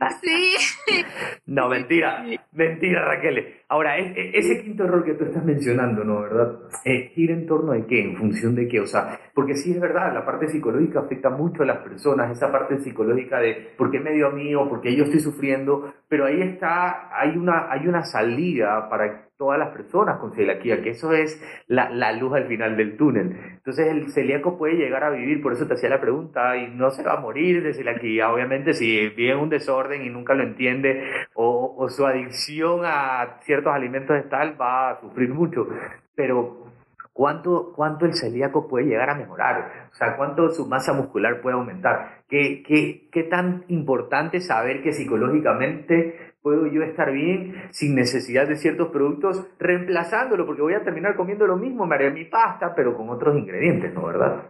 Sí. 0.09 0.55
No, 1.47 1.69
mentira, 1.69 2.25
mentira 2.53 3.05
Raquel. 3.05 3.57
Ahora, 3.69 3.99
ese 3.99 4.63
quinto 4.63 4.85
error 4.85 5.05
que 5.05 5.15
tú 5.15 5.25
estás 5.25 5.45
mencionando, 5.45 6.05
¿no? 6.05 6.21
¿Verdad? 6.21 6.61
Eh, 6.85 7.11
gira 7.13 7.35
en 7.35 7.47
torno 7.47 7.73
de 7.73 7.87
qué, 7.87 8.03
en 8.03 8.17
función 8.17 8.55
de 8.55 8.69
qué, 8.69 8.81
o 8.81 8.87
sea, 8.87 9.19
porque 9.35 9.57
sí 9.57 9.73
es 9.73 9.81
verdad, 9.81 10.15
la 10.15 10.25
parte 10.25 10.49
psicológica 10.49 11.01
afecta 11.01 11.29
mucho 11.29 11.65
a 11.65 11.67
las 11.67 11.79
personas, 11.79 12.31
esa 12.31 12.53
parte 12.53 12.79
psicológica 12.79 13.41
de 13.41 13.73
por 13.77 13.91
qué 13.91 13.99
medio 13.99 14.29
a 14.29 14.31
mí 14.31 14.55
o 14.55 14.69
por 14.69 14.81
qué 14.81 14.95
yo 14.95 15.05
estoy 15.05 15.21
sufriendo, 15.21 15.93
pero 16.09 16.27
ahí 16.27 16.41
está, 16.41 17.11
hay 17.19 17.37
una, 17.37 17.71
hay 17.71 17.89
una 17.89 18.05
salida 18.05 18.89
para 18.89 19.30
todas 19.41 19.59
las 19.59 19.71
personas 19.71 20.19
con 20.19 20.35
celiaquía, 20.35 20.83
que 20.83 20.91
eso 20.91 21.15
es 21.15 21.43
la, 21.67 21.89
la, 21.89 22.13
luz 22.13 22.35
al 22.35 22.47
final 22.47 22.77
del 22.77 22.99
túnel. 22.99 23.35
Entonces 23.55 23.87
el 23.87 24.11
celíaco 24.11 24.59
puede 24.59 24.75
llegar 24.75 25.03
a 25.03 25.09
vivir, 25.09 25.41
por 25.41 25.55
eso 25.55 25.67
te 25.67 25.73
hacía 25.73 25.89
la 25.89 25.99
pregunta, 25.99 26.59
y 26.59 26.69
no 26.69 26.91
se 26.91 27.03
va 27.03 27.15
a 27.15 27.21
morir 27.21 27.63
de 27.63 27.73
celiaquía, 27.73 28.31
obviamente 28.31 28.75
si 28.75 29.09
vive 29.09 29.35
un 29.35 29.49
desorden 29.49 30.05
y 30.05 30.11
nunca 30.11 30.35
lo 30.35 30.43
entiende, 30.43 31.11
o, 31.33 31.75
o 31.79 31.89
su 31.89 32.05
adicción 32.05 32.83
a 32.85 33.39
ciertos 33.41 33.73
alimentos 33.73 34.15
es 34.15 34.29
tal, 34.29 34.61
va 34.61 34.91
a 34.91 35.01
sufrir 35.01 35.31
mucho. 35.31 35.67
Pero 36.15 36.71
¿Cuánto, 37.13 37.73
¿Cuánto 37.75 38.07
el 38.07 38.15
celíaco 38.15 38.67
puede 38.69 38.87
llegar 38.87 39.11
a 39.11 39.15
mejorar? 39.15 39.89
O 39.93 39.95
sea, 39.95 40.17
¿cuánto 40.17 40.49
su 40.51 40.67
masa 40.67 40.93
muscular 40.95 41.43
puede 41.43 41.57
aumentar? 41.57 42.23
¿Qué, 42.29 42.63
qué, 42.63 43.09
qué 43.13 43.25
tan 43.25 43.65
importante 43.69 44.41
saber 44.41 44.83
que 44.83 44.93
psicológicamente 44.93 46.30
puedo 46.43 46.67
yo 46.67 46.83
estar 46.83 47.13
bien 47.13 47.69
sin 47.71 47.95
necesidad 47.95 48.49
de 48.49 48.57
ciertos 48.57 48.89
productos, 48.89 49.47
reemplazándolo, 49.59 50.47
porque 50.47 50.63
voy 50.63 50.75
a 50.75 50.85
terminar 50.85 51.17
comiendo 51.17 51.47
lo 51.47 51.57
mismo, 51.57 51.87
me 51.87 51.95
haré 51.95 52.11
mi 52.11 52.25
pasta, 52.25 52.75
pero 52.75 52.97
con 52.97 53.11
otros 53.11 53.37
ingredientes, 53.37 53.93
¿no? 53.93 54.07
¿Verdad? 54.07 54.45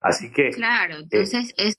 Así 0.00 0.32
que... 0.32 0.50
Claro, 0.50 0.94
eh, 0.94 1.00
entonces 1.02 1.54
es 1.56 1.76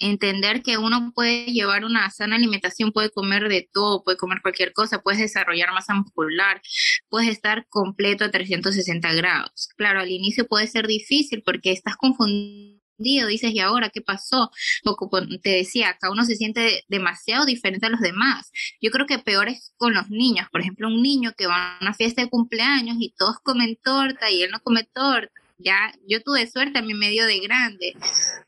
entender 0.00 0.62
que 0.62 0.78
uno 0.78 1.12
puede 1.14 1.46
llevar 1.46 1.84
una 1.84 2.08
sana 2.10 2.36
alimentación, 2.36 2.92
puede 2.92 3.10
comer 3.10 3.48
de 3.48 3.68
todo, 3.72 4.02
puede 4.04 4.16
comer 4.16 4.40
cualquier 4.42 4.72
cosa, 4.72 5.02
puedes 5.02 5.20
desarrollar 5.20 5.72
masa 5.72 5.94
muscular, 5.94 6.60
puedes 7.08 7.28
estar 7.28 7.66
completo 7.68 8.24
a 8.24 8.30
360 8.30 9.12
grados. 9.14 9.68
Claro, 9.76 10.00
al 10.00 10.10
inicio 10.10 10.46
puede 10.46 10.66
ser 10.66 10.86
difícil 10.86 11.42
porque 11.44 11.72
estás 11.72 11.96
confundido 11.96 12.77
dices, 12.98 13.52
¿y 13.52 13.60
ahora 13.60 13.90
qué 13.90 14.00
pasó? 14.00 14.50
O 14.84 15.10
te 15.42 15.50
decía, 15.50 15.90
acá 15.90 16.10
uno 16.10 16.24
se 16.24 16.36
siente 16.36 16.84
demasiado 16.88 17.46
diferente 17.46 17.86
a 17.86 17.90
los 17.90 18.00
demás. 18.00 18.50
Yo 18.80 18.90
creo 18.90 19.06
que 19.06 19.18
peor 19.18 19.48
es 19.48 19.72
con 19.76 19.94
los 19.94 20.10
niños. 20.10 20.48
Por 20.50 20.60
ejemplo, 20.60 20.88
un 20.88 21.02
niño 21.02 21.32
que 21.36 21.46
va 21.46 21.76
a 21.76 21.78
una 21.80 21.94
fiesta 21.94 22.22
de 22.22 22.28
cumpleaños 22.28 22.96
y 22.98 23.14
todos 23.16 23.38
comen 23.42 23.76
torta 23.82 24.30
y 24.30 24.42
él 24.42 24.50
no 24.50 24.60
come 24.60 24.84
torta. 24.84 25.32
Ya, 25.58 25.92
yo 26.06 26.22
tuve 26.22 26.46
suerte 26.46 26.78
a 26.78 26.82
mi 26.82 26.94
medio 26.94 27.26
de 27.26 27.40
grande. 27.40 27.94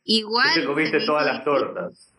Igual. 0.05 0.55
Te 0.55 0.65
comiste 0.65 1.01
todas 1.01 1.27
las 1.27 1.45
tortas. 1.45 2.11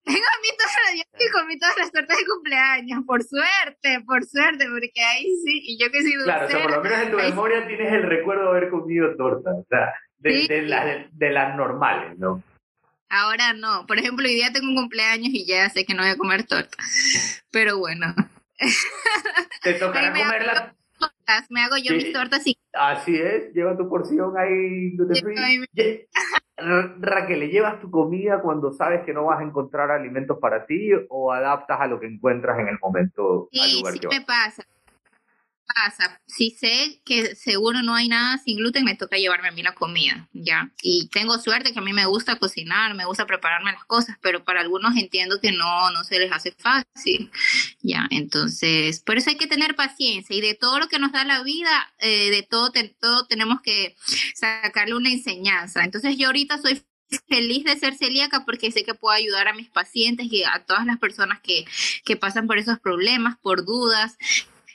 Tengo 0.04 0.26
todas, 0.58 0.96
yo 0.96 1.26
comí 1.32 1.58
todas 1.58 1.76
las 1.76 1.92
tortas 1.92 2.16
de 2.16 2.24
cumpleaños, 2.24 3.04
por 3.06 3.22
suerte, 3.22 4.02
por 4.06 4.24
suerte, 4.24 4.66
porque 4.68 5.02
ahí 5.02 5.24
sí, 5.44 5.60
y 5.62 5.78
yo 5.78 5.90
que 5.90 6.02
soy 6.02 6.14
Claro, 6.24 6.46
o 6.46 6.50
sea, 6.50 6.62
por 6.62 6.70
lo 6.72 6.82
menos 6.82 7.00
en 7.00 7.10
tu 7.10 7.16
memoria 7.18 7.66
tienes 7.66 7.92
el 7.92 8.02
recuerdo 8.04 8.44
de 8.44 8.48
haber 8.48 8.70
comido 8.70 9.14
torta, 9.16 9.50
o 9.50 9.64
sea, 9.68 9.92
de, 10.20 10.46
de, 10.48 11.08
de, 11.12 11.30
las 11.30 11.56
normales, 11.56 12.18
¿no? 12.18 12.42
Ahora 13.08 13.52
no. 13.54 13.86
Por 13.86 13.98
ejemplo, 13.98 14.26
hoy 14.26 14.34
día 14.34 14.52
tengo 14.52 14.68
un 14.68 14.76
cumpleaños 14.76 15.30
y 15.32 15.44
ya 15.44 15.68
sé 15.68 15.84
que 15.84 15.94
no 15.94 16.02
voy 16.02 16.12
a 16.12 16.16
comer 16.16 16.44
torta. 16.44 16.76
Pero 17.50 17.78
bueno. 17.78 18.14
Te 19.62 19.74
tocará 19.74 20.12
comerla. 20.12 20.74
Me 21.48 21.62
hago 21.62 21.76
yo 21.76 21.94
mis 21.94 22.12
tortas 22.12 22.46
y... 22.46 22.58
Así 22.72 23.16
es, 23.16 23.52
lleva 23.54 23.76
tu 23.76 23.88
porción 23.88 24.36
ahí. 24.36 24.96
Raquel, 26.98 27.50
¿llevas 27.50 27.80
tu 27.80 27.90
comida 27.90 28.40
cuando 28.42 28.72
sabes 28.72 29.04
que 29.04 29.14
no 29.14 29.24
vas 29.24 29.40
a 29.40 29.44
encontrar 29.44 29.90
alimentos 29.90 30.38
para 30.40 30.66
ti 30.66 30.90
o 31.08 31.32
adaptas 31.32 31.80
a 31.80 31.86
lo 31.86 31.98
que 32.00 32.06
encuentras 32.06 32.58
en 32.58 32.68
el 32.68 32.78
momento 32.80 33.48
al 33.58 33.72
lugar 33.72 33.94
sí 33.94 34.00
me 34.10 34.20
pasa 34.20 34.62
pasa? 35.74 36.20
Si 36.26 36.50
sé 36.50 37.00
que 37.04 37.34
seguro 37.34 37.82
no 37.82 37.94
hay 37.94 38.08
nada 38.08 38.38
sin 38.38 38.58
gluten, 38.58 38.84
me 38.84 38.96
toca 38.96 39.16
llevarme 39.16 39.48
a 39.48 39.52
mí 39.52 39.62
la 39.62 39.74
comida, 39.74 40.28
¿ya? 40.32 40.70
Y 40.82 41.08
tengo 41.08 41.38
suerte 41.38 41.72
que 41.72 41.78
a 41.78 41.82
mí 41.82 41.92
me 41.92 42.06
gusta 42.06 42.36
cocinar, 42.36 42.94
me 42.94 43.04
gusta 43.04 43.26
prepararme 43.26 43.72
las 43.72 43.84
cosas, 43.84 44.16
pero 44.20 44.44
para 44.44 44.60
algunos 44.60 44.96
entiendo 44.96 45.40
que 45.40 45.52
no, 45.52 45.90
no 45.90 46.04
se 46.04 46.18
les 46.18 46.32
hace 46.32 46.52
fácil, 46.52 47.30
¿ya? 47.82 48.06
Entonces, 48.10 49.00
por 49.00 49.16
eso 49.18 49.30
hay 49.30 49.36
que 49.36 49.46
tener 49.46 49.74
paciencia 49.76 50.36
y 50.36 50.40
de 50.40 50.54
todo 50.54 50.78
lo 50.78 50.88
que 50.88 50.98
nos 50.98 51.12
da 51.12 51.24
la 51.24 51.42
vida, 51.42 51.92
eh, 51.98 52.30
de 52.30 52.42
todo, 52.42 52.72
todo 53.00 53.26
tenemos 53.26 53.60
que 53.62 53.96
sacarle 54.34 54.94
una 54.94 55.10
enseñanza. 55.10 55.84
Entonces, 55.84 56.16
yo 56.16 56.28
ahorita 56.28 56.58
soy 56.58 56.82
feliz 57.28 57.64
de 57.64 57.76
ser 57.76 57.96
celíaca 57.96 58.44
porque 58.44 58.70
sé 58.70 58.84
que 58.84 58.94
puedo 58.94 59.14
ayudar 59.14 59.48
a 59.48 59.54
mis 59.54 59.68
pacientes 59.68 60.26
y 60.30 60.44
a 60.44 60.64
todas 60.64 60.86
las 60.86 60.98
personas 60.98 61.40
que, 61.40 61.64
que 62.04 62.16
pasan 62.16 62.46
por 62.46 62.58
esos 62.58 62.78
problemas, 62.78 63.36
por 63.38 63.64
dudas. 63.64 64.16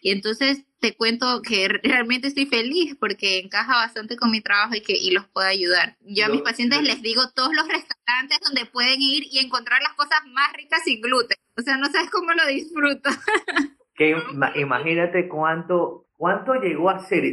Y 0.02 0.12
entonces 0.12 0.64
te 0.86 0.96
cuento 0.96 1.42
que 1.42 1.68
realmente 1.82 2.28
estoy 2.28 2.46
feliz 2.46 2.96
porque 3.00 3.40
encaja 3.40 3.74
bastante 3.74 4.18
con 4.18 4.30
mi 4.30 4.40
trabajo 4.42 4.76
y 4.76 4.82
que 4.82 4.94
y 4.94 5.10
los 5.10 5.28
puedo 5.30 5.48
ayudar. 5.48 5.98
Yo 6.02 6.28
a 6.28 6.30
mis 6.30 6.44
pacientes 6.44 6.80
les 6.84 7.02
digo 7.02 7.24
todos 7.34 7.50
los 7.56 7.68
restaurantes 7.68 8.40
donde 8.46 8.68
pueden 8.68 9.02
ir 9.02 9.24
y 9.32 9.40
encontrar 9.40 9.82
las 9.82 9.94
cosas 9.94 10.20
más 10.32 10.54
ricas 10.54 10.84
sin 10.84 11.02
gluten. 11.02 11.38
O 11.58 11.62
sea, 11.64 11.78
no 11.78 11.88
sabes 11.88 12.12
cómo 12.12 12.34
lo 12.34 12.46
disfruto. 12.46 13.10
que 13.96 14.16
imagínate 14.58 15.28
cuánto 15.28 16.06
cuánto 16.18 16.54
llegó 16.54 16.92
a 16.92 17.00
ser 17.00 17.24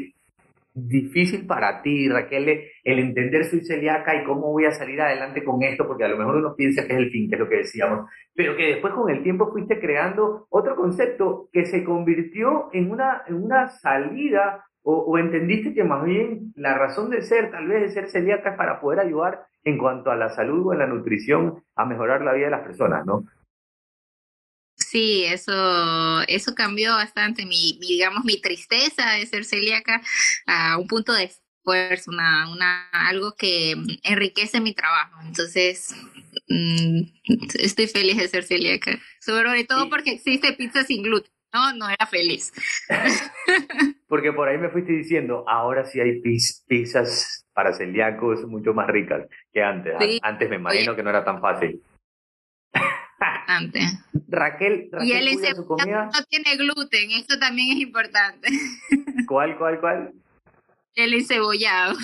difícil 0.73 1.47
para 1.47 1.83
ti, 1.83 2.09
Raquel, 2.09 2.71
el 2.85 2.99
entender 2.99 3.45
soy 3.45 3.61
celíaca 3.61 4.17
y 4.17 4.25
cómo 4.25 4.51
voy 4.51 4.65
a 4.65 4.73
salir 4.73 4.99
adelante 4.99 5.45
con 5.45 5.63
esto, 5.63 5.87
porque 5.87 6.05
a 6.05 6.09
lo 6.09 6.17
mejor 6.17 6.37
uno 6.37 6.55
piensa 6.57 6.87
que 6.87 6.95
es 6.95 6.99
el 6.99 7.11
fin, 7.11 7.29
que 7.29 7.35
es 7.35 7.41
lo 7.41 7.49
que 7.51 7.57
decíamos, 7.57 8.09
pero 8.35 8.57
que 8.57 8.69
después 8.69 8.95
con 8.95 9.11
el 9.11 9.23
tiempo 9.23 9.51
fuiste 9.53 9.81
creando 9.81 10.47
otro 10.51 10.77
concepto 10.77 11.49
que 11.53 11.67
se 11.67 11.85
convirtió 11.85 12.71
en 12.73 12.91
una, 12.91 13.23
en 13.27 13.43
una 13.43 13.69
salida 13.69 14.65
o, 14.85 15.17
entendiste 15.17 15.75
que 15.75 15.85
más 15.85 16.05
bien 16.05 16.53
la 16.57 16.75
razón 16.75 17.09
de 17.11 17.23
ser, 17.23 17.53
tal 17.53 17.69
vez 17.69 17.83
de 17.83 17.91
ser 17.91 18.09
celíaca, 18.09 18.51
es 18.51 18.57
para 18.57 18.81
poder 18.81 18.99
ayudar 18.99 19.47
en 19.63 19.79
cuanto 19.79 20.11
a 20.11 20.17
la 20.17 20.29
salud 20.31 20.67
o 20.67 20.73
en 20.73 20.81
la 20.81 20.89
nutrición 20.89 21.63
a 21.77 21.85
mejorar 21.85 22.23
la 22.23 22.33
vida 22.33 22.47
de 22.47 22.51
las 22.51 22.65
personas, 22.67 23.07
¿no? 23.07 23.25
Sí, 24.75 25.25
eso, 25.25 26.23
eso 26.27 26.55
cambió 26.55 26.93
bastante 26.93 27.47
mi, 27.47 27.79
digamos, 27.81 28.25
mi 28.25 28.41
tristeza 28.41 29.13
de 29.13 29.27
ser 29.27 29.45
celíaca 29.45 30.01
a 30.47 30.79
un 30.79 30.89
punto 30.89 31.13
de 31.13 31.31
esfuerzo, 31.63 32.11
una, 32.11 32.51
una, 32.51 32.89
algo 32.91 33.35
que 33.37 33.75
enriquece 34.03 34.61
mi 34.61 34.75
trabajo. 34.75 35.21
Entonces, 35.25 35.95
mm, 36.49 37.03
estoy 37.55 37.87
feliz 37.87 38.17
de 38.17 38.29
ser 38.29 38.43
celíaca, 38.45 38.99
sobre 39.21 39.65
todo 39.65 39.89
porque 39.89 40.13
existe 40.13 40.53
pizza 40.55 40.83
sin 40.83 41.03
gluten. 41.03 41.31
No, 41.55 41.75
no 41.75 41.89
era 41.89 42.07
feliz. 42.07 42.51
Porque 44.09 44.33
por 44.33 44.49
ahí 44.49 44.57
me 44.57 44.71
fuiste 44.71 44.93
diciendo, 44.93 45.45
ahora 45.47 45.85
sí 45.85 46.01
hay 46.01 46.23
pizzas 46.67 47.47
para 47.53 47.75
celíacos 47.75 48.47
mucho 48.47 48.73
más 48.73 48.87
ricas 48.87 49.27
que 49.53 49.63
antes. 49.63 49.95
Antes 50.23 50.49
me 50.49 50.57
imagino 50.57 50.97
que 50.97 51.03
no 51.03 51.11
era 51.11 51.23
tan 51.25 51.43
fácil. 51.43 51.83
Antes. 53.47 53.85
Raquel, 54.29 54.89
Raquel 54.93 55.09
y 55.09 55.13
el 55.13 55.57
no 55.57 56.25
tiene 56.29 56.57
gluten, 56.57 57.11
eso 57.11 57.39
también 57.39 57.77
es 57.77 57.83
importante. 57.83 58.49
¿Cuál, 59.27 59.59
cuál, 59.59 59.79
cuál? 59.79 60.13
El 60.95 61.15
encebollado. 61.15 61.95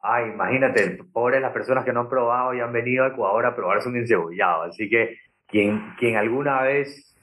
Ay, 0.00 0.30
imagínate, 0.30 0.98
pobres 1.12 1.40
las 1.40 1.52
personas 1.52 1.84
que 1.84 1.92
no 1.92 2.00
han 2.00 2.08
probado 2.08 2.54
y 2.54 2.60
han 2.60 2.72
venido 2.72 3.04
a 3.04 3.08
Ecuador 3.08 3.46
a 3.46 3.54
probarse 3.54 3.88
un 3.88 3.96
encebollado. 3.96 4.62
Así 4.64 4.88
que 4.88 5.18
quien, 5.46 5.94
quien 5.98 6.16
alguna 6.16 6.62
vez 6.62 7.14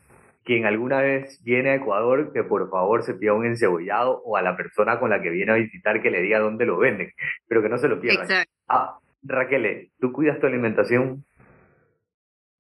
quien 0.44 0.66
alguna 0.66 1.02
vez 1.02 1.42
viene 1.44 1.70
a 1.70 1.76
Ecuador, 1.76 2.32
que 2.34 2.44
por 2.44 2.70
favor 2.70 3.04
se 3.04 3.14
pida 3.14 3.34
un 3.34 3.46
encebollado 3.46 4.22
o 4.26 4.38
a 4.38 4.42
la 4.42 4.58
persona 4.58 5.00
con 5.00 5.10
la 5.10 5.22
que 5.22 5.30
viene 5.30 5.52
a 5.52 5.56
visitar 5.56 6.02
que 6.02 6.10
le 6.10 6.22
diga 6.22 6.40
dónde 6.40 6.66
lo 6.66 6.78
venden, 6.78 7.14
pero 7.48 7.62
que 7.62 7.70
no 7.70 7.78
se 7.78 7.88
lo 7.88 8.02
pierdan. 8.02 8.46
Ah, 8.68 8.98
Raquel, 9.22 9.92
¿tú 10.00 10.12
cuidas 10.12 10.40
tu 10.40 10.48
alimentación? 10.48 11.24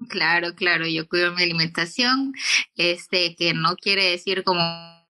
Claro, 0.09 0.49
claro, 0.55 0.86
yo 0.88 1.07
cuido 1.07 1.34
mi 1.34 1.43
alimentación, 1.43 2.34
este, 2.76 3.36
que 3.36 3.53
no 3.53 3.76
quiere 3.76 4.12
decir 4.12 4.43
como 4.43 4.62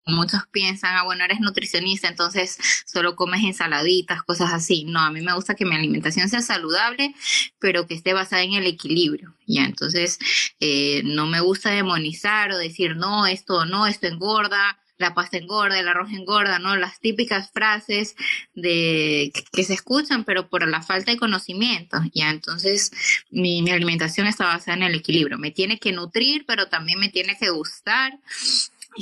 muchos 0.07 0.41
piensan, 0.51 0.95
ah, 0.95 1.03
bueno, 1.03 1.23
eres 1.23 1.39
nutricionista, 1.39 2.07
entonces 2.07 2.57
solo 2.85 3.15
comes 3.15 3.43
ensaladitas, 3.43 4.23
cosas 4.23 4.53
así. 4.53 4.85
No, 4.85 4.99
a 4.99 5.11
mí 5.11 5.21
me 5.21 5.33
gusta 5.33 5.55
que 5.55 5.65
mi 5.65 5.75
alimentación 5.75 6.29
sea 6.29 6.41
saludable, 6.41 7.13
pero 7.59 7.87
que 7.87 7.93
esté 7.93 8.13
basada 8.13 8.43
en 8.43 8.53
el 8.53 8.67
equilibrio, 8.67 9.35
¿ya? 9.45 9.65
Entonces, 9.65 10.19
eh, 10.59 11.01
no 11.03 11.27
me 11.27 11.39
gusta 11.39 11.71
demonizar 11.71 12.51
o 12.51 12.57
decir, 12.57 12.95
no, 12.95 13.27
esto 13.27 13.65
no, 13.65 13.87
esto 13.87 14.07
engorda, 14.07 14.77
la 14.97 15.13
pasta 15.13 15.37
engorda, 15.37 15.79
el 15.79 15.87
arroz 15.87 16.11
engorda, 16.11 16.59
¿no? 16.59 16.75
Las 16.75 16.99
típicas 16.99 17.51
frases 17.51 18.15
de 18.55 19.31
que, 19.51 19.63
se 19.63 19.73
escuchan, 19.73 20.23
pero 20.23 20.49
por 20.49 20.67
la 20.67 20.81
falta 20.81 21.11
de 21.11 21.17
conocimiento, 21.17 21.97
¿ya? 22.13 22.29
Entonces, 22.29 22.91
mi, 23.29 23.61
mi 23.61 23.71
alimentación 23.71 24.27
está 24.27 24.45
basada 24.45 24.77
en 24.77 24.83
el 24.83 24.95
equilibrio. 24.95 25.37
Me 25.37 25.51
tiene 25.51 25.79
que 25.79 25.91
nutrir, 25.91 26.45
pero 26.47 26.67
también 26.67 26.99
me 26.99 27.09
tiene 27.09 27.37
que 27.37 27.49
gustar 27.49 28.17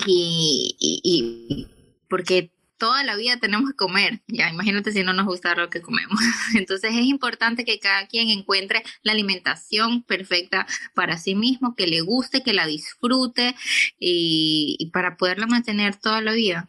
y, 0.06 0.76
y, 0.80 1.68
porque 2.10 2.52
toda 2.78 3.04
la 3.04 3.16
vida 3.16 3.38
tenemos 3.40 3.72
que 3.72 3.76
comer, 3.78 4.20
ya 4.28 4.50
imagínate 4.50 4.92
si 4.92 5.04
no 5.04 5.14
nos 5.14 5.26
gusta 5.26 5.56
lo 5.56 5.70
que 5.70 5.82
comemos. 5.82 6.20
Entonces 6.56 6.92
es 6.94 7.06
importante 7.06 7.66
que 7.66 7.80
cada 7.80 8.08
quien 8.08 8.30
encuentre 8.30 8.84
la 9.04 9.14
alimentación 9.14 10.04
perfecta 10.04 10.66
para 10.94 11.18
sí 11.18 11.36
mismo, 11.36 11.76
que 11.76 11.88
le 11.88 12.02
guste, 12.02 12.44
que 12.44 12.54
la 12.54 12.66
disfrute 12.66 13.56
y, 13.98 14.90
para 14.94 15.18
poderla 15.18 15.48
mantener 15.48 15.96
toda 15.96 16.22
la 16.22 16.34
vida. 16.34 16.68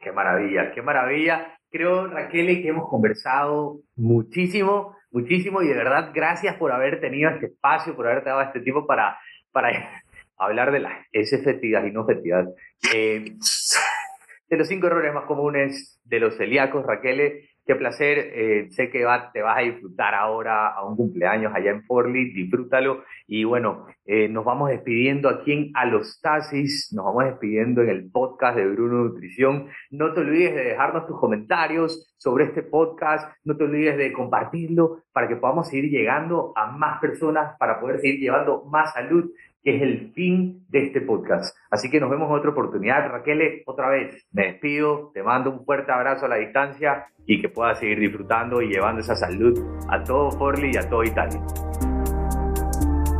Qué 0.00 0.12
maravilla, 0.12 0.72
qué 0.72 0.82
maravilla. 0.82 1.58
Creo, 1.70 2.08
Raquel, 2.08 2.46
que 2.60 2.68
hemos 2.68 2.88
conversado 2.88 3.80
muchísimo, 3.96 4.96
muchísimo 5.10 5.62
y 5.62 5.68
de 5.68 5.74
verdad 5.74 6.10
gracias 6.12 6.56
por 6.56 6.72
haber 6.72 7.00
tenido 7.00 7.30
este 7.30 7.46
espacio, 7.46 7.96
por 7.96 8.06
haberte 8.06 8.28
dado 8.28 8.42
este 8.42 8.60
tiempo 8.60 8.86
para, 8.86 9.18
para 9.52 10.01
hablar 10.44 10.72
de 10.72 10.80
las 10.80 11.06
es 11.12 11.32
efectividad 11.32 11.84
y 11.84 11.92
no 11.92 12.02
efectividad. 12.02 12.48
Eh, 12.94 13.36
de 14.48 14.56
los 14.56 14.68
cinco 14.68 14.86
errores 14.86 15.14
más 15.14 15.24
comunes 15.24 16.00
de 16.04 16.20
los 16.20 16.36
celíacos, 16.36 16.84
Raquel, 16.84 17.48
qué 17.64 17.74
placer. 17.74 18.18
Eh, 18.18 18.70
sé 18.70 18.90
que 18.90 19.04
te 19.32 19.42
vas 19.42 19.58
a 19.58 19.60
disfrutar 19.60 20.14
ahora 20.14 20.68
a 20.68 20.84
un 20.84 20.96
cumpleaños 20.96 21.52
allá 21.54 21.70
en 21.70 21.82
Forli, 21.84 22.32
disfrútalo. 22.32 23.04
Y 23.26 23.44
bueno, 23.44 23.86
eh, 24.04 24.28
nos 24.28 24.44
vamos 24.44 24.70
despidiendo 24.70 25.28
aquí 25.28 25.52
en 25.52 25.70
Alostasis, 25.74 26.92
nos 26.94 27.06
vamos 27.06 27.24
despidiendo 27.24 27.82
en 27.82 27.88
el 27.88 28.10
podcast 28.10 28.56
de 28.56 28.66
Bruno 28.66 29.04
Nutrición. 29.04 29.68
No 29.90 30.12
te 30.12 30.20
olvides 30.20 30.54
de 30.54 30.64
dejarnos 30.64 31.06
tus 31.06 31.18
comentarios 31.18 32.14
sobre 32.18 32.44
este 32.44 32.62
podcast, 32.62 33.34
no 33.44 33.56
te 33.56 33.64
olvides 33.64 33.96
de 33.96 34.12
compartirlo 34.12 35.04
para 35.12 35.28
que 35.28 35.36
podamos 35.36 35.68
seguir 35.68 35.90
llegando 35.90 36.52
a 36.56 36.66
más 36.66 37.00
personas, 37.00 37.56
para 37.58 37.80
poder 37.80 38.00
seguir 38.00 38.20
llevando 38.20 38.64
más 38.64 38.92
salud 38.92 39.30
que 39.62 39.76
es 39.76 39.82
el 39.82 40.12
fin 40.12 40.64
de 40.68 40.86
este 40.86 41.00
podcast. 41.00 41.56
Así 41.70 41.90
que 41.90 42.00
nos 42.00 42.10
vemos 42.10 42.28
en 42.28 42.36
otra 42.36 42.50
oportunidad. 42.50 43.08
Raquel, 43.08 43.62
otra 43.66 43.88
vez 43.88 44.26
me 44.32 44.46
despido, 44.46 45.10
te 45.14 45.22
mando 45.22 45.50
un 45.50 45.64
fuerte 45.64 45.92
abrazo 45.92 46.26
a 46.26 46.28
la 46.28 46.36
distancia 46.36 47.06
y 47.26 47.40
que 47.40 47.48
puedas 47.48 47.78
seguir 47.78 48.00
disfrutando 48.00 48.60
y 48.60 48.68
llevando 48.68 49.00
esa 49.00 49.14
salud 49.14 49.58
a 49.88 50.02
todo 50.02 50.30
Forli 50.32 50.72
y 50.74 50.76
a 50.76 50.88
todo 50.88 51.04
Italia. 51.04 51.40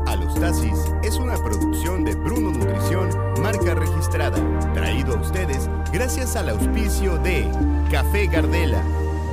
Alostasis 0.07 0.93
es 1.05 1.19
una 1.19 1.37
producción 1.37 2.05
de 2.05 2.15
Bruno 2.17 2.51
Nutrición, 2.51 3.09
marca 3.43 3.75
registrada, 3.75 4.39
traído 4.75 5.15
a 5.15 5.21
ustedes 5.21 5.71
gracias 5.93 6.37
al 6.37 6.49
auspicio 6.49 7.17
de 7.19 7.47
Café 7.91 8.27
Gardela, 8.27 8.83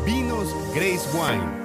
Vinos 0.05 0.55
Grace 0.76 1.10
Wine 1.18 1.59